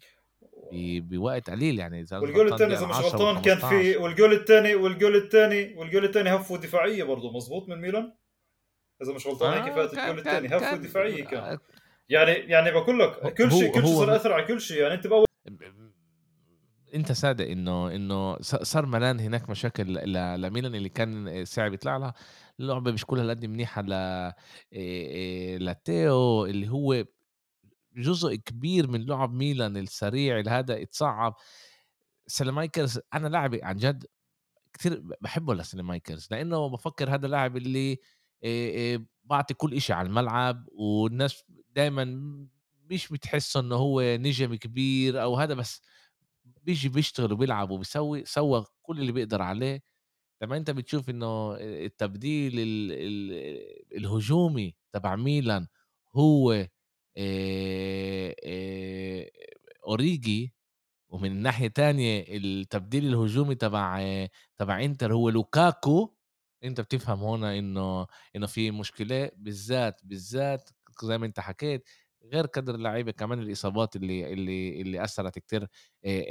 بوقت 0.99 1.49
قليل 1.49 1.79
يعني 1.79 2.05
والجول 2.11 2.53
الثاني 2.53 2.73
إذا 2.73 2.87
مش 2.87 2.95
غلطان 2.95 3.41
كان 3.41 3.57
في 3.57 3.97
والجول 3.97 4.33
الثاني 4.33 4.75
والجول 4.75 5.15
الثاني 5.15 5.73
والجول 5.77 6.05
الثاني 6.05 6.35
هفوه 6.35 6.57
دفاعية 6.57 7.03
برضه 7.03 7.31
مزبوط 7.31 7.69
من 7.69 7.81
ميلان؟ 7.81 8.13
إذا 9.01 9.13
مش 9.13 9.27
غلطان 9.27 9.63
هيك 9.63 9.73
فات 9.73 9.93
الجول 9.93 10.19
الثاني 10.19 10.47
هفوه 10.47 10.75
دفاعية 10.75 11.23
كان. 11.23 11.57
يعني 12.09 12.31
يعني 12.31 12.71
بقول 12.71 12.99
لك 12.99 13.33
كل 13.33 13.51
شيء 13.51 13.73
كل 13.73 13.87
شيء 13.87 13.95
صار 13.95 14.15
اثر 14.15 14.33
على 14.33 14.43
كل 14.43 14.61
شيء 14.61 14.81
يعني 14.81 14.93
أنت 14.93 15.07
بأول 15.07 15.25
انت 16.93 17.11
صادق 17.11 17.47
انه 17.49 17.95
انه 17.95 18.37
صار 18.41 18.85
ميلان 18.85 19.19
هناك 19.19 19.49
مشاكل 19.49 19.93
لميلان 20.41 20.75
اللي 20.75 20.89
كان 20.89 21.45
صعب 21.45 21.73
يطلع 21.73 21.97
لها. 21.97 22.13
اللعبة 22.59 22.91
مش 22.91 23.05
كلها 23.05 23.29
قد 23.29 23.45
منيحة 23.45 23.81
ل 23.81 23.91
لتيو 25.65 26.45
اللي 26.45 26.69
هو 26.69 27.05
جزء 27.97 28.35
كبير 28.35 28.87
من 28.87 29.05
لعب 29.05 29.33
ميلان 29.33 29.77
السريع 29.77 30.43
هذا 30.47 30.81
اتصعب 30.81 31.35
ساليمايكرز 32.27 32.99
أنا 33.13 33.27
لاعب 33.27 33.55
عن 33.63 33.77
جد 33.77 34.05
كثير 34.73 35.03
بحبه 35.21 35.55
لساليمايكرز 35.55 36.27
لأنه 36.31 36.69
بفكر 36.69 37.15
هذا 37.15 37.25
اللاعب 37.25 37.57
اللي 37.57 37.99
بعطي 39.23 39.53
كل 39.53 39.73
إشي 39.73 39.93
على 39.93 40.07
الملعب 40.07 40.65
والناس 40.71 41.43
دائما 41.69 42.05
مش 42.91 43.07
بتحس 43.09 43.57
إنه 43.57 43.75
هو 43.75 44.01
نجم 44.01 44.55
كبير 44.55 45.21
أو 45.23 45.35
هذا 45.35 45.53
بس 45.53 45.81
بيجي 46.45 46.89
بيشتغل 46.89 47.33
وبيلعب 47.33 47.71
وبيسوي 47.71 48.25
سوى 48.25 48.65
كل 48.81 48.99
اللي 49.01 49.11
بيقدر 49.11 49.41
عليه. 49.41 49.83
لما 50.43 50.57
أنت 50.57 50.71
بتشوف 50.71 51.09
إنه 51.09 51.55
التبديل 51.59 52.53
ال 52.59 52.91
ال 52.93 53.97
الهجومي 53.97 54.75
تبع 54.93 55.15
ميلان 55.15 55.67
هو 56.15 56.51
آآ 57.17 58.35
آآ 58.45 59.29
أوريجي 59.87 60.55
ومن 61.09 61.31
الناحيه 61.31 61.67
تانية 61.67 62.25
التبديل 62.29 63.07
الهجومي 63.07 63.55
تبع 63.55 64.01
تبع 64.57 64.83
إنتر 64.85 65.13
هو 65.13 65.29
لوكاكو. 65.29 66.15
أنت 66.63 66.81
بتفهم 66.81 67.19
هنا 67.23 67.59
إنه 67.59 68.07
إنه 68.35 68.47
في 68.47 68.71
مشكلة 68.71 69.31
بالذات 69.37 70.01
بالذات 70.05 70.69
زي 71.03 71.17
ما 71.17 71.25
أنت 71.25 71.39
حكيت 71.39 71.89
غير 72.33 72.45
قدر 72.45 72.75
اللعيبة 72.75 73.11
كمان 73.11 73.39
الإصابات 73.39 73.95
اللي 73.95 74.33
اللي 74.33 74.81
اللي 74.81 75.03
أثرت 75.03 75.39
كتير 75.39 75.67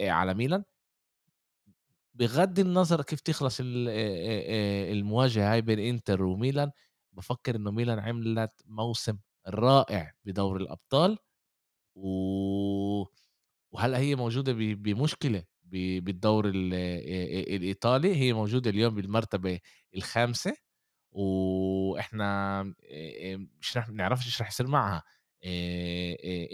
على 0.08 0.34
ميلان. 0.34 0.64
بغض 2.14 2.58
النظر 2.58 3.02
كيف 3.02 3.20
تخلص 3.20 3.58
المواجهة 3.62 5.52
هاي 5.52 5.62
بين 5.62 5.78
إنتر 5.78 6.22
وميلان 6.22 6.70
بفكر 7.12 7.56
إنه 7.56 7.70
ميلان 7.70 7.98
عملت 7.98 8.62
موسم 8.66 9.18
رائع 9.48 10.12
بدور 10.24 10.56
الأبطال 10.56 11.18
و... 11.96 13.04
وهلا 13.72 13.98
هي 13.98 14.14
موجودة 14.16 14.52
بمشكلة 14.52 15.44
بالدور 15.64 16.48
الإيطالي؟ 16.54 18.16
هي 18.16 18.32
موجودة 18.32 18.70
اليوم 18.70 18.94
بالمرتبة 18.94 19.60
الخامسة 19.96 20.56
وإحنا 21.12 22.62
مش 23.60 23.76
نعرفش 23.90 24.26
إيش 24.26 24.42
رح 24.42 24.48
يصير 24.48 24.66
معها. 24.66 25.02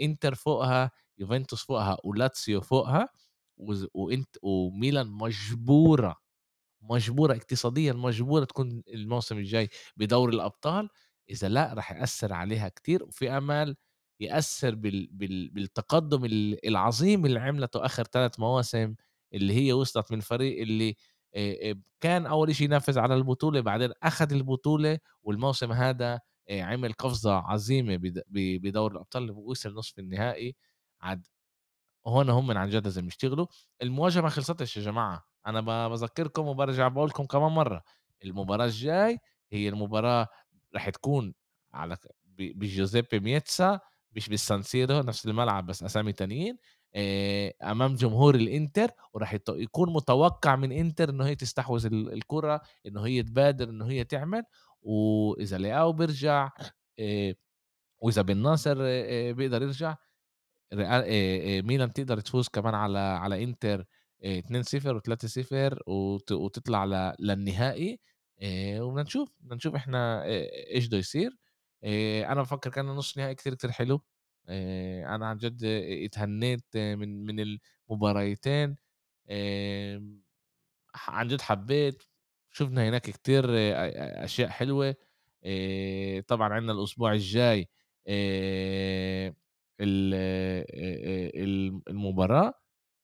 إنتر 0.01 0.35
فوقها 0.35 0.91
يوفنتوس 1.17 1.63
فوقها 1.63 1.97
ولاتسيو 2.03 2.61
فوقها 2.61 3.09
وانت 3.93 4.37
وميلان 4.41 5.07
مجبورة 5.07 6.17
مجبورة 6.81 7.33
اقتصاديا 7.35 7.93
مجبورة 7.93 8.45
تكون 8.45 8.83
الموسم 8.93 9.37
الجاي 9.37 9.69
بدور 9.97 10.29
الأبطال. 10.29 10.89
إذا 11.29 11.49
لأ 11.49 11.73
راح 11.73 11.91
يأثر 11.91 12.33
عليها 12.33 12.69
كتير 12.69 13.03
وفي 13.03 13.29
أمل 13.37 13.75
يأثر 14.19 14.75
بال... 14.75 15.07
بال... 15.11 15.49
بالتقدم 15.49 16.25
العظيم 16.65 17.25
اللي 17.25 17.39
عملته 17.39 17.85
آخر 17.85 18.03
ثلاث 18.03 18.39
مواسم 18.39 18.95
اللي 19.33 19.53
هي 19.53 19.73
وصلت 19.73 20.11
من 20.11 20.19
فريق 20.19 20.61
اللي 20.61 20.95
كان 22.01 22.25
أول 22.25 22.55
شيء 22.55 22.65
ينافس 22.67 22.97
على 22.97 23.15
البطولة 23.15 23.61
بعدين 23.61 23.91
أخذ 24.03 24.33
البطولة 24.33 24.99
والموسم 25.23 25.71
هذا 25.71 26.19
عمل 26.51 26.93
قفزة 26.93 27.33
عظيمة 27.33 27.99
بدور 28.29 28.91
الأبطال 28.91 29.31
وصل 29.31 29.73
نصف 29.73 29.99
النهائي 29.99 30.55
عاد 31.01 31.27
هون 32.07 32.29
هم 32.29 32.57
عن 32.57 32.69
جد 32.69 32.83
لازم 32.83 33.07
يشتغلوا. 33.07 33.47
المواجهة 33.81 34.21
ما 34.21 34.29
خلصتش 34.29 34.77
يا 34.77 34.81
جماعة. 34.81 35.25
أنا 35.47 35.87
بذكركم 35.87 36.47
وبرجع 36.47 36.87
بقول 36.87 37.09
لكم 37.09 37.25
كمان 37.25 37.51
مرة. 37.51 37.83
المباراة 38.25 38.65
الجاي 38.65 39.19
هي 39.51 39.69
المباراة 39.69 40.27
رح 40.75 40.89
تكون 40.89 41.33
على 41.73 41.97
بجوزيبي 42.25 43.19
ميتسا 43.19 43.79
مش 44.13 44.29
بالسانسيرو 44.29 44.99
نفس 44.99 45.25
الملعب 45.25 45.65
بس 45.65 45.83
أسامي 45.83 46.13
تانيين 46.13 46.57
أمام 47.63 47.95
جمهور 47.95 48.35
الإنتر 48.35 48.91
وراح 49.13 49.37
يكون 49.49 49.93
متوقع 49.93 50.55
من 50.55 50.71
إنتر 50.71 51.09
إنه 51.09 51.25
هي 51.25 51.35
تستحوذ 51.35 51.85
الكرة 51.93 52.61
إنه 52.87 53.05
هي 53.05 53.23
تبادر 53.23 53.69
إنه 53.69 53.85
هي 53.87 54.03
تعمل. 54.03 54.43
وإذا 54.81 55.57
لقاو 55.57 55.93
بيرجع 55.93 56.49
وإذا 57.99 58.21
بن 58.21 58.37
ناصر 58.37 58.75
بيقدر 59.33 59.61
يرجع 59.61 59.95
ميلان 61.67 61.93
تقدر 61.93 62.19
تفوز 62.19 62.47
كمان 62.47 62.75
على 62.75 62.99
على 62.99 63.43
إنتر 63.43 63.85
2-0 64.23 64.25
و3-0 64.85 65.77
وتطلع 66.31 67.13
للنهائي 67.19 67.99
وبدنا 68.79 69.03
نشوف 69.03 69.29
بدنا 69.39 69.55
نشوف 69.55 69.75
إحنا 69.75 70.25
إيش 70.25 70.87
بده 70.87 70.97
يصير. 70.97 71.37
أنا 72.31 72.41
بفكر 72.41 72.69
كان 72.69 72.85
نص 72.85 73.17
نهائي 73.17 73.35
كثير 73.35 73.55
كثير 73.55 73.71
حلو. 73.71 74.01
أنا 74.49 75.27
عن 75.27 75.37
جد 75.37 75.63
اتهنيت 76.05 76.77
من 76.77 77.25
من 77.25 77.57
المباريتين. 77.89 78.75
عن 80.95 81.27
جد 81.27 81.41
حبيت. 81.41 82.03
شفنا 82.51 82.89
هناك 82.89 83.01
كتير 83.01 83.45
أشياء 84.25 84.49
حلوة 84.49 84.95
طبعا 86.27 86.53
عندنا 86.53 86.71
الأسبوع 86.71 87.13
الجاي 87.13 87.69
المباراة 91.89 92.53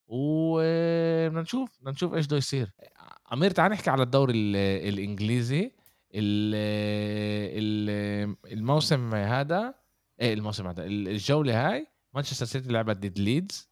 وبدنا 0.07 1.41
نشوف 1.41 1.79
بدنا 1.79 1.91
نشوف 1.91 2.13
إيش 2.13 2.25
بده 2.25 2.37
يصير. 2.37 2.71
أمير 3.33 3.51
تعال 3.51 3.71
نحكي 3.71 3.89
على 3.89 4.03
الدوري 4.03 4.33
الإنجليزي 4.89 5.71
الموسم 8.51 9.15
هذا 9.15 9.73
إيه 10.21 10.33
الموسم 10.33 10.67
هذا 10.67 10.85
الجولة 10.85 11.69
هاي 11.69 11.87
مانشستر 12.13 12.45
سيتي 12.45 12.69
لعبت 12.69 12.97
ضد 12.97 13.19
ليدز 13.19 13.69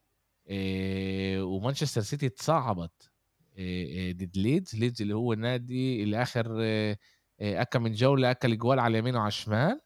ومانشستر 1.42 2.02
سيتي 2.02 2.30
تصعبت 2.30 3.12
ضد 4.12 4.38
ليدز 4.38 4.76
ليدز 4.76 5.02
اللي 5.02 5.14
هو 5.16 5.34
النادي 5.34 6.04
اللي 6.04 6.22
آخر 6.22 6.48
اكل 7.42 7.80
من 7.80 7.92
جولة 7.94 8.32
اكل 8.32 8.58
أجوال 8.58 8.80
على 8.80 8.92
اليمين 8.92 9.16
وعلى 9.16 9.28
الشمال 9.28 9.82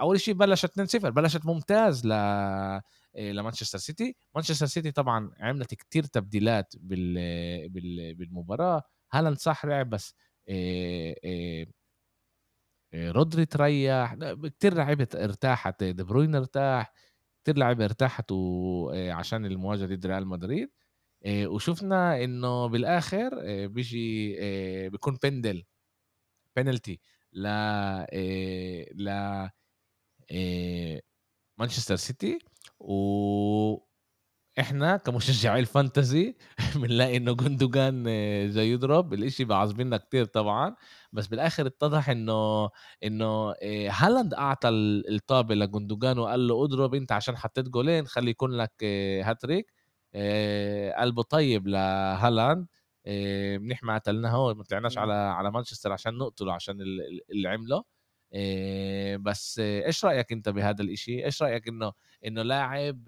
أول 0.00 0.20
شيء 0.20 0.34
بلشت 0.34 0.98
2-0 0.98 1.08
بلشت 1.08 1.46
ممتاز 1.46 2.06
ل 2.06 2.10
لمانشستر 3.14 3.78
سيتي. 3.78 4.16
مانشستر 4.34 4.66
سيتي 4.66 4.90
طبعا 4.90 5.30
عملت 5.40 5.74
كتير 5.74 6.04
تبديلات 6.04 6.74
بال... 6.80 7.14
بال... 7.68 8.14
بالمباراة. 8.14 8.82
هالاند 9.12 9.36
صح 9.38 9.64
لعب 9.64 9.90
بس 9.90 10.14
رودري 12.94 13.46
تريح. 13.46 14.14
كتير 14.46 14.74
لعيبة 14.74 15.08
ارتاحت 15.14 15.84
دي 15.84 16.02
بروين 16.02 16.34
ارتاح 16.34 16.92
كتير 17.42 17.56
لعيبة 17.58 17.84
ارتاحت 17.84 18.32
عشان 18.94 19.46
المواجهة 19.46 19.86
ضد 19.86 20.06
ريال 20.06 20.26
مدريد. 20.26 20.70
وشفنا 21.26 22.24
إنه 22.24 22.66
بالآخر 22.66 23.30
بيجي 23.66 24.36
بيكون 24.90 25.18
بندل 25.22 25.64
بينالتي 26.56 27.00
ل 27.32 27.46
ل 28.94 29.08
مانشستر 31.58 31.96
سيتي 31.96 32.38
و 32.80 33.78
إحنا 34.60 34.96
كمشجعي 34.96 35.60
الفانتزي 35.60 36.36
بنلاقي 36.76 37.16
إنه 37.16 37.34
جندوجان 37.34 38.04
جاي 38.54 38.70
يضرب 38.72 39.14
الإشي 39.14 39.44
بعصبنا 39.44 39.96
كتير 39.96 40.24
طبعا 40.24 40.76
بس 41.12 41.26
بالآخر 41.26 41.66
اتضح 41.66 42.08
إنه 42.10 42.70
إنه 43.04 43.54
هالاند 43.90 44.34
أعطى 44.34 44.68
الطابة 44.68 45.54
لجندوجان 45.54 46.18
وقال 46.18 46.48
له 46.48 46.64
اضرب 46.64 46.94
أنت 46.94 47.12
عشان 47.12 47.36
حطيت 47.36 47.68
جولين 47.68 48.06
خلي 48.06 48.30
يكون 48.30 48.50
لك 48.52 48.84
هاتريك 49.24 49.72
قلبه 50.98 51.22
طيب 51.22 51.66
لهالاند. 51.68 52.66
منيح 53.62 53.82
ما 53.82 53.94
قتلناه 53.98 54.46
وما 54.46 54.64
طلعناش 54.64 54.98
على 54.98 55.12
على 55.12 55.50
مانشستر 55.50 55.92
عشان 55.92 56.18
نقتله 56.18 56.52
عشان 56.52 56.80
اللي 57.30 57.48
عمله. 57.48 57.84
بس 59.16 59.58
إيش 59.58 60.04
رأيك 60.04 60.32
أنت 60.32 60.48
بهذا 60.48 60.82
الإشي؟ 60.82 61.24
إيش 61.24 61.42
رأيك 61.42 61.68
إنه 61.68 61.92
إنه 62.26 62.42
لاعب 62.42 63.04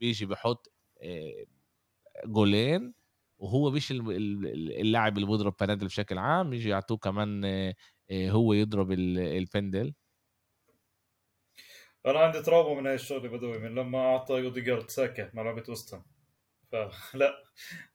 بيجي 0.00 0.26
بحط 0.26 0.72
جولين 2.26 2.94
وهو 3.38 3.70
مش 3.70 3.92
اللاعب 3.92 5.16
اللي 5.16 5.26
بيضرب 5.26 5.54
بنادل 5.60 5.86
بشكل 5.86 6.18
عام 6.18 6.52
يجي 6.52 6.68
يعطوه 6.68 6.98
كمان 6.98 7.44
هو 8.12 8.52
يضرب 8.52 8.92
البندل؟ 8.92 9.94
أنا 12.06 12.18
عندي 12.18 12.42
trauma 12.42 12.68
من 12.78 12.86
هاي 12.86 12.94
الشغلة 12.94 13.28
بدوي 13.28 13.58
من 13.58 13.74
لما 13.74 13.98
أعطى 13.98 14.34
يوديجارد 14.34 14.90
ساكا 14.90 15.30
ملعبة 15.34 15.64
وستهام 15.68 16.04
فلا 16.72 17.44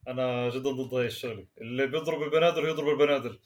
أنا 0.07 0.49
جدا 0.49 0.71
ضد 0.71 0.93
هاي 0.93 1.05
الشغلة. 1.05 1.47
اللي 1.61 1.87
بيضرب 1.87 2.23
البنادل 2.23 2.67
يضرب 2.67 2.89
البنادل. 2.89 3.39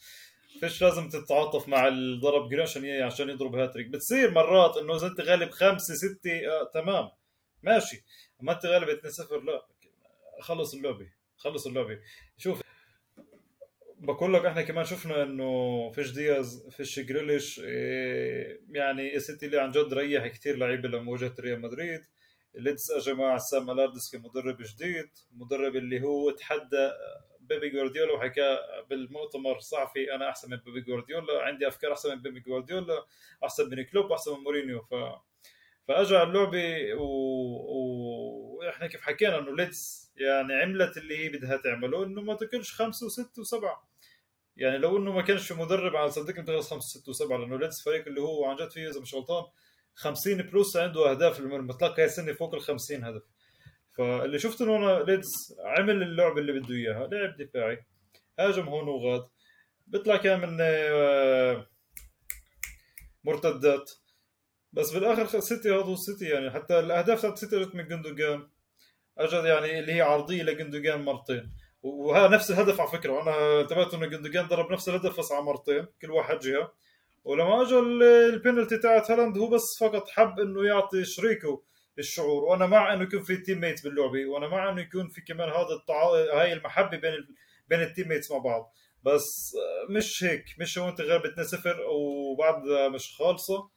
فيش 0.60 0.82
لازم 0.82 1.10
تتعاطف 1.10 1.68
مع 1.68 1.88
الضرب 1.88 2.50
جولين 2.50 2.62
عشان 2.62 3.02
عشان 3.02 3.30
يضرب 3.30 3.56
هاتريك 3.56 3.88
بتصير 3.88 4.32
مرات 4.32 4.78
إنه 4.78 4.96
إذا 4.96 5.08
أنت 5.08 5.22
غالب 5.22 5.50
خمسة 5.52 5.94
ستة 5.94 6.32
آه 6.32 6.72
تمام. 6.74 7.10
ماشي. 7.64 8.04
أما 8.42 8.52
أنت 8.54 8.66
غالب 8.66 8.90
2 8.90 9.12
0 9.14 9.42
لا. 9.44 9.66
خلص 10.42 10.74
اللعبة. 10.74 11.08
خلص 11.38 11.68
اللعبة. 11.68 12.00
شوف 12.38 12.62
بقول 14.02 14.34
لك 14.34 14.46
إحنا 14.46 14.62
كمان 14.62 14.86
شفنا 14.86 15.24
إنه 15.24 15.92
فيش 15.92 16.12
دياز 16.12 16.68
فيش 16.70 17.00
جريليش 17.00 17.60
إيه 17.60 18.62
يعني 18.70 19.16
السيتي 19.16 19.46
اللي 19.46 19.60
عن 19.62 19.72
جد 19.72 19.94
ريح 19.94 20.28
كثير 20.28 20.58
لعيبة 20.58 20.90
لمواجهه 20.90 21.34
ريال 21.40 21.62
مدريد. 21.62 22.02
ليدز 22.56 22.92
اجى 22.92 23.14
مع 23.14 23.38
سام 23.38 23.70
ألاردايس 23.70 24.16
كمدرب 24.16 24.58
جديد 24.62 25.10
مدرب 25.32 25.76
اللي 25.76 26.02
هو 26.02 26.32
تحدى 26.32 26.92
بيب 27.40 27.70
جوارديولا 27.70 28.14
وحكى 28.14 28.58
بالمؤتمر 28.90 29.58
الصحفي 29.58 30.16
أنا 30.16 30.30
أحسن 30.30 30.52
من 30.52 30.58
بيب 30.58 30.82
جوارديولا 30.82 31.42
عندي 31.42 31.68
أفكار 31.68 31.92
أحسن 31.94 32.10
من 32.16 32.22
بيب 32.22 32.40
جوارديولا 32.40 33.06
أحسن 33.44 33.70
من 33.70 33.84
كلوب 33.84 34.12
أحسن 34.12 34.32
من 34.34 34.40
مورينيو. 34.44 34.82
ف 34.82 34.94
فاجى 35.88 36.24
اللعبة 36.24 36.94
و... 36.94 37.06
وإحنا 38.58 38.88
كيف 38.88 39.02
حكينا 39.02 39.40
إنه 39.40 39.56
ليدز 39.56 40.12
يعني 40.16 40.54
عملت 40.54 40.98
اللي 40.98 41.18
هي 41.18 41.30
بدها 41.30 41.58
تعمله 41.58 42.04
إنه 42.04 42.22
ما 42.22 42.34
تاكلش 42.36 42.74
خمسة 42.74 43.06
وستة 43.06 43.42
وسبعة. 43.42 43.91
يعني 44.62 44.78
لو 44.78 44.98
إنه 44.98 45.12
ما 45.12 45.22
كانش 45.22 45.48
في 45.48 45.54
مدرب 45.54 45.96
على 45.96 46.12
صدقني 46.12 46.42
بتخلص 46.42 46.70
خمسة 46.70 47.00
وسته 47.00 47.10
وسبعة 47.10 47.38
لأنه 47.38 47.58
ليدز 47.60 47.82
فريق 47.86 48.08
اللي 48.08 48.22
هو 48.22 48.46
عن 48.46 48.56
جد 48.56 48.72
فيه 48.72 48.90
إذا 48.90 49.00
مش 49.02 49.16
غلطان 49.16 49.44
50 49.96 50.38
plus 50.42 50.78
عنده 50.78 51.12
أهداف 51.12 51.40
المطلق 51.40 52.00
هاي 52.00 52.06
السنة 52.06 52.34
فوق 52.34 52.56
ال 52.56 52.62
50 52.62 53.04
هدف. 53.04 53.22
فاللي 53.98 54.40
شفت 54.40 54.62
إنه 54.62 54.76
أنا 54.76 55.04
ليدز 55.04 55.30
عمل 55.66 56.02
اللعبه 56.02 56.40
اللي 56.40 56.60
بده 56.60 56.76
إياها 56.76 57.08
لعب 57.08 57.38
دفاعي 57.38 57.86
هاجم 58.40 58.64
هون 58.64 58.88
وغاد 58.88 59.28
بيطلع 59.88 60.18
كان 60.18 60.40
من 60.40 60.58
آه، 60.62 61.68
مرتدات. 63.24 63.92
بس 64.74 64.92
بالآخر 64.92 65.40
سيتي 65.40 65.72
هذا 65.72 65.96
سيتي 65.96 66.26
يعني 66.26 66.52
حتى 66.52 66.80
الأهداف 66.80 67.22
تاعت 67.22 67.38
سيتي 67.38 67.62
اجت 67.62 67.76
من 67.76 67.88
جندوجان. 67.88 68.48
اجت 69.18 69.34
يعني 69.34 69.80
اللي 69.80 69.94
هي 69.94 70.02
عرضية 70.02 70.44
لجندوجان 70.44 71.02
مرتين. 71.02 71.52
وها 71.84 72.28
نفس 72.28 72.52
الهدف 72.52 72.82
على 72.82 72.90
فكرة. 72.90 73.12
وأنا 73.12 73.62
انتبهت 73.62 73.94
إنه 73.94 74.06
جندوجان 74.06 74.48
ضرب 74.48 74.72
نفس 74.72 74.90
الهدف 74.90 75.20
بس 75.20 75.32
على 75.32 75.44
مرتين 75.44 75.88
كل 76.02 76.12
واحد 76.12 76.40
جهة. 76.40 76.74
ولما 77.24 77.62
اجى 77.62 77.80
البينالتي 77.80 78.78
تاعت 78.78 79.12
هالاند 79.12 79.38
هو 79.38 79.50
بس 79.50 79.78
فقط 79.80 80.10
حب 80.10 80.40
إنه 80.40 80.66
يعطي 80.66 81.06
شريكه 81.06 81.64
الشعور. 82.00 82.44
وأنا 82.44 82.66
مع 82.66 82.94
إنه 82.94 83.04
يكون 83.04 83.24
في 83.24 83.38
teammates 83.38 83.82
باللعبه 83.82 84.26
وأنا 84.26 84.48
مع 84.48 84.70
إنه 84.70 84.82
يكون 84.82 85.08
في 85.08 85.22
كمان 85.22 85.50
هذا 85.50 85.74
التعا... 85.82 86.08
هاي 86.42 86.54
المحبة 86.54 86.98
بين 86.98 87.14
ال... 87.14 87.28
بين 87.68 87.82
ال 87.82 88.08
teammates 88.08 88.32
مع 88.32 88.38
بعض. 88.38 88.74
بس 89.04 89.56
مش 89.90 90.24
هيك. 90.24 90.46
مش 90.60 90.78
هو 90.80 90.90
أنت 90.90 91.02
غير 91.02 91.26
2 91.26 91.48
0 91.48 91.76
وبعد 91.90 92.64
مش 92.94 93.16
خالصة. 93.16 93.70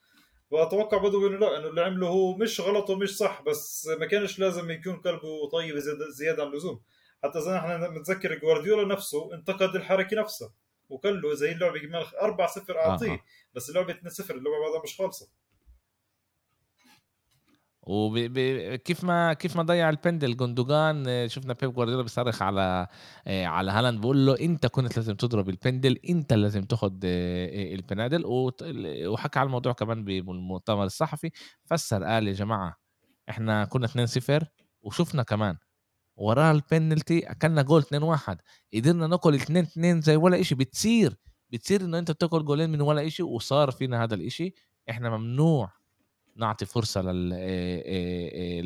وأتوقع 0.51 0.99
بدو 0.99 1.27
إنه 1.27 1.39
لا 1.39 1.59
إنه 1.59 1.69
اللي 1.69 1.81
عمله 1.81 2.09
هو 2.09 2.37
مش 2.37 2.61
غلط 2.61 2.91
ومش 2.91 3.17
صح 3.17 3.43
بس 3.43 3.89
ما 4.01 4.07
كانش 4.07 4.39
لازم 4.39 4.71
يكون 4.71 4.97
قلبه 4.97 5.49
طيب 5.53 5.77
زيادة 6.09 6.43
عن 6.43 6.49
اللزوم. 6.49 6.81
حتى 7.25 7.41
زي 7.41 7.57
إحنا 7.57 7.91
متذكر 7.91 8.39
جوارديولا 8.39 8.95
نفسه 8.95 9.35
انتقد 9.35 9.77
الحركة 9.77 10.21
نفسها 10.21 10.53
وقال 10.89 11.23
له 11.23 11.35
زي 11.35 11.53
اللعبة 11.53 11.79
كمان 11.79 12.05
4 12.23 12.49
0 12.49 12.79
أعطيه 12.79 13.13
آه. 13.13 13.21
بس 13.55 13.71
اللعبة 13.71 13.91
2 13.93 14.11
0 14.11 14.35
اللعبة 14.35 14.57
بعدها 14.61 14.83
مش 14.83 14.97
خالصة. 14.97 15.29
وكيف 17.83 19.05
ما 19.05 19.33
كيف 19.33 19.57
ما 19.57 19.63
ضيع 19.63 19.91
البندل 19.91 20.37
جوندوجان 20.37 21.29
شفنا 21.29 21.53
بيب 21.53 21.73
جوارديولا 21.73 22.03
بيصرخ 22.03 22.43
على 22.43 22.87
على 23.27 23.71
هالاند 23.71 24.01
بقول 24.01 24.27
له 24.27 24.41
انت 24.41 24.67
كنت 24.67 24.97
لازم 24.97 25.15
تضرب 25.15 25.49
البندل 25.49 25.99
انت 26.09 26.33
لازم 26.33 26.63
تاخذ 26.63 26.93
البنادل. 27.05 28.23
وحكى 29.07 29.39
على 29.39 29.47
الموضوع 29.47 29.73
كمان 29.73 30.05
بالمؤتمر 30.05 30.85
الصحفي 30.85 31.31
فسر 31.65 32.05
قال 32.05 32.29
يا 32.29 32.33
جماعة 32.33 32.77
إحنا 33.31 33.65
كنا 33.65 33.87
2-0 33.87 34.45
وشفنا 34.83 35.23
كمان. 35.23 35.57
وراها 36.17 36.53
البنالتي 36.53 37.31
أكلنا 37.31 37.63
جول 37.63 37.83
2-1 37.83 38.37
قدرنا 38.75 39.07
ناكل 39.07 39.35
2-2 39.41 40.01
زي 40.01 40.17
ولا 40.17 40.41
إشي. 40.41 40.55
بتصير 40.55 41.17
بتصير 41.51 41.81
انه 41.81 41.99
أنت 41.99 42.11
بتاكل 42.11 42.45
جولين 42.45 42.71
من 42.71 42.81
ولا 42.81 43.07
إشي 43.07 43.23
وصار 43.23 43.71
فينا 43.71 44.05
هذا 44.05 44.15
الإشي. 44.15 44.55
إحنا 44.91 45.17
ممنوع 45.17 45.73
نعطي 46.37 46.67
فرصة 46.67 47.03
لل 47.03 47.29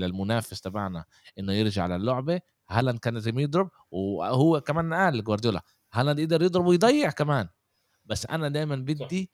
للمنافس 0.01 0.61
تبعنا 0.61 1.05
إنه 1.38 1.53
يرجع 1.53 1.86
للعبة. 1.86 2.40
هالاند 2.70 2.99
كان 2.99 3.14
لازم 3.14 3.38
يضرب 3.38 3.70
وهو 3.90 4.61
كمان 4.61 4.94
قال 4.94 5.24
جوارديولا 5.24 5.62
هالاند 5.92 6.18
يقدر 6.18 6.42
يضرب 6.42 6.66
ويضيع 6.66 7.11
كمان. 7.11 7.49
بس 8.05 8.26
أنا 8.26 8.49
دائما 8.49 8.76
بدي 8.76 9.30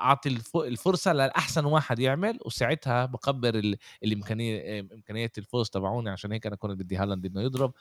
أعطي 0.00 0.28
الفرصة 0.56 1.12
لأحسن 1.12 1.64
واحد 1.64 1.98
يعمل 1.98 2.38
وساعتها 2.46 3.06
بقبر 3.06 3.76
الإمكانية 4.04 4.80
امكانيه 4.80 5.30
الفوز 5.38 5.70
تبعوني 5.70 6.10
عشان 6.10 6.32
هيك 6.32 6.46
أنا 6.46 6.56
كنت 6.56 6.72
بدي 6.80 6.96
هالاند 6.96 7.26
إنه 7.26 7.42
يضرب. 7.42 7.72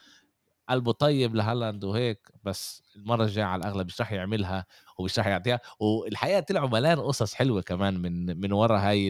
قلبه 0.70 0.92
طيب 0.92 1.36
لهالاند 1.36 1.84
وهيك 1.84 2.30
بس 2.44 2.84
المرة 2.96 3.24
الجاية 3.24 3.46
على 3.46 3.60
الأغلب 3.62 3.88
مش 3.88 4.02
راح 4.02 4.12
يعملها 4.12 4.66
ومش 4.98 5.20
راح 5.20 5.28
يعطيها. 5.28 5.60
والحقيقة 5.80 6.40
طلعوا 6.40 6.70
ملان 6.70 7.00
قصص 7.00 7.34
حلوة 7.34 7.62
كمان 7.62 8.00
من 8.02 8.40
من 8.42 8.52
ورا 8.54 8.80
هاي 8.80 9.08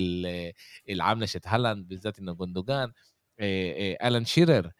العملها 0.90 1.42
هالاند 1.46 1.88
بالذات 1.88 2.20
إنه 2.20 2.34
جندوجان. 2.34 2.92
ألان 3.42 4.26
شيرر 4.26 4.72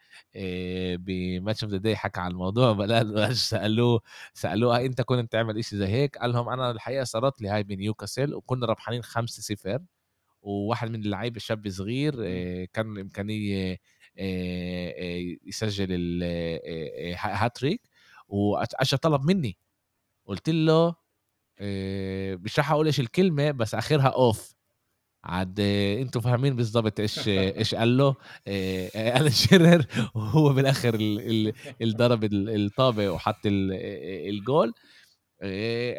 ب 0.96 1.07
Match 1.07 1.64
of 1.64 1.72
the 1.72 1.78
Day 1.78 1.96
حكى 1.96 2.20
على 2.20 2.32
الموضوع 2.32 2.72
بلال 2.72 3.38
سألوه 3.38 4.02
سألوه 4.34 4.80
أنت 4.86 5.02
كنت 5.02 5.32
تعمل 5.32 5.64
شيء 5.66 5.80
زي 5.80 5.88
هيك؟ 5.88 6.18
قال 6.18 6.32
لهم 6.32 6.50
أنا 6.50 6.72
الحقيقة 6.72 7.04
صارت 7.04 7.42
لي 7.42 7.50
هاي 7.50 7.64
بنيوكاسل 7.64 8.34
وكنا 8.34 8.66
ربحانين 8.66 9.04
5 9.04 9.42
0 9.42 9.80
وواحد 10.42 10.90
من 10.90 11.02
اللعيبة 11.02 11.40
شاب 11.40 11.70
صغير 11.70 12.16
كان 12.66 12.92
الامكانيه 12.92 13.80
يسجل 15.48 15.88
الهاتريك 15.92 17.82
واجى 18.28 18.98
طلب 18.98 19.22
مني. 19.24 19.58
قلت 20.26 20.50
له 20.50 20.96
مش 22.36 22.60
راح 22.60 22.72
أقول 22.72 22.86
إيش 22.86 23.00
الكلمة 23.00 23.52
بس 23.52 23.76
آخرها 23.76 24.08
off 24.08 24.56
عاد 25.24 25.60
أنتوا 26.00 26.22
فاهمين 26.22 26.56
بالضبط 26.56 27.00
إيش 27.00 27.28
إيش 27.28 27.76
قال 27.76 27.98
له 27.98 28.16
قال 28.96 29.34
شيرر. 29.34 29.86
وهو 30.16 30.54
بالآخر 30.54 30.96
اللي 30.96 31.54
ضرب 31.84 32.24
الطابة 32.34 33.12
وحط 33.12 33.42
الجول. 33.46 34.74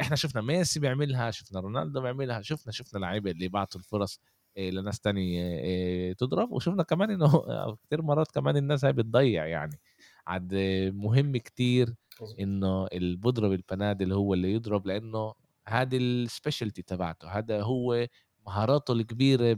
إحنا 0.01 0.17
شفنا 0.17 0.43
ميسي 0.43 0.81
بيعملها 0.81 1.31
شفنا 1.31 1.61
رونالدو 1.61 2.01
بيعملها 2.01 2.43
شفنا 2.43 2.73
شفنا 2.73 2.99
لعيبه 2.99 3.31
اللي 3.31 3.49
بعتوا 3.49 3.81
الفرص 3.81 4.21
لناس 4.59 5.01
تاني 5.01 6.15
تضرب. 6.15 6.53
وشفنا 6.53 6.83
كمان 6.83 7.11
إنه 7.11 7.43
كثير 7.87 8.03
مرات 8.03 8.31
كمان 8.31 8.57
الناس 8.57 8.85
هاي 8.85 8.93
بتضيع 8.93 9.47
يعني. 9.47 9.81
عاد 10.27 10.55
مهم 10.95 11.37
كتير 11.37 11.95
إنه 12.41 12.87
اللي 12.87 13.17
بضرب 13.17 13.53
البنادل 13.53 14.13
هو 14.13 14.35
اللي 14.35 14.53
يضرب 14.55 14.87
لأنه 14.87 15.35
هذه 15.69 15.97
ال 15.97 16.05
specialty 16.05 16.83
تبعته. 16.83 17.29
هذا 17.29 17.63
هو 17.63 18.07
مهاراته 18.47 18.93
الكبيرة 18.93 19.53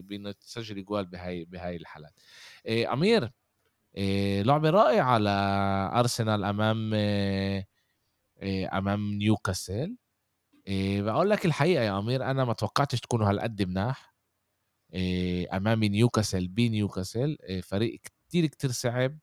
بإنه 0.00 0.32
تسجل 0.32 0.84
جوال 0.84 1.06
بهاي 1.06 1.44
بهاي 1.44 1.76
الحالات. 1.76 2.20
إيه 2.66 2.92
أمير 2.92 3.30
إيه 3.96 4.42
لعبة 4.42 4.70
رائعة 4.70 5.18
لارسنال 5.18 6.44
أمام 6.44 6.94
إيه 6.94 7.66
أمام 8.78 9.12
نيوكاسل. 9.12 9.96
إيه 10.66 11.02
بقول 11.02 11.30
لك 11.30 11.46
الحقيقة 11.46 11.84
يا 11.84 11.98
أمير 11.98 12.24
أنا 12.30 12.44
ما 12.44 12.52
توقعتش 12.52 13.00
تكونوا 13.00 13.30
هالقد 13.30 13.62
مناح. 13.62 14.14
إيه 14.94 15.56
امام 15.56 15.84
نيوكاسل 15.84 16.48
بنيوكاسل 16.48 17.38
إيه 17.42 17.60
فريق 17.60 18.00
كتير 18.28 18.46
كتير 18.46 18.70
صعب. 18.70 19.18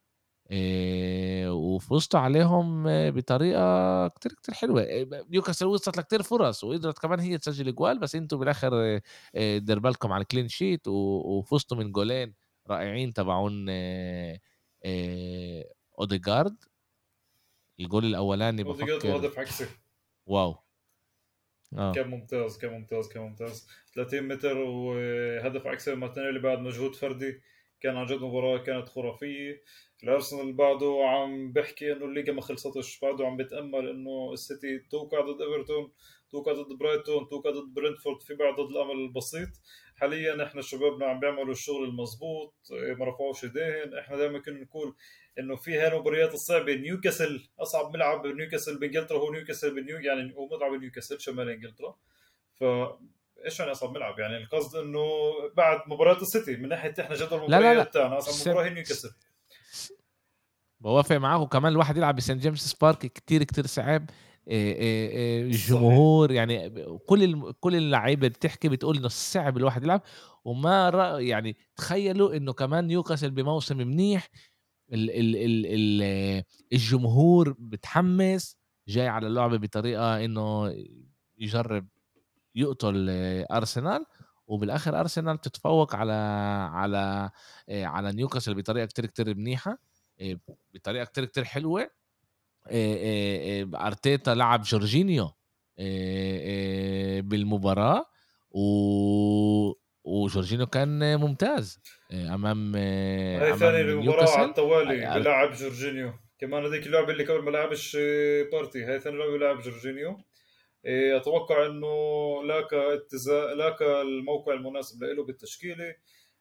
إيه 0.52 1.50
وفزتوا 1.54 2.20
عليهم 2.20 2.84
بطريقة 3.12 4.08
كتير 4.08 4.34
كتير 4.34 4.56
حلوة. 4.56 4.88
نيوكاسل 5.30 5.66
وصلت 5.66 5.98
لكتير 5.98 6.24
فرص 6.24 6.64
وقدرت 6.64 7.00
كمان 7.00 7.20
هي 7.20 7.38
تسجل 7.38 7.76
جوال 7.76 8.00
بس 8.00 8.16
أنتم 8.16 8.38
بالآخر 8.38 9.02
دير 9.58 9.80
بالكم 9.80 10.12
على 10.12 10.22
ال 10.22 10.26
clean 10.26 10.48
sheet 10.48 10.88
وفزتوا 10.88 11.78
من 11.78 11.92
جولين 11.92 12.34
رائعين 12.68 13.14
تبعون 13.14 13.66
اوديجارد 16.00 16.56
الجول 17.80 18.06
الأولاني 18.06 18.64
اوديجارد 18.64 19.26
عكسي 19.38 19.66
wow. 20.26 20.56
آه. 21.78 21.92
كان 21.92 22.10
ممتاز 22.10 22.58
كان 22.58 22.74
ممتاز 22.74 23.08
كان 23.08 23.24
ممتاز. 23.24 23.68
30 23.96 24.28
متر 24.28 24.58
وهدف 24.58 25.68
عكسي 25.68 25.96
مارتينيلي 25.96 26.40
بعد 26.40 26.60
مجهود 26.60 26.96
فردي. 26.96 27.42
كان 27.80 27.98
عن 27.98 28.06
جد 28.06 28.22
مباراة 28.22 28.58
كانت 28.58 28.90
خرافية. 28.90 29.62
الارسنال 30.04 30.54
بعده 30.54 31.02
عم 31.06 31.52
بحكي 31.52 31.92
إنه 31.92 32.06
الليجا 32.06 32.34
ما 32.34 32.42
خلصتش 32.42 33.00
بعده 33.00 33.28
عم 33.28 33.38
بتامل 33.38 33.90
إنه 33.90 34.34
السيتي 34.34 34.80
توقع 34.92 35.22
ضد 35.22 35.42
إيفرتون 35.42 35.92
توقع 36.32 36.52
ضد 36.54 36.78
برايتون 36.80 37.28
توقع 37.30 37.50
ضد 37.50 37.74
برنتفورد 37.74 38.22
في 38.22 38.34
بعض 38.34 38.62
ضد 38.62 38.72
الأمل 38.72 38.92
البسيط. 38.92 39.50
حاليا 39.96 40.44
إحنا 40.44 40.62
شبابنا 40.62 41.06
عم 41.06 41.20
بيعملوا 41.20 41.52
الشغل 41.52 41.84
المضبوط 41.84 42.54
ما 42.72 43.06
رفعوش 43.06 43.44
ايديهن 43.44 43.98
إحنا 44.00 44.18
دائما 44.18 44.40
كنا 44.40 44.64
نقول 44.64 44.96
إنه 45.40 45.56
في 45.56 45.78
هاي 45.78 45.88
المباريات 45.88 46.34
الصعبة 46.34 46.76
نيوكاسل 46.76 47.50
أصعب 47.60 47.94
ملعب 47.94 48.28
نيوكاسل 48.28 48.80
بإنجلترا 48.80 49.18
هو 49.18 49.32
نيوكاسل 49.32 49.76
بنيو 49.76 49.98
يعني 49.98 50.36
هو 50.36 50.58
ملعب 50.58 50.82
نيوكاسل 50.82 51.20
شمال 51.22 51.50
إنجلترا. 51.50 51.96
ف 52.54 52.64
إيش 53.46 53.60
يعني 53.60 53.72
أصعب 53.72 53.96
ملعب؟ 53.96 54.20
يعني 54.20 54.38
القصد 54.38 54.80
إنه 54.80 55.02
بعد 55.58 55.80
مباراة 55.88 56.22
السيتي 56.22 56.56
من 56.56 56.70
ناحية 56.70 56.94
إحنا 57.00 57.16
جدول 57.16 57.40
المباريات 57.40 57.94
تاعنا 57.94 58.18
أصعب 58.18 58.52
مباراة 58.52 58.66
هي 58.66 58.74
نيوكاسل. 58.74 59.10
بوافق 60.84 61.16
معك 61.16 61.42
وكمان 61.42 61.72
الواحد 61.72 61.98
يلعب 61.98 62.16
بسان 62.16 62.38
جيمس 62.38 62.74
بارك 62.74 62.98
كتير 62.98 63.44
كتير 63.44 63.68
صعب. 63.68 64.10
الجمهور 64.48 66.32
يعني 66.32 66.70
كل 67.08 67.54
كل 67.60 67.76
اللعيبة 67.76 68.28
بتحكي 68.28 68.70
بتقول 68.70 68.98
إنه 68.98 69.08
صعب 69.08 69.58
الواحد 69.58 69.84
يلعب. 69.84 70.02
وما 70.46 70.90
يعني 71.20 71.58
تخيلوا 71.76 72.38
إنه 72.38 72.54
كمان 72.54 72.88
نيوكاسل 72.88 73.32
بموسم 73.32 73.78
منيح 73.78 74.30
ال 74.94 75.10
ال 75.10 75.36
ال 75.36 75.66
ال 75.66 76.44
الجمهور 76.74 77.56
بتحمس 77.60 78.58
جاي 78.88 79.08
على 79.08 79.28
اللعبة 79.28 79.58
بطريقة 79.58 80.26
إنه 80.26 80.76
يجرب 81.38 81.88
يقتل 82.56 83.10
أرسنال. 83.52 84.06
وبالآخر 84.48 85.00
أرسنال 85.00 85.42
تتفوق 85.42 85.96
على 85.96 86.14
على 86.74 87.30
على 87.70 88.12
نيوكاسل 88.12 88.56
بطريقة 88.56 88.86
كتير 88.86 89.06
كتير 89.06 89.36
منيحة. 89.36 89.78
بطريقة 90.74 91.06
كتير 91.06 91.26
كتير 91.26 91.44
حلوة. 91.44 91.90
أرتيتا 93.76 94.32
لعب 94.32 94.62
جورجينيو 94.62 95.32
بالمباراة 97.22 98.06
و 98.52 99.74
وجورجينيو 100.04 100.66
كان 100.66 101.20
ممتاز 101.20 101.80
أمام 102.12 102.76
هاي 102.76 103.58
ثاني 103.58 103.96
مباراه 103.96 104.38
على 104.38 104.50
التوالي 104.50 105.20
بلعب 105.20 105.52
جورجينيو. 105.52 106.14
كمان 106.40 106.66
هذيك 106.66 106.88
اللعبة 106.88 107.12
اللي 107.12 107.24
قبل 107.24 107.42
ما 107.44 107.52
لعبش 107.52 107.98
بارتي 108.52 108.84
هاي 108.84 109.00
ثاني 109.00 109.18
لعبة 109.18 109.32
بلعب 109.38 109.60
جورجينيو. 109.60 110.18
أتوقع 110.86 111.66
إنه 111.66 111.88
لاك 112.44 112.74
اتزا... 112.74 113.54
لاقى 113.54 113.82
الموقع 113.82 114.54
المناسب 114.54 115.04
له 115.04 115.26
بالتشكيلة. 115.26 115.96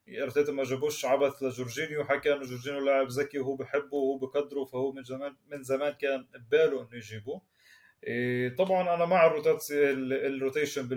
ارتيتا 0.08 0.52
ما 0.52 0.64
جابوش 0.64 1.04
عبث 1.04 1.42
لجورجينيو. 1.42 2.04
حكى 2.04 2.32
انه 2.32 2.42
جورجينيو 2.42 2.80
لاعب 2.80 3.08
ذكي 3.08 3.38
وهو 3.38 3.56
بحبه 3.56 3.96
وهو 3.96 4.18
بقدره 4.18 4.64
فهو 4.64 4.92
من 4.92 5.04
زمان 5.04 5.36
من 5.46 5.62
زمان 5.62 5.92
كان 5.92 6.26
بباله 6.34 6.80
إنه 6.82 6.96
يجيبه. 6.96 7.40
إيه 8.04 8.56
طبعا 8.56 8.94
أنا 8.94 9.04
مع 9.04 9.26
ال 9.26 9.44
rotation 9.44 10.88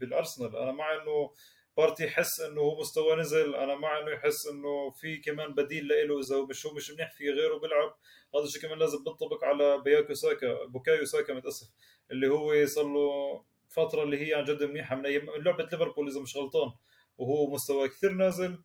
بالأرسنال. 0.00 0.56
أنا 0.56 0.72
مع 0.72 0.94
إنه 0.94 1.32
بارتي 1.76 2.04
يحس 2.04 2.40
إنه 2.40 2.60
هو 2.60 2.80
مستوى 2.80 3.16
نزل. 3.16 3.54
أنا 3.54 3.74
مع 3.74 3.98
إنه 3.98 4.10
يحس 4.10 4.46
إنه 4.46 4.90
في 4.90 5.16
كمان 5.16 5.54
بديل 5.54 5.88
له 5.88 6.20
إذا 6.20 6.36
هو 6.36 6.46
مش 6.46 6.66
هو 6.66 6.74
مش 6.74 6.90
منيح 6.90 7.12
في 7.12 7.30
غيره 7.30 7.58
بيلعب. 7.58 7.96
هذا 8.34 8.44
الشيء 8.44 8.62
كمان 8.62 8.78
لازم 8.78 8.98
بنطبق 9.04 9.44
على 9.44 9.82
بياكو 9.84 10.14
ساكا. 10.14 10.64
بوكايو 10.64 11.04
ساكا 11.04 11.34
متأسف 11.34 11.66
اللي 12.10 12.28
هو 12.28 12.66
صار 12.66 12.84
له 12.84 13.44
فترة 13.68 14.02
اللي 14.02 14.28
هي 14.28 14.34
عن 14.34 14.44
جد 14.44 14.62
منيحة. 14.62 14.96
من 14.96 15.06
أيام 15.06 15.26
لعبة 15.36 15.64
ليفربول 15.64 16.08
إذا 16.08 16.20
مش 16.20 16.36
غلطان. 16.36 16.72
وهو 17.18 17.50
مستوى 17.50 17.88
كثير 17.88 18.12
نازل. 18.12 18.58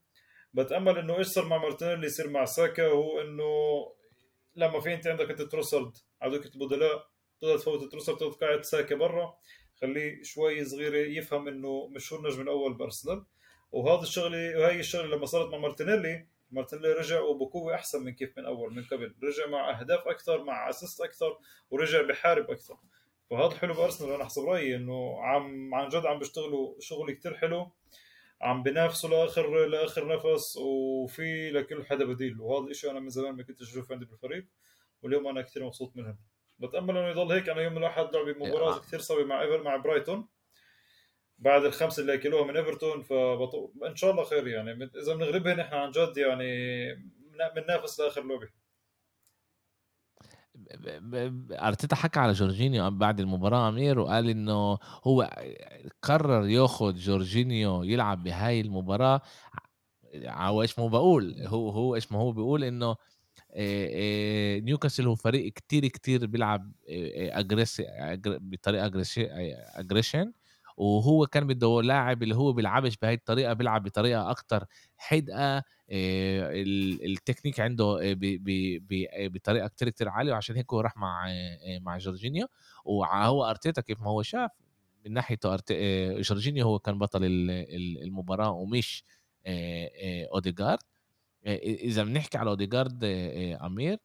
بتأمل 0.53 0.97
إنه 0.97 1.17
إيش 1.17 1.27
صار 1.27 1.45
مع 1.45 1.57
مارتينيلي؟ 1.57 2.05
يصير 2.05 2.29
مع 2.29 2.45
ساكا 2.45 2.87
هو 2.87 3.21
إنه 3.21 3.43
لما 4.55 4.79
في 4.79 4.93
أنت 4.93 5.07
عندك 5.07 5.29
انت 5.29 5.41
تروسرد 5.41 5.91
ع 6.21 6.27
دكة 6.27 6.45
البدلاء 6.45 7.07
تقدر 7.41 7.57
تفوت 7.57 7.91
تروسرد 7.91 8.17
تقعد 8.17 8.63
ساكا 8.63 8.95
برا. 8.95 9.37
خليه 9.81 10.23
شوي 10.23 10.65
صغيره 10.65 10.97
يفهم 10.97 11.47
إنه 11.47 11.87
مش 11.87 12.13
هو 12.13 12.19
النجم 12.19 12.41
الأول 12.41 12.73
بأرسنال. 12.73 13.25
وهذا 13.71 14.01
الشغلة 14.01 14.59
وهي 14.59 14.79
الشغلة 14.79 15.15
لما 15.15 15.25
صارت 15.25 15.51
مع 15.51 15.57
مارتينيلي 15.57 16.27
مارتينيلي 16.51 16.93
رجع 16.93 17.19
وبقوة 17.19 17.75
أحسن 17.75 18.03
من 18.03 18.13
كيف 18.13 18.37
من 18.37 18.45
أول 18.45 18.75
من 18.75 18.83
قبل. 18.83 19.15
رجع 19.23 19.47
مع 19.47 19.79
أهداف 19.79 20.07
أكثر 20.07 20.43
مع 20.43 20.69
assist 20.69 21.01
أكثر 21.01 21.37
ورجع 21.71 22.01
بحارب 22.01 22.51
أكثر. 22.51 22.77
فهذا 23.29 23.49
حلو 23.49 23.73
بأرسنال 23.73 24.11
أنا 24.11 24.25
حسب 24.25 24.43
رأيي 24.43 24.75
إنه 24.75 25.23
عم 25.23 25.75
عن 25.75 25.89
جد 25.89 26.05
عم 26.05 26.19
بيشتغلوا 26.19 26.75
شغل 26.79 27.11
كتير 27.11 27.37
حلو. 27.37 27.71
عم 28.41 28.63
بينافسوا 28.63 29.09
لاخر 29.09 29.65
لآخر 29.65 30.07
نفس 30.07 30.57
وفي 30.57 31.51
لكل 31.51 31.85
حدا 31.85 32.05
بديل. 32.05 32.41
وهذا 32.41 32.71
الشيء 32.71 32.91
أنا 32.91 32.99
من 32.99 33.09
زمان 33.09 33.35
ما 33.35 33.43
كنت 33.43 33.61
أشوف 33.61 33.91
عندي 33.91 34.05
بالفريق 34.05 34.45
واليوم 35.01 35.27
أنا 35.27 35.41
كثير 35.41 35.65
مبسوط 35.65 35.95
منهم. 35.95 36.17
بتأمل 36.59 36.97
إنه 36.97 37.07
يضل 37.07 37.31
هيك 37.31 37.49
أنا 37.49 37.61
يوم 37.61 37.77
الأحد 37.77 38.15
لعب 38.15 38.27
مباراة 38.27 38.75
آه. 38.75 38.79
كثير 38.79 38.99
صعبه 38.99 39.23
مع 39.23 39.41
ايفر 39.41 39.63
مع 39.63 39.75
برايتون. 39.75 40.27
بعد 41.37 41.65
الخمسه 41.65 42.01
اللي 42.01 42.13
أكلوها 42.13 42.43
من 42.43 42.57
إيفرتون 42.57 43.01
فبطو... 43.01 43.73
إن 43.85 43.95
شاء 43.95 44.11
الله 44.11 44.23
خير 44.23 44.47
يعني. 44.47 44.89
إذا 45.03 45.15
بنغلبهم 45.15 45.59
إحنا 45.59 45.77
عن 45.77 45.91
جد 45.91 46.17
يعني 46.17 46.93
بننافس 47.55 47.99
لآخر 47.99 48.23
لعبة. 48.23 48.49
أرتيتا 51.51 51.95
حكى 51.95 52.19
على 52.19 52.31
جورجينيو 52.31 52.91
بعد 52.91 53.19
المباراة 53.19 53.69
أمير 53.69 53.99
وقال 53.99 54.29
إنه 54.29 54.77
هو 55.03 55.29
قرر 56.01 56.47
ياخذ 56.47 56.95
جورجينيو 56.95 57.83
يلعب 57.83 58.23
بهاي 58.23 58.61
المباراة. 58.61 59.21
هو 60.15 60.61
إيش 60.61 60.79
ما 60.79 60.85
هو 60.85 60.89
بقول 60.89 61.35
هو 61.47 61.69
هو 61.69 61.95
إيش 61.95 62.11
ما 62.11 62.19
هو 62.19 62.31
بيقول 62.31 62.63
إنه 62.63 62.95
نيوكاسل 64.65 65.07
هو 65.07 65.15
فريق 65.15 65.53
كتير 65.53 65.87
كتير 65.87 66.25
بيلعب 66.25 66.71
اجريسي 66.89 67.85
بطريقة 68.25 68.91
أجريشن. 69.75 70.33
وهو 70.79 71.25
كان 71.27 71.47
بده 71.47 71.81
لاعب 71.81 72.23
اللي 72.23 72.35
هو 72.35 72.53
بيلعبش 72.53 72.97
بهي 72.97 73.13
الطريقة 73.13 73.53
بيلعب 73.53 73.83
بطريقة 73.83 74.31
أكتر 74.31 74.65
حدقة 74.97 75.63
التكنيك 75.91 77.59
عنده 77.59 77.99
بطريقة 79.33 79.67
كتير 79.67 79.89
كتير 79.89 80.09
عالية 80.09 80.31
وعشان 80.33 80.55
هيك 80.55 80.73
هو 80.73 80.81
راح 80.81 80.97
مع 80.97 81.27
مع 81.81 81.97
جورجينيو. 81.97 82.47
وهو 82.85 83.49
أرتيتا 83.49 83.81
كيف 83.81 84.01
ما 84.01 84.07
هو 84.07 84.21
شاف 84.21 84.51
من 85.05 85.13
ناحيته 85.13 85.57
جورجينيو 86.21 86.65
هو 86.65 86.79
كان 86.79 86.97
بطل 86.99 87.21
المباراة 88.03 88.51
ومش 88.51 89.03
أوديجارد. 90.33 90.79
إذا 91.65 92.03
بنحكي 92.03 92.37
على 92.37 92.49
أوديجارد 92.49 93.03
أمير 93.63 93.97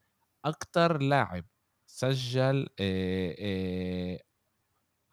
أكتر 0.45 1.01
لاعب 1.01 1.45
سجل 1.87 2.67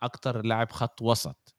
أكتر 0.03 0.45
لاعب 0.45 0.71
خط 0.71 1.03
وسط 1.03 1.57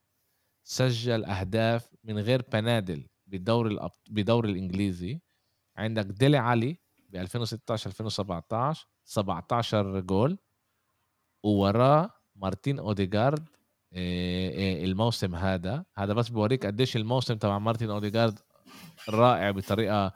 سجل 0.63 1.25
أهداف 1.25 1.89
من 2.03 2.19
غير 2.19 2.41
بنادل 2.53 3.07
بالدوري 3.27 3.73
الأب... 3.73 3.91
بدوري 4.09 4.51
الإنجليزي. 4.51 5.19
عندك 5.77 6.05
ديلي 6.05 6.37
علي 6.37 6.77
ب 7.09 7.15
2016 7.15 7.87
2017 7.89 8.87
17 9.05 9.99
جول. 9.99 10.37
ووراه 11.43 12.09
مارتين 12.35 12.79
أوديجارد 12.79 13.49
الموسم 13.93 15.35
هذا. 15.35 15.85
هذا 15.97 16.13
بس 16.13 16.29
بوريك 16.29 16.65
قديش 16.65 16.95
الموسم 16.95 17.33
تبع 17.33 17.59
مارتن 17.59 17.89
أوديجارد 17.89 18.39
رائع 19.09 19.51
بطريقة 19.51 20.13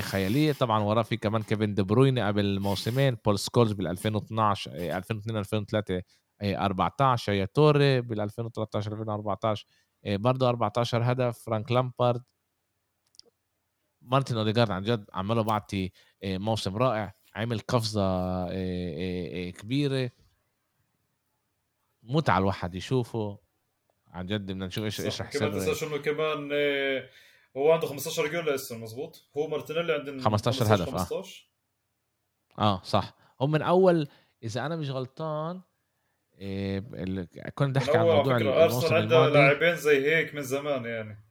خيالية. 0.00 0.52
طبعا 0.52 0.82
وراه 0.82 1.02
في 1.02 1.16
كمان 1.16 1.42
كيفن 1.42 1.74
دي 1.74 1.82
بروين 1.82 2.18
قبل 2.18 2.60
موسمين. 2.60 3.16
بول 3.24 3.38
سكولز 3.38 3.72
بال 3.72 3.86
2012 3.86 4.72
2002 4.74 5.36
2003 5.36 6.02
14 6.42 7.32
يايا 7.32 7.44
توري 7.44 8.00
بال 8.00 8.20
2013 8.20 8.92
2014 8.92 9.66
برضه 10.06 10.48
14 10.48 11.12
هدف 11.12 11.38
فرانك 11.38 11.72
لامبارد. 11.72 12.22
مارتن 14.02 14.36
أوديجارد 14.36 14.70
عن 14.70 14.82
جد 14.82 15.06
عمله 15.14 15.42
بعطي 15.42 15.90
موسم 16.24 16.76
رائع 16.76 17.14
عمل 17.34 17.58
قفزة 17.58 18.46
كبيرة. 19.50 20.10
متعة 22.02 22.38
الواحد 22.38 22.74
يشوفه. 22.74 23.38
عن 24.08 24.26
جد 24.26 24.40
بدنا 24.40 24.66
نشوف 24.66 24.84
إيش 24.84 25.00
إيش 25.00 25.20
رح 25.20 25.28
يصير. 25.28 25.40
كمان 25.40 25.52
تنساش 25.52 25.84
إنه 25.84 25.96
كمان 25.96 26.50
هو 27.56 27.72
عنده 27.72 27.86
15 27.86 28.26
جول 28.26 28.54
لسه 28.54 28.78
مزبوط؟ 28.78 29.28
هو 29.36 29.48
مارتينيلي 29.48 29.92
عنده 29.92 30.20
15 30.20 30.74
هدف 30.74 30.90
15 30.90 31.48
آه 32.58 32.62
آه 32.62 32.82
صح. 32.82 33.14
هم 33.40 33.50
من 33.50 33.62
أول 33.62 34.08
إذا 34.42 34.66
أنا 34.66 34.76
مش 34.76 34.90
غلطان 34.90 35.60
إيه 36.40 36.80
كنت 37.54 37.76
احكي 37.76 37.98
عن 37.98 38.06
موضوع 38.06 38.36
أرسنال 38.64 38.94
عنده 39.02 39.28
لاعبين 39.28 39.76
زي 39.76 40.14
هيك 40.14 40.34
من 40.34 40.42
زمان 40.42 40.84
يعني. 40.84 41.28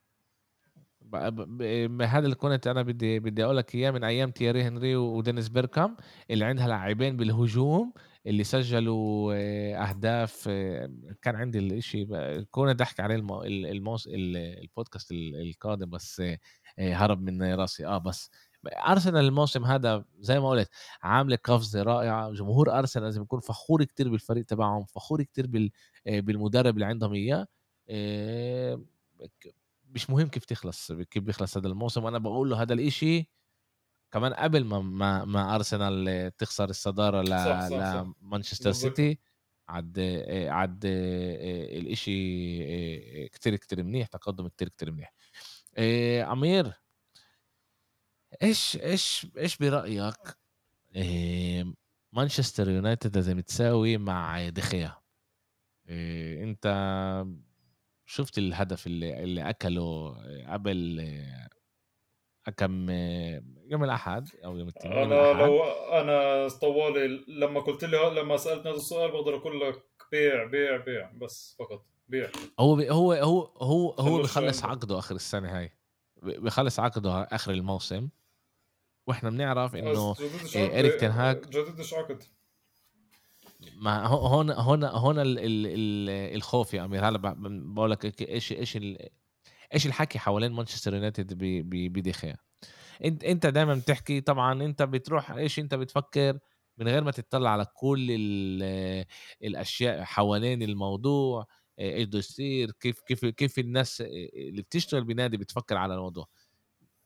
هذا 2.01 2.25
اللي 2.25 2.35
كنت 2.35 2.67
أنا 2.67 2.81
بدي 2.81 3.19
بدي 3.19 3.43
أقول 3.43 3.57
لك 3.57 3.75
إياه 3.75 3.91
من 3.91 4.03
أيام 4.03 4.31
تياري 4.31 4.63
هنري 4.63 4.95
ودينيس 4.95 5.49
بيركام 5.49 5.97
اللي 6.31 6.45
عندها 6.45 6.67
لاعبين 6.67 7.17
بالهجوم 7.17 7.93
اللي 8.27 8.43
سجلوا 8.43 9.33
آه، 9.35 9.75
أهداف 9.75 10.45
آه، 10.49 10.91
كان 11.21 11.35
عندي 11.35 11.59
الإشي 11.59 12.07
كنا 12.51 12.77
أحكي 12.81 13.01
عليه 13.01 13.15
الموس 13.45 14.09
البودكاست 14.11 15.11
القادم 15.11 15.89
بس 15.89 16.21
هرب 16.79 17.21
من 17.21 17.53
راسي. 17.53 17.85
آه 17.85 17.97
بس 17.97 18.31
أرسنال 18.67 19.25
الموسم 19.25 19.65
هذا 19.65 20.05
زي 20.19 20.39
ما 20.39 20.49
قلت 20.49 20.69
عاملة 21.01 21.37
قفزة 21.43 21.83
رائعة 21.83 22.31
جمهور 22.31 22.79
أرسنال 22.79 23.05
لازم 23.05 23.21
يكون 23.21 23.39
فخور 23.39 23.83
كتير 23.83 24.09
بالفريق 24.09 24.45
تبعهم 24.45 24.85
فخور 24.85 25.23
كتير 25.23 25.71
بالمدرب 26.05 26.73
اللي 26.73 26.85
عندهم 26.85 27.13
إياه. 27.13 27.47
مش 29.89 30.09
مهم 30.09 30.27
كيف 30.27 30.45
تخلص 30.45 30.91
كيف 30.91 31.23
بيخلص 31.23 31.57
هذا 31.57 31.67
الموسم. 31.67 32.03
وأنا 32.03 32.17
بقول 32.17 32.49
له 32.49 32.61
هذا 32.61 32.73
الإشي 32.73 33.29
كمان 34.11 34.33
قبل 34.33 34.63
ما 34.63 34.79
ما, 34.79 35.25
ما 35.25 35.55
أرسنال 35.55 36.31
تخسر 36.37 36.69
الصدارة 36.69 37.21
لمانشستر 37.21 38.71
سيتي 38.71 39.19
عد 39.69 39.99
عد 40.47 40.81
الإشي 40.85 42.09
كتير 43.29 43.55
كتير 43.55 43.83
منيح 43.83 44.07
تقدم 44.07 44.47
كتير 44.47 44.69
كتير 44.69 44.91
منيح. 44.91 45.13
أمير 46.31 46.73
إيش 48.43 48.77
إيش 48.83 49.27
إيش 49.37 49.57
برأيك؟ 49.57 50.37
مانشستر 52.13 52.69
يونايتد 52.69 53.15
لازم 53.15 53.39
تساوي 53.39 53.97
مع 53.97 54.49
دخيا 54.49 54.95
أنت 55.89 56.65
شفت 58.05 58.37
الهدف 58.37 58.87
اللي 58.87 59.23
اللي 59.23 59.49
أكله 59.49 60.15
قبل 60.53 61.07
كم 62.57 62.89
يوم 63.69 63.83
الأحد 63.83 64.29
أو 64.45 64.57
يوم 64.57 64.67
الاثنين 64.67 64.93
أنا 64.93 65.33
لو 65.33 65.63
أنا 65.63 66.47
طوالي 66.49 67.25
لما 67.27 67.59
قلت 67.59 67.83
لي 67.83 67.97
لما 68.21 68.37
سألتني 68.37 68.71
هذا 68.71 68.77
السؤال 68.77 69.11
بقدر 69.11 69.35
أقول 69.35 69.61
لك 69.61 69.83
بيع 70.11 70.43
بيع 70.43 70.77
بيع 70.77 71.11
بس 71.11 71.55
فقط 71.59 71.85
بيع. 72.07 72.29
هو 72.59 72.75
بي 72.75 72.91
هو 72.91 73.13
هو 73.13 73.41
هو 73.41 73.91
هو 73.91 74.21
بخلص 74.21 74.63
عقده 74.63 74.99
آخر 74.99 75.15
السنة 75.15 75.57
هاي. 75.57 75.73
بخلص 76.21 76.79
عقده 76.79 77.23
آخر 77.23 77.51
الموسم. 77.51 78.09
وإحنا 79.07 79.29
بنعرف 79.29 79.75
إنه 79.75 80.15
اريك 80.55 80.93
تنهاج 80.93 81.49
جددش 81.49 81.93
عقد 81.93 82.23
ما 83.75 84.05
هون 84.05 84.51
هون 84.51 84.83
هون 84.83 85.15
الخوف 85.17 86.73
يا 86.73 86.85
أمير. 86.85 87.07
هلا 87.09 87.35
بقول 87.73 87.91
لك 87.91 88.21
إيش 88.21 88.51
إيش 88.51 88.77
إيش 89.73 89.85
الحكي 89.85 90.19
حوالين 90.19 90.51
مانشستر 90.51 90.93
يونايتد 90.93 91.33
بدخيا 91.93 92.37
انت 93.05 93.23
إنت 93.23 93.45
دائما 93.45 93.75
بتحكي 93.75 94.21
طبعا 94.21 94.65
إنت 94.65 94.83
بتروح 94.83 95.31
إيش 95.31 95.59
إنت 95.59 95.75
بتفكر؟ 95.75 96.39
من 96.77 96.87
غير 96.87 97.03
ما 97.03 97.11
تطلع 97.11 97.49
على 97.49 97.65
كل 97.73 98.07
الأشياء 99.43 100.03
حوالين 100.03 100.63
الموضوع 100.63 101.47
إيش 101.79 102.07
بده 102.07 102.19
يصير؟ 102.19 102.71
كيف 102.71 102.99
كيف 103.01 103.25
كيف 103.25 103.59
الناس 103.59 104.01
اللي 104.01 104.61
بتشتغل 104.61 105.03
بنادي 105.03 105.37
بتفكر 105.37 105.77
على 105.77 105.93
الموضوع؟ 105.93 106.27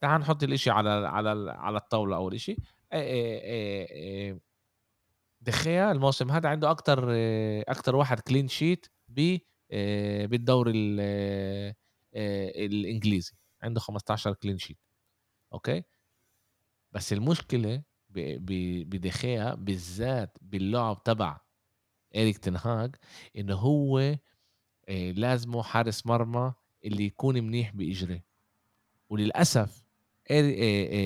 تعال 0.02 0.20
نحط 0.20 0.42
الإشي 0.42 0.70
على 0.70 0.90
على 0.90 1.52
على 1.52 1.78
الطاولة 1.78 2.16
أول 2.16 2.34
إشي. 2.34 2.56
دخيا 5.40 5.92
الموسم 5.92 6.30
هذا 6.30 6.48
عنده 6.48 6.70
أكتر 6.70 7.08
أكتر 7.68 7.96
واحد 7.96 8.20
clean 8.20 8.48
sheet 8.48 8.86
ب 9.08 9.38
بالدوري 10.26 10.72
الإنجليزي. 12.14 13.32
عنده 13.62 13.80
15 13.80 14.32
clean 14.34 14.58
sheet 14.58 14.78
okay؟ 15.52 15.82
بس 16.92 17.12
المشكلة 17.12 17.82
بدخيا 18.10 19.54
بالذات 19.54 20.38
باللعب 20.40 21.02
تبع 21.04 21.40
اريك 22.16 22.38
تنهاج 22.38 22.96
إنه 23.36 23.54
هو 23.54 24.16
لازمه 24.88 25.62
حارس 25.62 26.06
مرمى 26.06 26.52
اللي 26.84 27.04
يكون 27.04 27.34
منيح 27.34 27.70
باجريه 27.74 28.24
وللأسف 29.10 29.81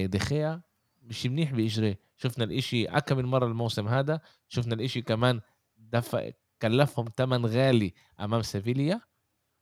دخيا 0.07 0.63
مش 1.03 1.27
منيح 1.27 1.53
باجريه 1.53 2.01
شفنا 2.17 2.45
الإشي 2.45 2.85
أكم 2.85 3.15
من 3.15 3.25
مرة 3.25 3.47
الموسم 3.47 3.89
هذا 3.89 4.21
شفنا 4.49 4.75
الإشي 4.75 5.03
كمان 5.03 5.41
دفع 5.77 6.31
كلفهم 6.63 7.09
ثمن 7.17 7.47
غالي 7.47 7.95
أمام 8.21 8.43
سيفيليا. 8.43 9.01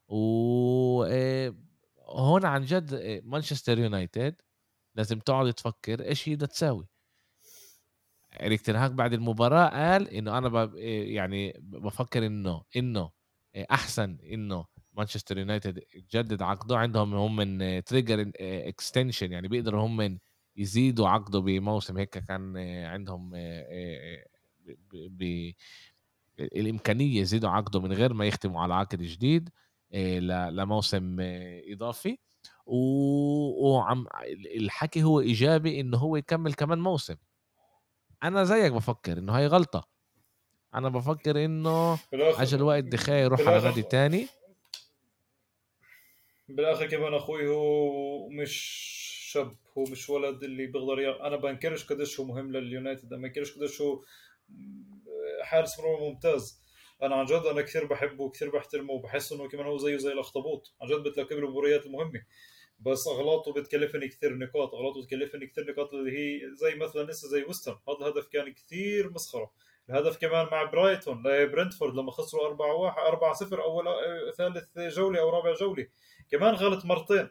و 0.09 1.05
هون 2.07 2.45
عن 2.45 2.65
جد 2.65 3.21
مانشستر 3.25 3.79
يونايتد 3.79 4.35
لازم 4.95 5.19
تقعد 5.19 5.53
تفكر 5.53 6.05
إيش 6.05 6.29
هي 6.29 6.35
بدها 6.35 6.49
تساوي. 6.49 6.87
إريك 8.43 8.61
تنهاك 8.61 8.91
بعد 8.91 9.13
المباراة 9.13 9.69
قال 9.69 10.09
إنه 10.09 10.39
أنا 10.39 10.71
يعني 11.15 11.53
بفكر 11.59 12.27
إنه 12.27 12.63
إنه 12.77 13.11
أحسن 13.57 14.19
إنه 14.33 14.65
مانشستر 14.95 15.39
يونايتد 15.39 15.83
جدد 16.15 16.43
عقده 16.43 16.77
عندهم 16.77 17.15
هم 17.15 17.37
من 17.37 17.85
trigger 17.85 18.33
extension 18.41 19.33
يعني 19.33 19.49
بيقدروا 19.49 19.87
هم 19.87 20.19
يزيدوا 20.57 21.09
عقده 21.09 21.39
بموسم. 21.39 21.99
هيك 21.99 22.19
كان 22.19 22.57
عندهم 22.87 23.33
ب 24.91 25.51
الإمكانية 26.39 27.21
يزيدوا 27.21 27.51
عقده 27.51 27.81
من 27.81 27.93
غير 27.93 28.15
ما 28.15 28.27
يختموا 28.27 28.61
على 28.61 28.75
عقد 28.75 29.03
جديد 29.03 29.51
لموسم 30.51 31.17
إضافي. 31.73 32.19
وعم 32.67 34.07
الحكي 34.57 35.03
هو 35.03 35.21
إيجابي 35.21 35.81
إنه 35.81 35.99
هو 35.99 36.17
يكمل 36.17 36.55
كمان 36.55 36.79
موسم. 36.79 37.17
أنا 38.23 38.45
زيك 38.45 38.73
بفكر 38.73 39.19
إنه 39.19 39.33
هي 39.33 39.47
غلطة. 39.47 39.89
أنا 40.75 40.89
بفكر 40.89 41.45
إنه 41.45 41.99
اجى 42.13 42.57
الوقت 42.57 42.85
دخاي 42.85 43.23
يروح 43.23 43.41
على 43.41 43.61
نادي 43.65 43.83
تاني. 43.83 44.27
بالآخر 46.49 46.87
كمان 46.87 47.15
أخوي 47.15 47.49
هو 47.49 48.29
مش 48.29 48.55
شاب 49.33 49.57
هو 49.79 49.85
مش 49.85 50.11
ولد 50.11 50.43
اللي 50.43 50.67
بيقدر 50.67 51.27
أنا 51.27 51.37
بنكرش 51.37 51.85
قديش 51.85 52.21
هو 52.21 52.27
مهم 52.27 52.53
لليونايتد 52.53 53.15
ما 53.15 53.21
بنكرش 53.29 53.57
قديش 53.57 53.81
هو 53.81 54.03
حارس 55.43 55.81
مرمى 55.81 56.11
ممتاز. 56.11 56.63
أنا 57.03 57.15
عن 57.15 57.25
جد 57.25 57.43
أنا 57.47 57.63
كثير 57.63 57.87
بحبه 57.87 58.25
وكثير 58.25 58.51
بحترمه 58.51 58.93
وبحس 58.93 59.33
إنه 59.33 59.49
كمان 59.49 59.67
هو 59.67 59.79
زيه 59.79 59.97
زي 59.97 60.13
الأخطبوط. 60.13 60.75
عن 60.83 60.89
جد 60.89 61.03
بتلاقيه 61.09 61.37
بالمباريات 61.37 61.87
المهمة. 61.87 62.23
بس 62.81 63.09
أغلاطه 63.09 63.53
بتكلفني 63.53 64.09
كثير 64.09 64.39
نقاط 64.39 64.75
أغلاطه 64.75 65.03
بتكلفني 65.03 65.47
كثير 65.47 65.71
نقاط 65.71 65.95
اللي 65.95 66.13
هي 66.19 66.55
زي 66.55 66.75
مثلا 66.75 67.03
لسه 67.03 67.29
زي 67.29 67.45
وستن 67.45 67.73
هذا 67.73 67.99
الهدف 68.01 68.27
كان 68.29 68.53
كثير 68.53 69.11
مسخرة. 69.11 69.53
الهدف 69.91 70.17
كمان 70.19 70.47
مع 70.47 70.65
برايتون 70.65 71.23
برنتفورد 71.23 71.95
لما 71.95 72.11
خسروا 72.11 72.47
4 72.47 72.75
1 72.75 72.97
4 72.99 73.33
0 73.35 73.63
أول 73.63 73.85
ثالث 74.37 74.79
جولة 74.79 75.21
أو 75.21 75.31
رابع 75.31 75.55
جولة. 75.55 75.87
كمان 76.31 76.55
غلط 76.55 76.85
مرتين. 76.85 77.29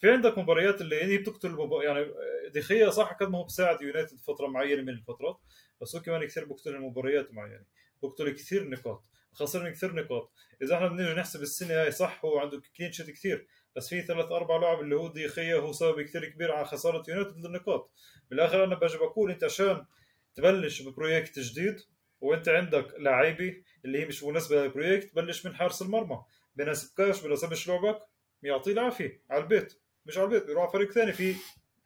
في 0.00 0.10
عندك 0.10 0.38
مباريات 0.38 0.80
اللي 0.80 1.04
هي 1.04 1.18
بتقتل 1.18 1.48
المب... 1.48 1.72
يعني 1.82 2.06
دخيا 2.54 2.90
صح 2.90 3.12
قد 3.12 3.28
ما 3.28 3.38
هو 3.38 3.44
بساعد 3.44 3.82
يونايتد 3.82 4.20
فترة 4.20 4.46
معينة 4.46 4.82
من 4.82 4.88
الفترات 4.88 5.40
بس 5.80 5.96
هو 5.96 6.02
كمان 6.02 6.24
كثير 6.24 6.44
بقتل 6.44 6.74
المباريات 6.74 7.32
معينة 7.32 7.64
بقتل 8.02 8.30
كثير 8.30 8.68
نقاط 8.68 9.04
خسرنا 9.32 9.70
كثير 9.70 9.94
نقاط. 9.94 10.32
إذا 10.62 10.74
إحنا 10.74 10.88
بنيجي 10.88 11.14
نحسب 11.14 11.42
السنة 11.42 11.74
هاي 11.74 11.90
صح 11.90 12.24
هو 12.24 12.38
عنده 12.38 12.62
clean 12.76 12.92
sheet 12.92 13.10
كثير 13.10 13.46
بس 13.76 13.88
في 13.88 14.02
ثلاث 14.02 14.26
أربع 14.26 14.56
لاعب 14.56 14.80
اللي 14.80 14.96
هو 14.96 15.08
دخيا 15.08 15.56
هو 15.56 15.72
سبب 15.72 16.02
كثير 16.02 16.24
كبير 16.24 16.52
على 16.52 16.64
خسارة 16.64 17.02
يونايتد 17.08 17.46
للنقاط. 17.46 17.92
بالآخر 18.30 18.64
أنا 18.64 18.74
باجي 18.74 18.98
بقول 18.98 19.30
أنت 19.30 19.44
عشان 19.44 19.86
تبلش 20.34 20.82
ب 20.82 20.89
project 20.89 21.38
جديد 21.38 21.80
وأنت 22.20 22.48
عندك 22.48 22.94
لعيبه 22.98 23.62
اللي 23.84 23.98
هي 23.98 24.04
مش 24.06 24.24
مناسبة 24.24 24.62
لل 24.62 24.74
project 24.74 25.14
بلش 25.14 25.46
من 25.46 25.54
حارس 25.54 25.82
المرمى. 25.82 26.24
بناسبكاش 26.56 27.22
بناسبش 27.22 27.68
لعبك 27.68 27.98
يعطيه 28.44 28.72
العافية 28.72 29.22
على 29.30 29.42
البيت 29.42 29.80
مش 30.06 30.18
على 30.18 30.24
البيت 30.24 30.46
بيروح 30.46 30.62
على 30.62 30.72
فريق 30.72 30.92
ثاني 30.92 31.12
في 31.12 31.34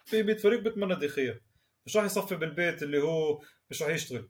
في 0.04 0.22
100 0.22 0.36
فريق 0.36 0.60
بتمنى 0.60 0.94
دخيا 0.94 1.40
مش 1.86 1.96
راح 1.96 2.04
يصفي 2.04 2.36
بالبيت 2.36 2.82
اللي 2.82 3.02
هو 3.02 3.40
مش 3.70 3.82
راح 3.82 3.90
يشتغل. 3.90 4.28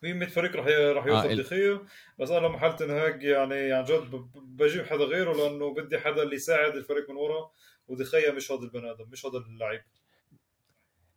في 0.00 0.12
100 0.12 0.28
فريق 0.28 0.56
راح 0.56 0.66
راح 0.66 1.06
ياخذ 1.06 1.30
آه 1.30 1.34
دخيا 1.34 1.86
بس 2.18 2.30
أنا 2.30 2.46
لما 2.46 2.58
حالة 2.58 2.76
تنهاج 2.76 3.22
يعني 3.22 3.72
عن 3.72 3.84
جد 3.84 4.10
بجيب 4.34 4.86
حدا 4.86 5.04
غيره 5.04 5.32
لأنه 5.32 5.74
بدي 5.74 5.98
حدا 5.98 6.22
اللي 6.22 6.36
يساعد 6.36 6.76
الفريق 6.76 7.10
من 7.10 7.16
ورا 7.16 7.50
ودخيا 7.88 8.32
مش 8.32 8.52
هذا 8.52 8.60
البني 8.60 8.90
آدم 8.90 9.08
مش 9.10 9.26
هذا 9.26 9.38
اللعيب. 9.38 9.80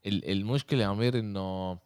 المشكلة 0.06 0.82
يا 0.82 0.88
عمير 0.88 1.20
إنه 1.20 1.80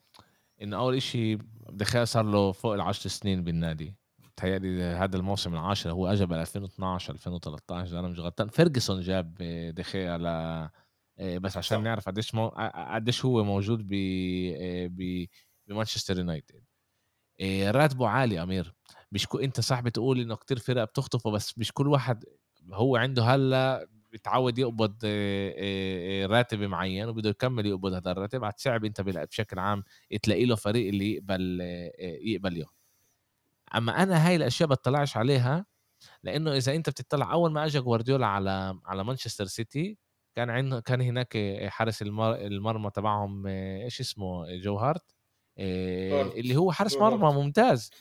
إنه 0.61 0.77
أول 0.77 1.01
شيء 1.01 1.39
دخيا 1.69 2.05
صار 2.05 2.23
له 2.25 2.51
فوق 2.51 2.73
العشر 2.73 3.09
سنين 3.09 3.43
بالنادي. 3.43 3.95
تهيألي 4.37 4.83
هذا 4.83 5.17
الموسم 5.17 5.53
العاشر 5.53 5.91
هو 5.91 6.07
اجى 6.07 6.25
ب 6.25 6.33
2012 6.33 7.13
2013 7.13 7.89
اذا 7.89 7.99
أنا 7.99 8.07
مش 8.07 8.19
غلطان 8.19 8.47
فيرجسون 8.47 9.01
جاب 9.01 9.33
دخيا 9.75 10.17
ل 10.17 10.25
آه، 11.19 11.37
بس 11.37 11.57
عشان 11.57 11.77
صح. 11.77 11.83
نعرف 11.83 12.09
قديش 12.09 12.35
مو... 12.35 12.47
قديش 12.93 13.25
هو 13.25 13.43
موجود 13.43 13.87
ب 13.87 13.93
ب 14.87 15.27
بمانشستر 15.67 16.17
يونايتد. 16.17 16.63
آه، 17.41 17.71
راتبه 17.71 18.07
عالي 18.07 18.43
أمير. 18.43 18.73
مش 19.11 19.27
كو... 19.27 19.37
أنت 19.39 19.59
صح 19.59 19.79
بتقول 19.81 20.19
إنه 20.19 20.35
كتير 20.35 20.59
فرق 20.59 20.83
بتخطفه 20.83 21.31
بس 21.31 21.57
مش 21.59 21.71
كل 21.71 21.87
واحد 21.87 22.25
هو 22.73 22.95
عنده 22.97 23.23
هلأ 23.23 23.87
بتعود 24.13 24.59
يقبض 24.59 24.95
آه، 25.05 26.25
راتب 26.25 26.59
معين 26.61 27.09
وبده 27.09 27.29
يكمل 27.29 27.65
يقبض 27.65 27.93
هذا 27.93 28.11
الراتب. 28.11 28.49
صعب 28.57 28.85
أنت 28.85 29.01
بشكل 29.01 29.59
عام 29.59 29.83
تلاقي 30.23 30.45
له 30.45 30.55
فريق 30.55 30.87
اللي 30.87 31.13
يقبل 31.15 31.61
يقبل 31.99 32.59
له 32.59 32.65
أما 33.75 34.03
أنا 34.03 34.27
هاي 34.27 34.35
الأشياء 34.35 34.69
بطلعش 34.69 35.17
عليها 35.17 35.65
لأنه 36.23 36.53
إذا 36.53 36.75
أنت 36.75 36.89
بتطلع 36.89 37.33
أول 37.33 37.51
ما 37.51 37.65
اجى 37.65 37.79
جوارديولا 37.79 38.27
على 38.27 38.79
على 38.85 39.03
مانشستر 39.03 39.45
سيتي 39.45 39.97
كان 40.35 40.49
عنده 40.49 40.79
كان 40.79 41.01
هناك 41.01 41.37
حارس 41.67 42.01
المرمى 42.01 42.91
تبعهم 42.91 43.47
إيش 43.47 43.99
اسمه؟ 44.01 44.45
جو 44.57 44.75
هارت 44.77 45.15
اللي 45.59 46.55
هو 46.55 46.71
حارس 46.71 46.97
مرمى 46.97 47.33
ممتاز. 47.43 47.91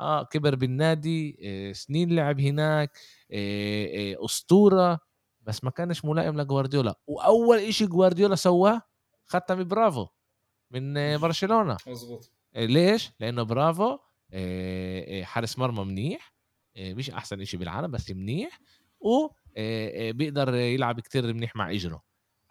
آه 0.00 0.24
كبر 0.24 0.54
بالنادي 0.54 1.36
سنين 1.74 2.14
لعب 2.16 2.40
هناك 2.40 2.98
أسطورة 4.24 4.98
بس 5.40 5.64
ما 5.64 5.70
كانش 5.70 6.04
ملائم 6.04 6.40
لجوارديولا. 6.40 6.94
وأول 7.06 7.58
إشي 7.58 7.86
جوارديولا 7.86 8.34
سواه 8.36 8.82
ختم 9.26 9.64
برافو 9.64 10.06
من 10.70 10.94
برشلونة. 11.22 11.76
مظبوط. 11.86 12.32
ليش؟ 12.56 13.12
لأنه 13.20 13.42
برافو 13.42 13.98
حارس 15.22 15.58
مرمى 15.58 15.84
منيح 15.84 16.34
مش 16.78 17.10
أحسن 17.10 17.40
إشي 17.40 17.56
بالعالم 17.56 17.90
بس 17.90 18.10
منيح 18.10 18.60
و 19.00 19.28
بيقدر 20.10 20.54
يلعب 20.54 21.00
كتير 21.00 21.34
منيح 21.34 21.56
مع 21.56 21.72
إجره. 21.72 22.02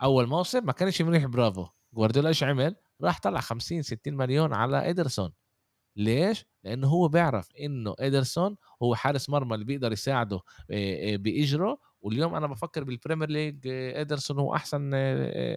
أول 0.01 0.27
موسم 0.27 0.65
ما 0.65 0.71
كانش 0.71 1.01
منيح 1.01 1.25
برافو. 1.25 1.67
جوارديولا 1.93 2.29
إيش 2.29 2.43
عمل؟ 2.43 2.75
راح 3.01 3.19
طلع 3.19 3.39
50 3.39 3.81
60 3.81 4.13
مليون 4.13 4.53
على 4.53 4.89
ادرسون 4.89 5.33
ليش؟ 5.95 6.45
لأنه 6.63 6.87
هو 6.87 7.07
بيعرف 7.07 7.49
إنه 7.59 7.95
ادرسون 7.99 8.55
هو 8.83 8.95
حارس 8.95 9.29
مرمى 9.29 9.53
اللي 9.53 9.65
بيقدر 9.65 9.91
يساعده 9.91 10.41
بإجره. 11.15 11.79
واليوم 12.01 12.35
أنا 12.35 12.47
بفكر 12.47 12.83
بالبريمير 12.83 13.29
ليج 13.29 13.67
ادرسون 13.67 14.39
هو 14.39 14.55
أحسن 14.55 14.93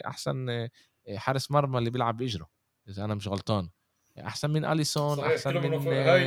أحسن 0.07 0.69
حارس 1.17 1.51
مرمى 1.51 1.79
اللي 1.79 1.91
بيلعب 1.91 2.17
بإجره 2.17 2.49
إذا 2.89 3.05
أنا 3.05 3.15
مش 3.15 3.29
غلطان. 3.29 3.71
أحسن 4.19 4.51
من 4.51 4.65
أليسون 4.65 5.17
صحيح. 5.17 5.31
أحسن 5.33 5.55
من 5.55 5.89
هاي 5.89 6.27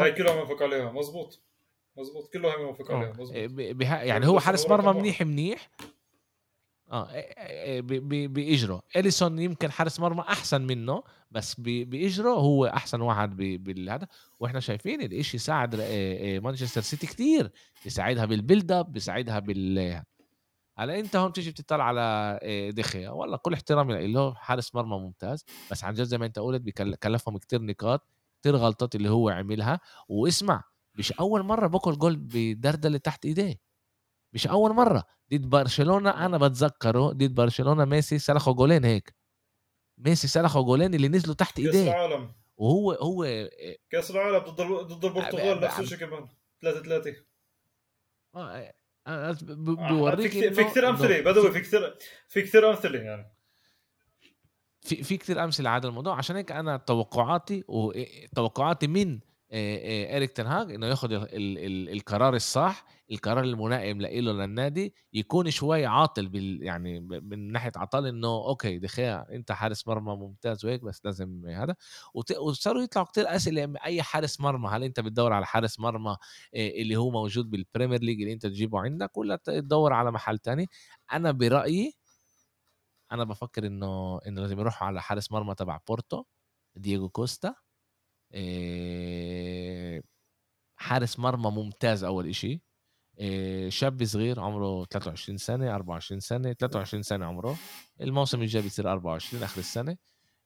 هاي 0.00 0.12
كلها 0.12 0.34
موافق 0.34 0.62
عليها 0.62 0.92
مزبوط 0.92 1.40
مزبوط 1.96 2.32
كلها 2.32 2.56
موافق 2.56 2.92
عليها 2.92 3.12
مزبوط 3.18 3.82
يعني 3.82 4.26
هو 4.26 4.40
حارس 4.40 4.68
مرمى 4.68 5.00
منيح 5.00 5.22
منيح. 5.22 5.70
آه 6.92 7.24
بإجره. 8.26 8.82
إليسون 8.96 9.38
يمكن 9.38 9.70
حارس 9.70 10.00
مرمى 10.00 10.20
أحسن 10.20 10.62
منه 10.62 11.02
بس 11.30 11.54
بإجره 11.60 12.30
هو 12.30 12.66
أحسن 12.66 13.00
واحد 13.00 13.36
بالهذا 13.36 14.06
وإحنا 14.40 14.60
شايفين 14.60 15.02
الإشي 15.02 15.38
ساعد 15.38 15.76
مانشستر 16.42 16.80
سيتي 16.80 17.06
كتير 17.06 17.50
بيساعدها 17.84 18.24
بال 18.24 18.38
build 18.38 18.72
up 18.72 18.92
بيساعدها 18.92 19.38
بال 19.38 20.02
هلا 20.78 20.98
أنت 21.00 21.16
هون 21.16 21.30
بتيجي 21.30 21.50
بتطلع 21.50 21.84
على 21.84 22.38
دخيا 22.74 23.10
والله 23.10 23.36
كل 23.36 23.54
احترامي 23.54 24.06
له 24.06 24.34
حارس 24.34 24.74
مرمى 24.74 24.98
ممتاز. 24.98 25.44
بس 25.70 25.84
عن 25.84 25.94
جد 25.94 26.02
زي 26.02 26.18
ما 26.18 26.26
أنت 26.26 26.38
قلت 26.38 26.62
بكلفهم 26.62 27.38
كتير 27.38 27.62
نقاط 27.62 28.08
كتير 28.40 28.56
غلطات 28.56 28.94
اللي 28.94 29.08
هو 29.10 29.28
عملها. 29.28 29.80
واسمع 30.08 30.64
مش 30.94 31.12
أول 31.12 31.42
مرة 31.42 31.66
بكل 31.66 31.98
جول 31.98 32.16
بدردلة 32.16 32.98
تحت 32.98 33.24
إيديه. 33.26 33.60
مش 34.32 34.46
أول 34.46 34.72
مرة. 34.72 35.04
ضد 35.34 35.46
برشلونة 35.46 36.10
أنا 36.10 36.38
بتذكره 36.38 37.12
ضد 37.12 37.34
برشلونة 37.34 37.84
ميسي 37.84 38.18
سلخوا 38.18 38.52
جولين 38.52 38.84
هيك. 38.84 39.14
ميسي 39.98 40.28
سلخوا 40.28 40.62
جولين 40.62 40.94
اللي 40.94 41.08
نزلوا 41.08 41.34
تحت 41.34 41.58
إيديه. 41.58 41.84
كاس 41.84 41.94
العالم. 41.94 42.32
وهو 42.56 42.92
هو 42.92 43.48
كأس 43.90 44.10
العالم 44.10 44.38
ضد 44.38 44.62
ضد 44.92 45.04
البرتغال 45.04 45.60
نفس 45.60 45.80
الشيء 45.80 45.98
كمان 45.98 46.28
3 46.62 46.82
3 46.82 47.16
آه. 48.34 48.74
بوريك 49.90 50.30
في 50.30 50.64
كثير 50.64 50.88
أمثلة 50.88 51.20
بدوي 51.20 51.52
في 51.52 51.60
كثير 51.60 51.96
في 52.28 52.42
كثير 52.42 52.70
أمثلة 52.70 52.98
يعني. 52.98 53.36
في 54.80 55.02
في 55.02 55.16
كثير 55.16 55.44
أمثلة 55.44 55.70
على 55.70 55.80
هذا 55.80 55.88
الموضوع. 55.88 56.18
عشان 56.18 56.36
هيك 56.36 56.52
أنا 56.52 56.76
توقعاتي 56.76 57.64
وتوقعاتي 57.68 58.86
من 58.86 59.20
اريك 59.52 60.30
تنهاج 60.32 60.72
إنه 60.72 60.86
ياخذ 60.86 61.08
القرار 61.92 62.34
الصح 62.34 62.84
القرار 63.10 63.44
الملائم 63.44 64.00
له 64.00 64.08
للنادي 64.32 64.94
يكون 65.12 65.50
شوي 65.50 65.86
عاطل 65.86 66.28
بال 66.28 66.62
يعني 66.62 67.00
من 67.00 67.52
ناحية 67.52 67.72
عطال 67.76 68.06
إنه 68.06 68.28
okay 68.28 68.78
دخيا 68.78 69.26
أنت 69.34 69.52
حارس 69.52 69.88
مرمى 69.88 70.16
ممتاز 70.16 70.64
وهيك 70.64 70.82
بس 70.84 71.00
لازم 71.04 71.46
هذا. 71.48 71.74
وصاروا 72.40 72.82
يطلعوا 72.82 73.06
كتير 73.06 73.36
أسئلة 73.36 73.72
أي 73.84 74.02
حارس 74.02 74.40
مرمى 74.40 74.68
هل 74.68 74.84
أنت 74.84 75.00
بتدور 75.00 75.32
على 75.32 75.46
حارس 75.46 75.80
مرمى 75.80 76.16
اللي 76.54 76.96
هو 76.96 77.10
موجود 77.10 77.50
بال 77.50 77.61
Premier 77.61 78.00
League 78.02 78.20
اللي 78.20 78.32
أنت 78.32 78.46
تجيبه 78.46 78.80
عندك 78.80 79.16
ولا 79.16 79.36
تدور 79.44 79.92
على 79.92 80.10
محل 80.12 80.38
تاني؟ 80.38 80.66
أنا 81.12 81.30
برأيي 81.32 81.92
أنا 83.12 83.24
بفكر 83.24 83.66
إنه 83.66 84.18
إنه 84.26 84.40
لازم 84.40 84.60
يروحوا 84.60 84.86
على 84.88 85.02
حارس 85.02 85.32
مرمى 85.32 85.54
تبع 85.54 85.78
بورتو 85.88 86.24
دييغو 86.76 87.08
كوستا. 87.08 87.54
حارس 90.76 91.18
مرمى 91.18 91.50
ممتاز 91.50 92.04
أول 92.04 92.28
إشي. 92.28 92.62
إيه، 93.18 93.70
شاب 93.70 94.04
صغير 94.04 94.40
عمره 94.40 94.84
23 94.84 95.38
سنة 95.38 95.74
24 95.74 96.20
سنة 96.20 96.52
23 96.52 97.02
سنة 97.02 97.26
عمره. 97.26 97.56
الموسم 98.00 98.42
الجاي 98.42 98.62
بيصير 98.62 98.92
24 98.92 99.42
آخر 99.42 99.58
السنة. 99.60 99.96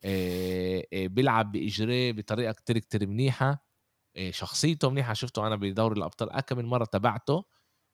إيه، 0.04 1.08
بيلعب 1.08 1.52
بإجريه 1.52 2.12
بطريقة 2.12 2.52
كتير 2.52 2.78
كتير 2.78 3.06
منيحه 3.06 3.64
شخصيته 4.30 4.90
منيحة. 4.90 5.12
شفته 5.12 5.46
أنا 5.46 5.56
بدوري 5.56 5.98
الأبطال. 5.98 6.30
اكم 6.30 6.58
من 6.58 6.64
مرة 6.64 6.84
تبعته. 6.84 7.44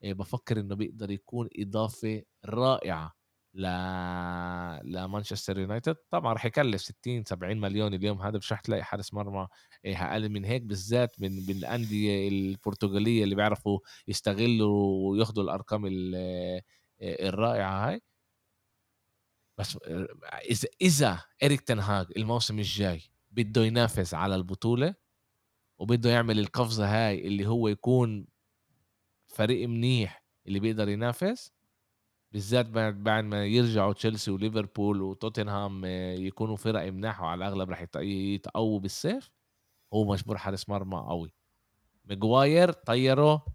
بفكر 0.03 0.59
إنه 0.59 0.75
بيقدر 0.75 1.11
يكون 1.11 1.49
إضافة 1.59 2.23
رائعة. 2.45 3.16
ل 3.57 3.65
لمانشستر 4.83 5.59
يونايتد 5.59 5.95
طبعا 6.09 6.33
راح 6.33 6.45
يكلف 6.45 6.81
60 6.81 7.23
70 7.25 7.57
مليون 7.57 7.93
اليوم. 7.93 8.21
هذا 8.21 8.37
مش 8.37 8.51
راح 8.51 8.59
تلاقي 8.61 8.83
حارس 8.83 9.13
مرمى 9.13 9.47
أقل 9.85 10.29
من 10.29 10.45
هيك 10.45 10.61
بالذات 10.61 11.21
من 11.21 11.31
من 11.31 11.49
الأندية 11.57 12.27
البرتغالية 12.29 13.23
اللي 13.23 13.35
بيعرفوا 13.35 13.79
يستغلوا 14.07 15.09
وياخذوا 15.11 15.43
الأرقام 15.43 15.85
الرائعة 17.01 17.89
هاي. 17.89 18.01
بس 19.57 19.77
إذا 20.51 20.69
إذا 20.81 21.23
إريك 21.43 21.61
تنهاج 21.61 22.07
الموسم 22.17 22.59
الجاي 22.59 23.01
بده 23.31 23.61
ينافس 23.65 24.13
على 24.13 24.35
البطولة 24.35 24.95
وبده 25.79 26.09
يعمل 26.09 26.39
القفزة 26.39 26.85
هاي 26.87 27.27
اللي 27.27 27.47
هو 27.47 27.67
يكون 27.67 28.27
فريق 29.27 29.67
منيح 29.69 30.23
اللي 30.47 30.59
بيقدر 30.59 30.89
ينافس 30.89 31.51
بالذات 32.31 32.65
بعد 32.65 33.03
بعد 33.03 33.23
ما 33.23 33.45
يرجعوا 33.45 33.93
تشيلسي 33.93 34.31
وليفربول 34.31 35.01
وتوتنهام 35.01 35.85
آه، 35.85 36.13
يكونوا 36.13 36.55
فرق 36.55 36.91
مناح 36.91 37.21
وعلى 37.21 37.47
الأغلب 37.47 37.69
رح 37.69 37.85
يتقووا 37.95 38.79
بالصيف 38.79 39.31
هو 39.93 40.05
مجبور 40.05 40.37
حارس 40.37 40.69
مرمى 40.69 41.05
قوي. 41.07 41.33
ماجواير 42.05 42.71
طيره 42.71 43.45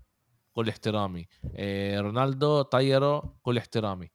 كل 0.52 0.68
احترامي. 0.68 1.26
آه، 1.56 2.00
رونالدو 2.00 2.62
طيره 2.62 3.36
كل 3.42 3.58
احترامي. 3.58 4.10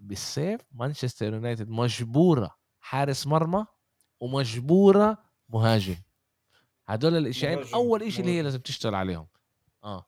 بالصيف 0.00 0.60
مانشستر 0.72 1.34
يونايتد 1.34 1.68
مجبورة 1.68 2.56
حارس 2.80 3.26
مرمى 3.26 3.66
ومجبورة 4.20 5.18
مهاجم. 5.48 5.96
هدول 6.86 7.16
الاشياء 7.16 7.74
أول 7.74 8.12
شيء 8.12 8.20
اللي 8.20 8.36
هي 8.36 8.42
لازم 8.42 8.58
تشتغل 8.58 8.94
عليهم. 8.94 9.26
آه. 9.84 10.06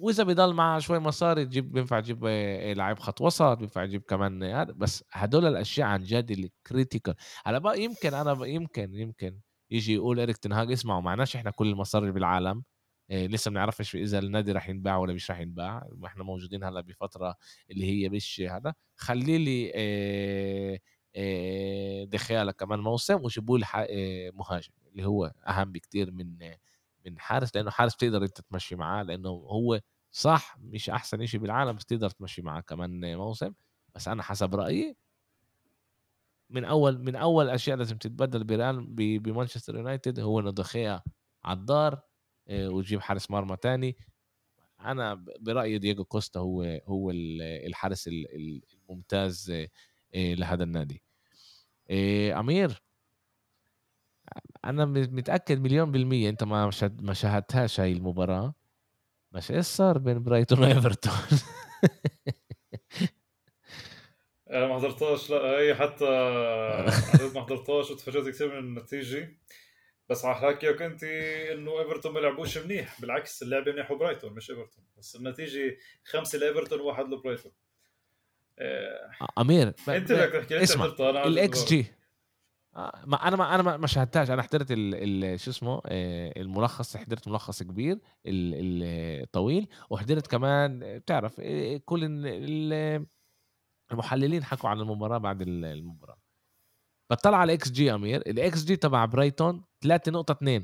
وإذا 0.00 0.24
بضل 0.24 0.52
معها 0.54 0.78
شوي 0.80 0.98
مصاري 0.98 1.44
تجيب 1.46 1.72
بينفع 1.72 2.00
تجيب 2.00 2.24
آه، 2.26 2.72
لاعب 2.72 2.98
خط 2.98 3.20
وسط 3.20 3.58
بينفع 3.58 3.86
تجيب 3.86 4.02
كمان 4.02 4.42
هذا 4.42 4.72
بس 4.72 5.04
هدول 5.12 5.46
الأشياء 5.46 5.86
عن 5.88 6.02
جد 6.02 6.30
اللي 6.30 6.50
critical 6.66 7.14
هلأ 7.46 7.58
بقى 7.58 7.80
يمكن 7.82 8.14
أنا 8.14 8.46
يمكن 8.46 8.94
يمكن 8.94 9.40
يجي 9.70 9.94
يقول 9.94 10.20
اريك 10.20 10.36
تن 10.36 10.54
هاج 10.54 10.72
اسمعوا 10.72 11.00
معناش 11.00 11.36
إحنا 11.36 11.50
كل 11.50 11.66
المصاري 11.70 12.12
بالعالم 12.12 12.62
إيه 13.10 13.26
لسه 13.28 13.50
ما 13.50 13.54
بنعرفش 13.54 13.96
إذا 13.96 14.18
النادي 14.18 14.52
راح 14.52 14.68
ينباع 14.68 14.96
ولا 14.96 15.12
مش 15.14 15.30
راح 15.30 15.40
ينباع. 15.40 15.88
إحنا 16.06 16.24
موجودين 16.24 16.64
هلأ 16.64 16.80
بفترة 16.80 17.34
اللي 17.70 17.86
هي 17.86 18.08
مش 18.08 18.42
هذا. 18.50 18.74
خلي 18.96 19.38
لي 19.38 19.50
إيه 19.74 20.80
إيه 21.16 22.04
دخيالك 22.04 22.56
كمان 22.56 22.78
موسم 22.80 23.24
وجيبوا 23.24 23.58
لي 23.58 23.66
مهاجم 24.34 24.72
اللي 24.92 25.06
هو 25.06 25.32
أهم 25.48 25.72
بكتير 25.72 26.10
من 26.12 26.38
من 27.06 27.18
حارس 27.18 27.56
لأنه 27.56 27.70
حارس 27.70 27.94
بتقدر 27.94 28.22
أنت 28.24 28.40
تمشي 28.40 28.76
معاه 28.76 29.02
لأنه 29.02 29.28
هو 29.28 29.80
صح 30.12 30.56
مش 30.60 30.90
أحسن 30.90 31.26
شيء 31.26 31.40
بالعالم 31.40 31.72
بس 31.72 31.84
تقدر 31.86 32.10
تمشي 32.10 32.42
معاه 32.42 32.60
كمان 32.60 33.16
موسم. 33.16 33.52
بس 33.94 34.08
أنا 34.08 34.22
حسب 34.22 34.54
رأيي 34.54 34.96
من 36.50 36.64
أول 36.64 36.98
من 37.04 37.16
أول 37.16 37.48
أشياء 37.48 37.76
لازم 37.76 37.96
تتبدل 37.98 38.44
بريال 38.44 38.86
بمانشستر 39.18 39.76
يونايتد 39.76 40.20
هو 40.20 40.40
إنه 40.40 40.50
دخيا 40.50 41.02
آه، 42.48 42.68
وتجيب 42.68 43.00
حارس 43.00 43.30
مرمى 43.30 43.56
تاني. 43.56 43.96
أنا 44.80 45.24
برأيي 45.40 45.78
دييغو 45.78 46.04
كوستا 46.04 46.40
هو 46.40 46.62
هو 46.86 47.10
الحارس 47.66 48.08
الممتاز 48.88 49.50
آه، 50.14 50.34
لهذا 50.34 50.64
النادي. 50.64 51.02
آه، 51.90 52.40
أمير 52.40 52.82
أنا 54.64 54.84
متأكد 54.86 55.60
مليون 55.60 55.92
بالمية 55.92 56.28
أنت 56.30 56.44
ما 56.44 56.70
ما 57.02 57.12
شاهدتهاش 57.14 57.80
هاي 57.80 57.92
المباراة. 57.92 58.54
بس 59.32 59.50
إيش 59.50 59.66
صار 59.66 59.98
بين 59.98 60.22
برايتون 60.22 60.58
وإيفرتون؟ 60.58 61.12
أنا 64.50 64.66
ما 64.66 64.78
حضرتهاش 64.78 65.30
لا 65.30 65.36
هي 65.36 65.74
حتى 65.74 66.04
ما 67.34 67.42
حضرتهاش 67.42 67.90
وتفاجأت 67.90 68.28
كثير 68.28 68.48
من 68.48 68.58
النتيجة. 68.58 69.38
بس 70.08 70.24
على 70.24 70.36
حكيك 70.36 70.82
انت 70.82 71.04
إنه 71.52 71.80
إيفرتون 71.80 72.12
ما 72.12 72.18
لعبوش 72.18 72.58
منيح 72.58 73.00
بالعكس 73.00 73.42
لعبوا 73.42 73.72
منيح 73.72 73.92
برايتون 73.92 74.32
مش 74.32 74.50
إيفرتون. 74.50 74.84
بس 74.98 75.16
النتيجة 75.16 75.76
خمسة 76.04 76.38
لإيفرتون 76.38 76.80
وواحد 76.80 77.04
لبرايتون. 77.04 77.52
أمير 79.38 79.68
أنت 79.68 80.12
بدك 80.12 80.32
تحكي 80.32 80.62
اسمع 80.62 80.84
الاكس 81.24 81.64
جي. 81.64 81.80
آه، 81.80 81.99
ما 82.74 83.28
أنا 83.28 83.36
ما 83.36 83.54
أنا 83.54 83.76
ما 83.76 83.86
شاهدتهاش. 83.86 84.30
أنا 84.30 84.42
حضرت 84.42 84.68
شو 85.40 85.50
اسمه 85.50 85.82
آه، 85.86 86.40
الملخص 86.40 86.96
حضرت 86.96 87.28
ملخص 87.28 87.62
كبير 87.62 87.98
الطويل 88.26 89.68
وحضرت 89.90 90.26
كمان 90.26 90.98
بتعرف 90.98 91.40
آه، 91.40 91.76
كل 91.76 92.04
المحللين 93.92 94.44
حكوا 94.44 94.70
عن 94.70 94.80
المباراة 94.80 95.18
بعد 95.18 95.42
المباراة. 95.42 96.18
بطلع 97.10 97.38
على 97.38 97.52
xG 97.52 97.94
أمير. 97.94 98.20
ال 98.20 98.64
xG 98.64 98.76
تبع 98.76 99.04
برايتون 99.04 99.64
3.2 99.80 100.62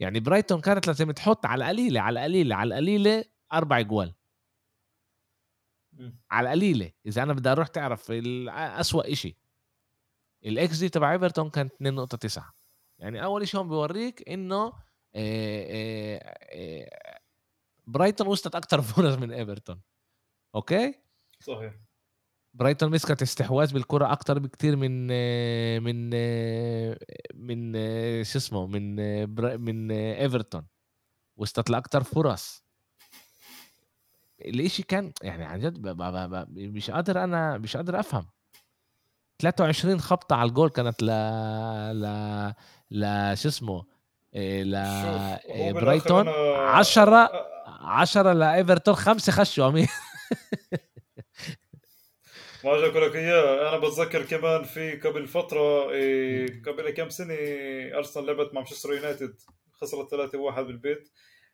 يعني 0.00 0.20
برايتون 0.20 0.60
كانت 0.60 0.86
لازم 0.86 1.10
تحط 1.10 1.46
على 1.46 1.64
القليلة 1.64 2.00
على 2.00 2.20
القليلة 2.20 2.56
على 2.56 2.68
القليلة 2.68 3.24
أربع 3.52 3.80
جوال. 3.80 4.14
على 6.30 6.48
القليلة. 6.48 6.90
إذا 7.06 7.22
أنا 7.22 7.32
بدي 7.32 7.48
أروح 7.52 7.68
تعرف 7.68 8.10
اسوء 8.10 9.14
شيء 9.14 9.36
الإكس 10.44 10.78
دي 10.78 10.88
تبع 10.88 11.12
إيفرتون 11.12 11.50
كانت 11.50 11.72
2.9 11.82 12.42
يعني 12.98 13.24
أول 13.24 13.48
شيء 13.48 13.60
هون 13.60 13.68
بيوريك 13.68 14.28
إنه 14.28 14.72
برايتون 17.86 18.26
وصلت 18.26 18.54
أكثر 18.54 18.82
فرص 18.90 19.14
من 19.18 19.32
إيفرتون. 19.32 19.80
Okay؟ 20.54 20.94
صحيح. 21.40 21.74
برايتون 22.54 22.90
مسكت 22.90 23.22
استحواذ 23.22 23.72
بالكرة 23.72 24.12
أكثر 24.12 24.38
بكثير 24.38 24.76
من 24.76 25.06
من 25.82 26.10
من 27.34 27.72
شو 28.24 28.38
اسمه 28.38 28.66
من 28.66 28.96
من 29.60 29.90
إيفرتون. 29.92 30.66
وصلت 31.36 31.70
لاكثر 31.70 32.02
فرص. 32.02 32.64
الإشي 34.40 34.82
كان 34.82 35.12
يعني 35.22 35.44
عن 35.44 35.60
جد 35.60 35.86
مش 36.58 36.90
قادر 36.90 37.24
أنا 37.24 37.58
مش 37.58 37.76
قادر 37.76 38.00
أفهم. 38.00 38.26
23 39.40 40.00
خبطة 40.00 40.36
على 40.36 40.48
الجول 40.48 40.70
كانت 40.70 41.02
ل 41.02 41.06
ل 42.02 42.04
ل 42.90 43.36
شو 43.38 43.48
اسمه؟ 43.48 43.84
إيه، 44.34 44.62
ل 44.62 44.74
إيه، 44.74 45.72
برايتون. 45.72 46.28
10 46.28 47.30
10 47.80 48.32
لايفرتون 48.32 48.94
خمسة 48.94 49.32
خشوا 49.32 49.68
أمير. 49.68 49.88
ما 52.64 52.70
أقول 52.70 53.02
لك 53.02 53.16
إياه. 53.16 53.68
أنا 53.68 53.78
بتذكر 53.78 54.22
كمان 54.22 54.62
في 54.64 54.96
قبل 54.96 55.26
فترة 55.26 55.90
إيه 55.90 56.62
قبل 56.62 56.90
كم 56.90 57.08
سنة 57.08 57.34
أرسنال 57.96 58.26
لعبت 58.26 58.54
مع 58.54 58.60
مانشستر 58.60 58.92
يونايتد 58.92 59.34
خسرت 59.72 60.10
3-1 60.14 60.60
بالبيت. 60.60 61.10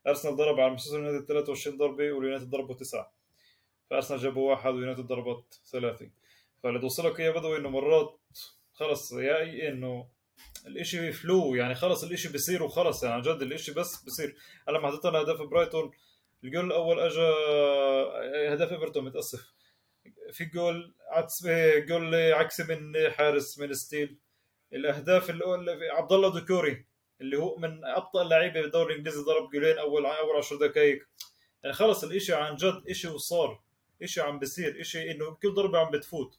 أرسنال 0.07 0.37
ضرب 0.37 0.61
على 0.61 0.69
مانشستر 0.69 0.97
يونايتد 0.97 1.27
23 1.27 1.77
ضربة 1.77 2.13
واليونايتد 2.13 2.51
ضربوا 2.51 2.75
تسعة. 2.75 3.13
فأرسنال 3.91 4.21
جابوا 4.21 4.51
واحد 4.51 4.75
ويونايتد 4.75 5.07
ضربت 5.07 5.61
ثلاثة. 5.73 6.11
فاللي 6.63 6.81
توصلك 6.81 7.21
اياه 7.21 7.31
بدوي 7.31 7.59
إنه 7.59 7.69
مرات 7.69 8.21
خلص 8.73 9.13
يا 9.13 9.69
إنه 9.69 10.09
الإشي 10.67 11.13
فلو 11.13 11.55
يعني 11.55 11.75
خلص 11.75 12.05
الإشي 12.05 12.33
بصير 12.33 12.63
وخلص 12.63 13.03
يعني 13.03 13.15
عن 13.15 13.23
جد 13.23 13.43
الإشي 13.43 13.73
بس 13.73 14.05
بصير 14.05 14.37
أنا 14.69 14.79
لما 14.79 14.89
حطيت 14.89 15.05
أنا 15.07 15.19
هدف 15.21 15.43
برايتون 15.43 15.91
الجول 16.45 16.67
الأول 16.67 17.01
اجى 17.01 17.33
هدف 18.55 18.73
إيفرتون 18.73 19.05
متأسف. 19.05 19.55
في 20.33 20.45
جول 20.45 20.95
عكس 21.11 21.47
جول 21.89 22.15
عكسي 22.15 22.65
من 22.65 23.11
حارس 23.11 23.59
من 23.59 23.73
ستيل. 23.75 24.17
الأهداف 24.73 25.31
الاولى 25.31 25.89
عبد 25.91 26.13
الله 26.13 26.41
دكوري 26.41 26.85
اللي 27.21 27.37
هو 27.39 27.57
من 27.57 27.85
أبطأ 27.85 28.23
اللعيبة 28.23 28.61
بالدوري 28.61 28.93
الإنجليزي 28.93 29.21
ضرب 29.23 29.51
جولين 29.51 29.79
أول 29.79 30.07
أول 30.07 30.37
10 30.37 30.57
دقائق 30.59 31.09
يعني 31.63 31.77
خلص 31.77 32.05
الإشي 32.05 32.35
عن 32.35 32.57
جد 32.57 32.83
إشي 32.91 33.09
وصار 33.09 33.61
إشي 34.03 34.21
عم 34.21 34.39
بصير 34.39 34.81
إشي 34.81 35.11
إنه 35.11 35.35
كل 35.43 35.55
ضربة 35.55 35.79
عم 35.79 35.91
بتفوت. 35.91 36.39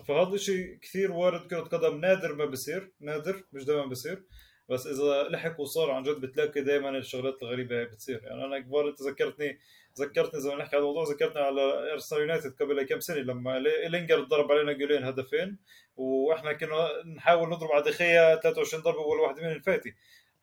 فهذا 0.00 0.34
الشيء 0.34 0.78
كثير 0.82 1.12
وارد 1.12 1.46
كرة 1.50 1.60
قدم 1.60 2.00
نادر 2.00 2.34
ما 2.34 2.44
بصير 2.44 2.92
نادر 3.00 3.44
مش 3.52 3.64
دائما 3.64 3.86
بصير. 3.86 4.22
بس 4.68 4.86
إذا 4.86 5.22
لحق 5.22 5.60
وصار 5.60 5.90
عن 5.90 6.02
جد 6.02 6.20
بتلاقي 6.20 6.60
دائما 6.60 6.98
الشغلات 6.98 7.42
الغريبة 7.42 7.80
هي 7.80 7.84
بتصير. 7.84 8.20
يعني 8.24 8.44
أنا 8.44 8.58
كبار 8.58 8.94
ذكرتني 9.02 9.58
ذكرتني 9.98 10.40
زي 10.40 10.50
ما 10.50 10.56
نحكي 10.56 10.76
على 10.76 10.82
الموضوع 10.82 11.04
ذكرتني 11.04 11.42
على 11.42 11.92
أرسنال 11.92 12.20
يونايتد 12.20 12.54
قبل 12.60 12.82
كم 12.82 13.00
سنة 13.00 13.16
لما 13.16 13.58
لينجر 13.88 14.20
ضرب 14.20 14.52
علينا 14.52 14.72
جولين 14.72 15.04
هدفين 15.04 15.58
وإحنا 15.96 16.52
كنا 16.52 16.88
نحاول 17.16 17.48
نضرب 17.48 17.72
على 17.72 17.82
دخيا 17.82 18.36
23 18.36 18.82
ضربة 18.82 19.00
ولا 19.00 19.22
واحدة 19.22 19.42
من 19.42 19.52
الفاتي 19.52 19.94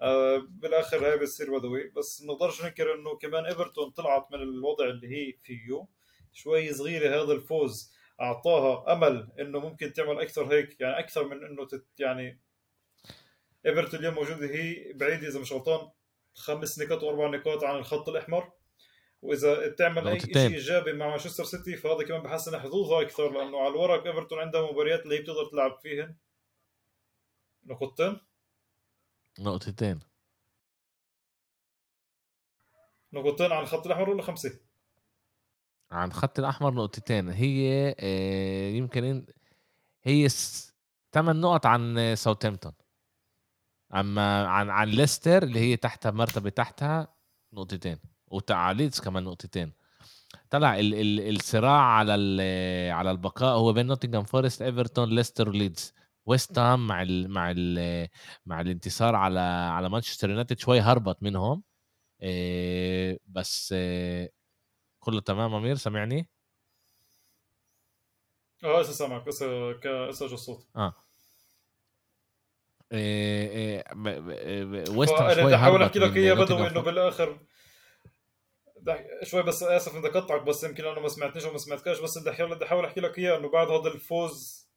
آه 0.02 0.48
بالآخر 0.50 1.08
هاي 1.08 1.18
بتصير 1.18 1.58
بدوي 1.58 1.92
بس 1.96 2.22
ما 2.22 2.34
نقدرش 2.34 2.64
ننكر 2.64 2.94
إنه 2.96 3.18
كمان 3.18 3.46
إيفرتون 3.46 3.90
طلعت 3.90 4.28
من 4.32 4.42
الوضع 4.42 4.86
اللي 4.86 5.08
هي 5.08 5.34
فيه. 5.44 5.86
شوي 6.34 6.74
صغيرة 6.74 7.24
هذا 7.24 7.34
الفوز. 7.34 7.94
أعطاها 8.22 8.94
أمل 8.94 9.32
إنه 9.40 9.60
ممكن 9.60 9.94
تعمل 9.94 10.22
أكثر 10.22 10.54
هيك 10.54 10.82
يعني 10.82 11.00
أكثر 11.00 11.28
من 11.28 11.44
إنه 11.44 11.68
تت 11.68 11.86
يعني 12.00 12.42
ايفرتون 13.66 14.00
اليوم 14.00 14.14
موجودة 14.14 14.48
هي 14.48 14.94
بعيدة 14.94 15.28
إذا 15.28 15.40
مش 15.40 15.54
غلطان 15.54 15.92
خمس 16.34 16.80
نقاط 16.80 17.04
وأربع 17.04 17.38
نقاط 17.38 17.64
عن 17.64 17.76
الخط 17.76 18.10
الأحمر. 18.10 18.52
وإذا 19.22 19.68
بتعمل 19.68 20.08
أي 20.08 20.20
شيء 20.20 20.38
إيجابي 20.38 20.94
مع 20.94 21.10
مانشستر 21.10 21.44
سيتي 21.44 21.78
فهذا 21.78 22.04
كمان 22.04 22.22
بحسن 22.22 22.60
حظوظها 22.60 23.02
أكثر 23.02 23.32
لأنه 23.32 23.60
على 23.60 23.68
الورق 23.68 24.08
إيفرتون 24.08 24.40
عندها 24.40 24.72
مباريات 24.72 25.04
اللي 25.04 25.18
هي 25.18 25.22
بتقدر 25.22 25.46
تلعب 25.46 25.80
فيهن. 25.82 26.16
نقطتين؟ 27.66 28.20
نقطتين. 29.40 30.00
نقطتين 33.14 33.52
عن 33.52 33.64
الخط 33.64 33.86
الأحمر 33.86 34.10
ولا 34.10 34.22
خمسة؟ 34.22 34.60
عن 35.92 36.08
الخط 36.08 36.40
الأحمر 36.40 36.74
نقطتين 36.74 37.30
هي 37.30 37.96
آه، 38.00 38.70
يمكن 38.70 39.26
هي 40.04 40.30
ثمان 41.14 41.42
نقط 41.42 41.66
عن 41.66 42.16
ساوثهامبتون 42.16 42.72
أما 43.94 44.48
عن 44.48 44.70
عن 44.70 44.88
ليستر 44.90 45.44
اللي 45.44 45.60
هي 45.60 45.78
تحتها 45.78 46.12
مرتبة 46.12 46.50
تحتها 46.50 47.08
نقطتين 47.54 47.98
وتاع 48.28 48.59
ليدز 48.59 49.00
كمان 49.00 49.24
نقطتين. 49.24 49.74
طلع 50.50 50.80
ال 50.80 50.94
ال 50.94 51.36
الصراع 51.36 51.82
على 51.82 52.12
على 52.92 53.12
البقاء 53.12 53.58
هو 53.58 53.74
بين 53.74 53.88
نوتنغهام 53.88 54.24
فورست 54.26 54.62
ايفرتون 54.62 55.10
ليستر 55.10 55.50
وليدز 55.50 55.94
ويست 56.26 56.60
هام 56.60 56.88
مع 56.88 57.02
ال 57.02 57.30
مع 57.32 57.52
ال 57.58 58.08
مع 58.46 58.62
الانتصار 58.62 59.16
على 59.16 59.40
على 59.40 59.90
مانشستر 59.90 60.30
يونايتد 60.30 60.60
شوي 60.60 60.80
هربط 60.82 61.24
منهم 61.24 61.64
إيه 62.22 63.20
بس 63.28 63.74
إيه 63.74 64.32
كله 65.00 65.22
تمام 65.22 65.54
أمير 65.56 65.76
سامعني؟ 65.76 66.28
آه 68.64 68.80
هسه 68.80 68.92
سامعك 68.92 69.28
هسه 69.28 69.72
هسه 70.10 70.26
الصوت؟ 70.26 70.68
آه. 70.76 70.94
إيه 72.92 73.84
إيه 73.90 74.90
ويست 74.90 75.14
هام 75.14 75.34
شوي 75.34 75.52
بحاول 75.52 75.84
أحكي 75.84 76.00
لك 76.00 76.18
إياه 76.18 76.34
بدوي 76.34 76.68
إنه 76.68 76.82
بالآخر. 76.82 77.40
شوي 79.24 79.44
بس 79.44 79.64
آسف 79.64 79.96
إني 79.96 80.08
قطعك 80.08 80.42
بس 80.42 80.64
يمكن 80.64 80.86
أنا 80.86 81.00
ما 81.00 81.08
سمعتنيش 81.08 81.46
وما 81.46 81.58
سمعتكاش 81.58 82.00
بس 82.00 82.18
بدي 82.18 82.66
أحاول 82.66 82.86
أحكي 82.86 83.00
لك 83.02 83.18
إياه 83.18 83.38
إنه 83.38 83.50
بعد 83.50 83.68
هذا 83.68 83.88
الفوز 83.88 84.68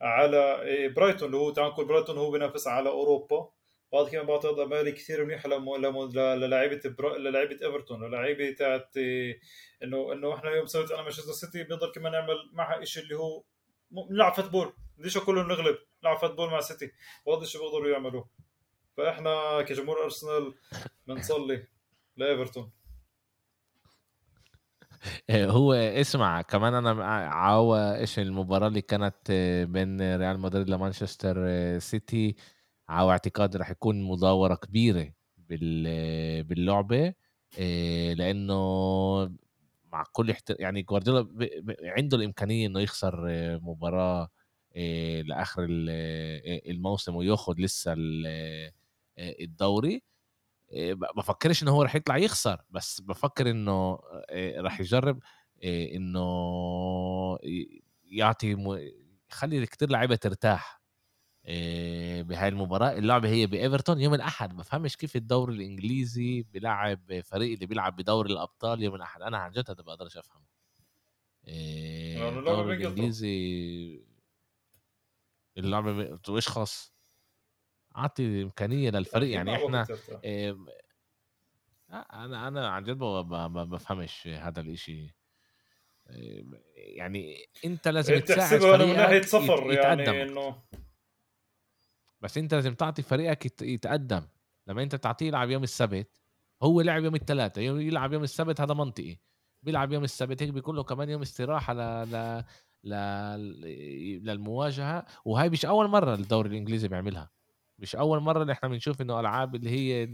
على 0.00 0.62
إيه، 0.62 0.88
برايتون 0.88 1.26
اللي 1.26 1.36
هو 1.36 1.50
تعال 1.50 1.68
نقول 1.68 1.86
برايتون 1.86 2.18
هو 2.18 2.30
بينافس 2.30 2.66
على 2.66 2.88
أوروبا. 2.88 3.48
بعد 3.92 4.08
كمان 4.08 4.26
بعطي 4.26 4.48
امالي 4.48 4.92
كثير 4.92 5.24
منيحه 5.24 5.48
للاعيبة 5.48 6.94
للاعيبة 7.00 7.66
إيفرتون 7.66 8.04
للاعيبة 8.04 8.50
تاعت 8.50 8.96
إيه، 8.96 9.40
انه 9.82 10.12
إنه 10.12 10.34
إحنا 10.34 10.50
يوم 10.50 10.66
سويت 10.66 10.90
أنا 10.90 11.02
مانشستر 11.02 11.32
سيتي 11.32 11.64
بنقدر 11.64 11.92
كمان 11.94 12.12
نعمل 12.12 12.36
معها 12.52 12.84
شيء 12.84 13.02
اللي 13.02 13.14
هو 13.14 13.44
نلعب 14.10 14.34
football 14.34 14.72
ليش 14.98 15.18
كله 15.18 15.42
نغلب 15.42 15.76
نلعب 16.04 16.18
football 16.18 16.50
مع 16.50 16.60
سيتي. 16.60 16.92
وهذا 17.26 17.42
الشيء 17.42 17.60
بيقدروا 17.60 17.88
يعملوه. 17.88 18.28
فإحنا 18.96 19.62
كجمهور 19.62 20.04
أرسنال 20.04 20.54
بنصلي 21.06 21.66
لإيفرتون. 22.16 22.72
آه، 25.30 25.46
هو 25.46 25.72
اسمع 25.72 26.42
كمان 26.42 26.74
أنا 26.74 27.04
عاوة 27.28 27.98
إيش 27.98 28.18
المباراة 28.18 28.68
اللي 28.68 28.80
كانت 28.80 29.16
آه، 29.30 29.64
بين 29.64 30.16
ريال 30.16 30.40
مدريد 30.40 30.70
لمانشستر 30.70 31.36
آه، 31.38 31.78
سيتي. 31.78 32.36
عاوة 32.88 33.12
اعتقاد 33.12 33.56
رح 33.56 33.70
يكون 33.70 34.02
مداورة 34.02 34.54
كبيرة 34.54 35.12
باللعبة 36.42 37.14
لأنه 38.14 38.56
مع 39.92 40.04
كل 40.12 40.30
احتر... 40.30 40.56
يعني 40.60 40.82
جوارديولا 40.82 41.20
ب... 41.20 41.74
عنده 41.84 42.16
الإمكانية 42.16 42.66
إنه 42.66 42.80
يخسر 42.80 43.28
مباراة 43.62 44.28
لآخر 45.24 45.66
الموسم 46.68 47.16
وياخذ 47.16 47.54
لسه 47.58 47.94
الدوري. 49.18 50.02
بفكرش 51.16 51.62
إنه 51.62 51.70
هو 51.70 51.82
رح 51.82 51.94
يطلع 51.94 52.16
يخسر 52.16 52.62
بس 52.70 53.00
بفكر 53.00 53.50
إنه 53.50 53.98
رح 54.58 54.80
يجرب 54.80 55.20
إنه 55.64 57.38
يعطي 58.04 58.56
يخلي 59.30 59.66
كتير 59.66 59.90
لعيبة 59.90 60.16
ترتاح. 60.16 60.75
بهاي 62.22 62.48
المباراة. 62.48 62.92
اللعبة 62.92 63.28
هي 63.28 63.46
بإيفرتون 63.46 64.00
يوم 64.00 64.14
الأحد. 64.14 64.56
بفهمش 64.56 64.96
كيف 64.96 65.16
الدوري 65.16 65.54
الإنجليزي 65.54 66.42
بيلعب 66.42 67.20
فريق 67.24 67.52
اللي 67.52 67.66
بيلعب 67.66 67.96
بدوري 67.96 68.32
الأبطال 68.32 68.82
يوم 68.82 68.94
الأحد. 68.94 69.22
أنا 69.22 69.38
عن 69.38 69.50
جد 69.50 69.70
هذا 69.70 69.82
بقدرش 69.82 70.16
أفهم 70.16 70.42
الدوري 71.48 72.76
الإنجليزي 72.76 74.06
اللعبة 75.58 76.18
إيش 76.28 76.48
خاص؟ 76.48 76.94
أعطي 77.96 78.42
إمكانية 78.42 78.90
للفريق. 78.90 79.34
يعني 79.34 79.54
إحنا 79.54 79.86
آه 80.24 80.56
أنا 81.90 82.48
أنا 82.48 82.68
عن 82.68 82.84
جد 82.84 82.96
ما 82.96 83.46
بفهمش 83.46 84.26
هذا 84.26 84.60
الإشي. 84.60 85.14
يعني 86.76 87.46
أنت 87.64 87.88
لازم 87.88 88.18
تساعد 88.18 88.60
فريقك 88.60 88.88
من 88.88 88.96
ناحية 88.96 89.22
صفر 89.22 89.72
يعني 89.72 90.22
إنه 90.22 90.62
بس 92.20 92.38
انت 92.38 92.54
لازم 92.54 92.74
تعطي 92.74 93.02
فريقك 93.02 93.62
يتقدم. 93.62 94.22
لما 94.66 94.82
انت 94.82 94.94
تعطيه 94.94 95.26
يلعب 95.26 95.50
يوم 95.50 95.62
السبت 95.62 96.20
هو 96.62 96.80
لعب 96.80 97.04
يوم 97.04 97.14
الثلاثاء 97.14 97.64
يلعب 97.64 98.12
يوم 98.12 98.22
السبت 98.22 98.60
هذا 98.60 98.74
منطقي. 98.74 99.16
بيلعب 99.62 99.92
يوم 99.92 100.04
السبت 100.04 100.42
هيك 100.42 100.50
بيكون 100.50 100.76
له 100.76 100.82
كمان 100.82 101.10
يوم 101.10 101.22
استراحة 101.22 101.74
ل... 101.74 101.78
ل... 102.12 102.42
ل... 102.84 102.94
للمواجهة. 104.24 105.04
وهي 105.24 105.48
مش 105.48 105.66
أول 105.66 105.88
مرة 105.88 106.14
الدوري 106.14 106.48
الإنجليزي 106.48 106.88
بيعملها. 106.88 107.30
مش 107.78 107.96
أول 107.96 108.20
مرة 108.20 108.42
اللي 108.42 108.52
إحنا 108.52 108.68
بنشوف 108.68 109.00
إنه 109.02 109.20
ألعاب 109.20 109.54
اللي 109.54 109.70
هي 109.70 110.04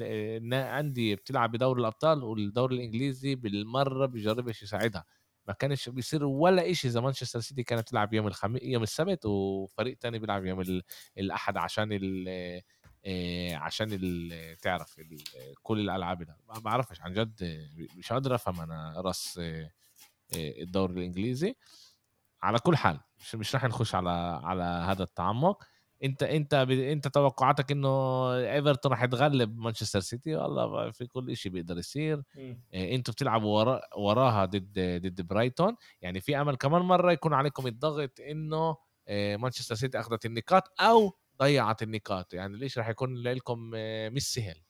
أندية 0.80 1.14
بتلعب 1.14 1.52
بدوري 1.52 1.80
الأبطال 1.80 2.24
والدوري 2.24 2.76
الإنجليزي 2.76 3.34
بالمرة 3.34 4.06
بيجربش 4.06 4.62
يساعدها. 4.62 5.04
ما 5.48 5.54
كانش 5.54 5.88
بيصير 5.88 6.24
ولا 6.24 6.72
شيء 6.72 6.90
إذا 6.90 7.00
مانشستر 7.00 7.40
سيتي 7.40 7.62
كانت 7.62 7.88
تلعب 7.88 8.14
يوم 8.14 8.26
الخميس 8.26 8.62
يوم 8.62 8.82
السبت 8.82 9.26
وفريق 9.26 9.96
تاني 9.98 10.18
بيلعب 10.18 10.44
يوم 10.46 10.82
الأحد 11.18 11.56
عشان 11.56 11.88
ال 11.92 12.28
آه، 13.06 13.54
عشان 13.56 13.88
ال 13.92 14.56
تعرف 14.58 14.98
ال 14.98 15.18
كل 15.62 15.80
الألعاب 15.80 16.22
ده. 16.22 16.36
ما 16.48 16.58
بعرفش 16.58 17.00
عن 17.00 17.12
جد 17.12 17.66
مش 17.96 18.12
قادر 18.12 18.34
أفهم 18.34 18.60
أنا 18.60 18.94
رأس 19.00 19.38
آه، 19.38 19.70
الدوري 20.34 20.92
الإنجليزي. 20.94 21.56
على 22.42 22.58
كل 22.58 22.76
حال 22.76 23.00
مش 23.20 23.34
مش 23.34 23.54
راح 23.54 23.64
نخش 23.64 23.94
على 23.94 24.40
على 24.44 24.62
هذا 24.64 25.02
التعمق. 25.02 25.64
انت 26.04 26.22
انت 26.22 26.54
انت 26.70 27.08
توقعاتك 27.08 27.72
انه 27.72 27.88
ايفرتون 28.34 28.92
راح 28.92 29.02
يتغلب 29.02 29.58
مانشستر 29.58 30.00
سيتي؟ 30.00 30.34
والله 30.34 30.90
في 30.90 31.06
كل 31.06 31.36
شيء 31.36 31.52
بيقدر 31.52 31.78
يصير. 31.78 32.22
إيه، 32.74 32.94
أنتوا 32.94 33.14
بتلعبوا 33.14 33.58
ورا 33.58 33.80
وراها 33.96 34.44
ضد 34.44 34.78
ضد 34.78 35.20
برايتون. 35.26 35.76
يعني 36.00 36.20
في 36.20 36.40
أمل 36.40 36.56
كمان 36.56 36.82
مرة 36.82 37.12
يكون 37.12 37.34
عليكم 37.34 37.66
الضغط 37.66 38.20
إنه 38.20 38.76
إيه، 39.08 39.36
مانشستر 39.36 39.74
سيتي 39.74 40.00
أخذت 40.00 40.26
النقاط 40.26 40.80
أو 40.80 41.12
ضيعت 41.38 41.82
النقاط. 41.82 42.34
يعني 42.34 42.58
ليش 42.58 42.78
راح 42.78 42.88
يكون 42.88 43.22
لكم 43.22 43.74
إيه، 43.74 44.10
مش 44.10 44.32
سهل 44.32 44.62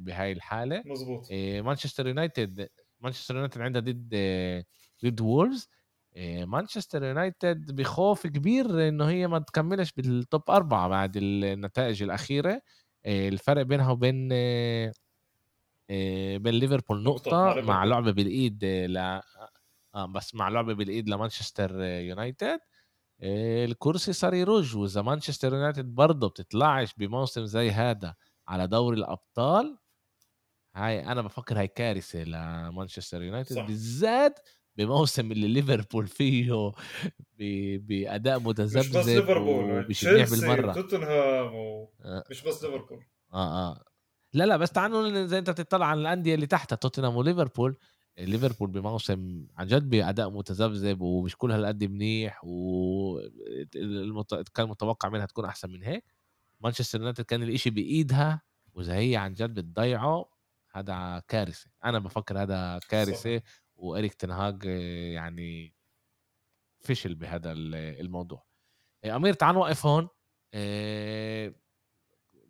بهاي 0.00 0.32
الحالة؟ 0.32 0.82
مزبوط 0.86 1.32
مانشستر 1.64 2.06
يونايتد 2.06 2.68
مانشستر 3.00 3.34
يونايتد 3.34 3.60
عندها 3.60 3.82
ضد 3.82 4.14
ضد 5.04 5.20
وولز 5.20 5.68
مانشستر 6.46 7.04
يونايتد 7.04 7.76
بخوف 7.76 8.26
كبير 8.26 8.88
إنه 8.88 9.08
هي 9.08 9.26
ما 9.26 9.38
تكملش 9.38 9.92
بال 9.92 10.15
top 10.15 10.50
أربعة 10.50 10.88
بعد 10.88 11.16
النتائج 11.16 12.02
الأخيرة. 12.02 12.60
الفرق 13.06 13.62
بينها 13.62 13.90
وبين 13.90 14.28
بين 16.38 16.54
ليفربول 16.54 17.02
نقطة 17.02 17.60
مع 17.60 17.84
لعبة 17.84 18.10
بالإيد 18.10 18.64
ل 18.64 18.96
آه 19.94 20.06
بس 20.06 20.34
مع 20.34 20.48
لعبة 20.48 20.74
بالإيد 20.74 21.08
لمانشستر 21.08 21.80
يونايتد. 21.82 22.60
الكرسي 23.22 24.12
صار 24.12 24.34
يرج 24.34 24.76
وإذا 24.76 25.02
مانشستر 25.02 25.54
يونايتد 25.54 25.94
برضه 25.94 26.28
بتطلعش 26.28 26.94
بموسم 26.94 27.44
زي 27.44 27.70
هذا 27.70 28.14
على 28.48 28.66
دوري 28.66 28.96
الأبطال 28.98 29.78
هاي 30.74 31.06
أنا 31.06 31.22
بفكر 31.22 31.58
هاي 31.58 31.68
كارثة 31.68 32.24
لمانشستر 32.24 33.22
يونايتد. 33.22 33.56
بالذات 33.66 34.40
بموسم 34.76 35.32
اللي 35.32 35.48
ليفربول 35.48 36.06
فيه 36.06 36.72
بأداء 37.78 38.40
متذبذب 38.40 38.78
مش 38.78 38.96
بس 38.96 39.06
ليفربول 39.06 39.86
تشيلسي 39.88 40.40
بالمرة. 40.40 40.72
توتنهام 40.72 41.54
و... 41.54 41.90
آه. 42.04 42.24
مش 42.30 42.42
بس 42.42 42.64
ليفربول. 42.64 43.04
آه 43.32 43.70
آه. 43.70 43.84
لا 44.32 44.44
لا 44.44 44.56
بس 44.56 44.72
تعالوا 44.72 45.26
زي 45.26 45.38
أنت 45.38 45.50
بتطلع 45.50 45.86
على 45.86 46.00
الأندية 46.00 46.34
اللي 46.34 46.46
تحتها 46.46 46.76
توتنهام 46.76 47.16
وليفربول. 47.16 47.76
ليفربول 48.18 48.70
بموسم 48.70 49.46
عن 49.56 49.66
جد 49.66 49.90
بأداء 49.90 50.30
متذبذب 50.30 51.00
ومش 51.00 51.36
كل 51.36 51.52
هالقد 51.52 51.84
منيح 51.84 52.44
و 52.44 53.20
كان 54.54 54.68
متوقع 54.68 55.08
منها 55.08 55.26
تكون 55.26 55.44
أحسن 55.44 55.70
من 55.70 55.82
هيك. 55.82 56.04
مانشستر 56.60 56.98
يونايتد 56.98 57.24
كان 57.24 57.42
الإشي 57.42 57.70
بإيدها 57.70 58.42
واذا 58.74 58.94
هي 58.94 59.16
عن 59.16 59.32
جد 59.32 59.54
بتضيعه. 59.54 60.30
هذا 60.72 61.22
كارثة. 61.28 61.70
أنا 61.84 61.98
بفكر 61.98 62.42
هذا 62.42 62.80
كارثة. 62.88 63.38
صح 63.38 63.44
وإريك 63.84 64.14
تنهاج 64.14 64.64
يعني 65.14 65.74
فشل 66.80 67.14
بهذا 67.14 67.52
الموضوع. 67.52 68.44
أمير 69.04 69.32
تعال 69.34 69.54
نوقف 69.54 69.86
هون. 69.86 70.08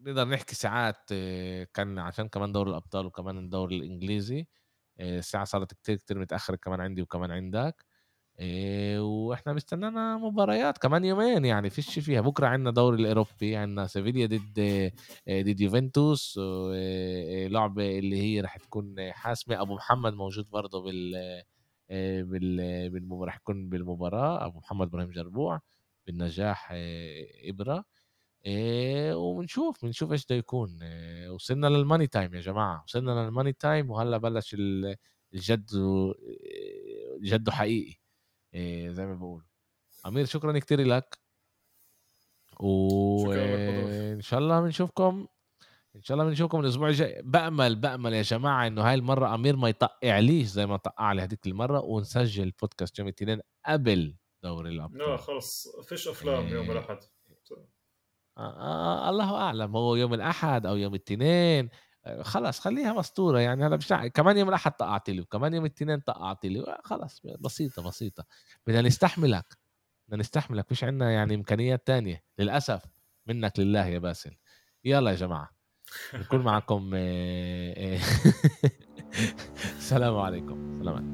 نقدر 0.01 0.29
نحكي 0.29 0.55
ساعات 0.55 1.09
كان 1.75 1.99
عشان 1.99 2.29
كمان 2.29 2.53
دوري 2.53 2.71
الأبطال 2.71 3.07
وكمان 3.07 3.39
الدوري 3.39 3.77
الإنجليزي. 3.77 4.47
الساعة 5.01 5.45
صارت 5.45 5.73
كتير 5.75 5.97
كتير 5.97 6.19
متاخر 6.19 6.57
كمان 6.57 6.81
عندي 6.81 7.03
وكمان 7.03 7.31
عندك. 7.31 7.87
وإحنا 8.99 9.53
بستنانا 9.53 10.17
مباريات 10.17 10.79
كمان 10.79 11.05
يومين 11.05 11.45
يعني 11.45 11.71
فيش 11.71 11.99
فيها. 11.99 12.21
بكرة 12.21 12.47
عندنا 12.47 12.71
دوري 12.71 13.03
الأوروبي 13.03 13.57
عندنا 13.57 13.87
سيفيليا 13.87 14.27
ضد 14.27 14.93
ضد 15.31 15.61
يوفنتوس 15.61 16.39
لعبة 17.49 17.99
اللي 17.99 18.23
هي 18.23 18.41
راح 18.41 18.57
تكون 18.57 19.13
حاسمة. 19.13 19.61
أبو 19.61 19.75
محمد 19.75 20.15
موجود 20.15 20.51
برضه 20.51 20.83
بال 20.83 21.35
بالمباراه 22.91 23.27
راح 23.27 23.37
يكون 23.37 23.69
بالمباراة. 23.69 24.47
أبو 24.47 24.59
محمد 24.59 24.87
إبراهيم 24.87 25.11
جربوع 25.11 25.61
بالنجاح 26.07 26.73
إبرة. 27.45 27.85
وبنشوف 29.15 29.85
بنشوف 29.85 30.13
إيش 30.13 30.25
بده 30.27 30.37
يكون. 30.37 30.79
وصلنا 31.31 31.67
لل 31.67 31.78
money 31.78 32.07
time 32.07 32.35
يا 32.35 32.41
جماعة. 32.41 32.83
وصلنا 32.87 33.11
لل 33.27 33.34
money 33.34 33.53
time 33.53 33.91
وهلأ 33.91 34.19
بلش 34.19 34.57
الجد 35.35 35.71
جده 37.23 37.53
حقيقي. 37.53 38.04
زي 38.89 39.07
ما 39.07 39.15
بقول. 39.15 39.45
أمير 40.07 40.25
شكرا 40.25 40.59
كثير 40.59 40.81
لك. 40.81 41.19
وان 42.61 44.21
شاء 44.21 44.41
الله 44.41 44.61
بنشوفكم. 44.61 45.27
إن 45.97 46.03
شاء 46.03 46.15
الله 46.15 46.29
بنشوفكم 46.29 46.61
الأسبوع 46.61 46.89
الجاي. 46.89 47.23
بأمل 47.23 47.77
بأمل 47.77 48.13
يا 48.13 48.23
جماعة 48.23 48.67
إنه 48.67 48.83
هاي 48.83 48.95
المرة 48.95 49.35
أمير 49.35 49.57
ما 49.57 49.69
يطقعليش 49.69 50.47
زي 50.47 50.67
ما 50.67 50.77
طقع 50.77 51.13
لي 51.13 51.23
هذيك 51.23 51.47
المرة 51.47 51.81
ونسجل 51.81 52.53
بودكاست 52.61 52.99
يوم 52.99 53.09
الاثنين 53.09 53.41
قبل 53.67 54.17
دوري 54.43 54.71
الأبطال. 54.71 54.99
لا 54.99 55.17
خلص. 55.17 55.69
فيش 55.89 56.09
أفلام 56.09 56.49
يوم 56.49 56.71
الأحد. 56.71 56.99
آه 58.39 59.11
الله 59.11 59.37
أعلم. 59.37 59.77
هو 59.77 59.97
يوم 59.97 60.15
الأحد 60.15 60.67
أو 60.67 60.77
يوم 60.77 60.95
الاثنين. 60.95 61.69
خلاص 62.23 62.61
خليها 62.61 62.93
مسطوره 62.93 63.39
يعني 63.41 63.67
هلا 63.67 63.77
مش 63.77 63.89
كمان 64.15 64.37
يوم 64.39 64.49
الأحد 64.49 64.73
طقعت 64.73 65.11
لي 65.11 65.21
وكمان 65.21 65.55
يوم 65.55 65.65
الاثنين 65.65 66.01
طقعت 66.01 66.47
لي 66.47 66.79
خلاص 66.85 67.23
بسيطة 67.41 67.83
بسيطة. 67.83 68.25
بدنا 68.67 68.83
نستحملك 68.83 69.59
بدنا 70.09 70.21
نستحملك 70.21 70.67
مش 70.71 70.85
عندنا 70.85 71.11
يعني 71.11 71.35
إمكانيات 71.35 71.87
تانية 71.87 72.25
للأسف. 72.39 72.83
منك 73.27 73.59
لله 73.59 73.87
يا 73.87 73.99
باسل. 73.99 74.37
يلا 74.85 75.11
يا 75.11 75.17
جماعة 75.17 75.51
نكون 76.15 76.41
معكم 76.41 76.91
السلام 79.79 80.17
عليكم. 80.17 80.79
سلامات. 80.83 81.14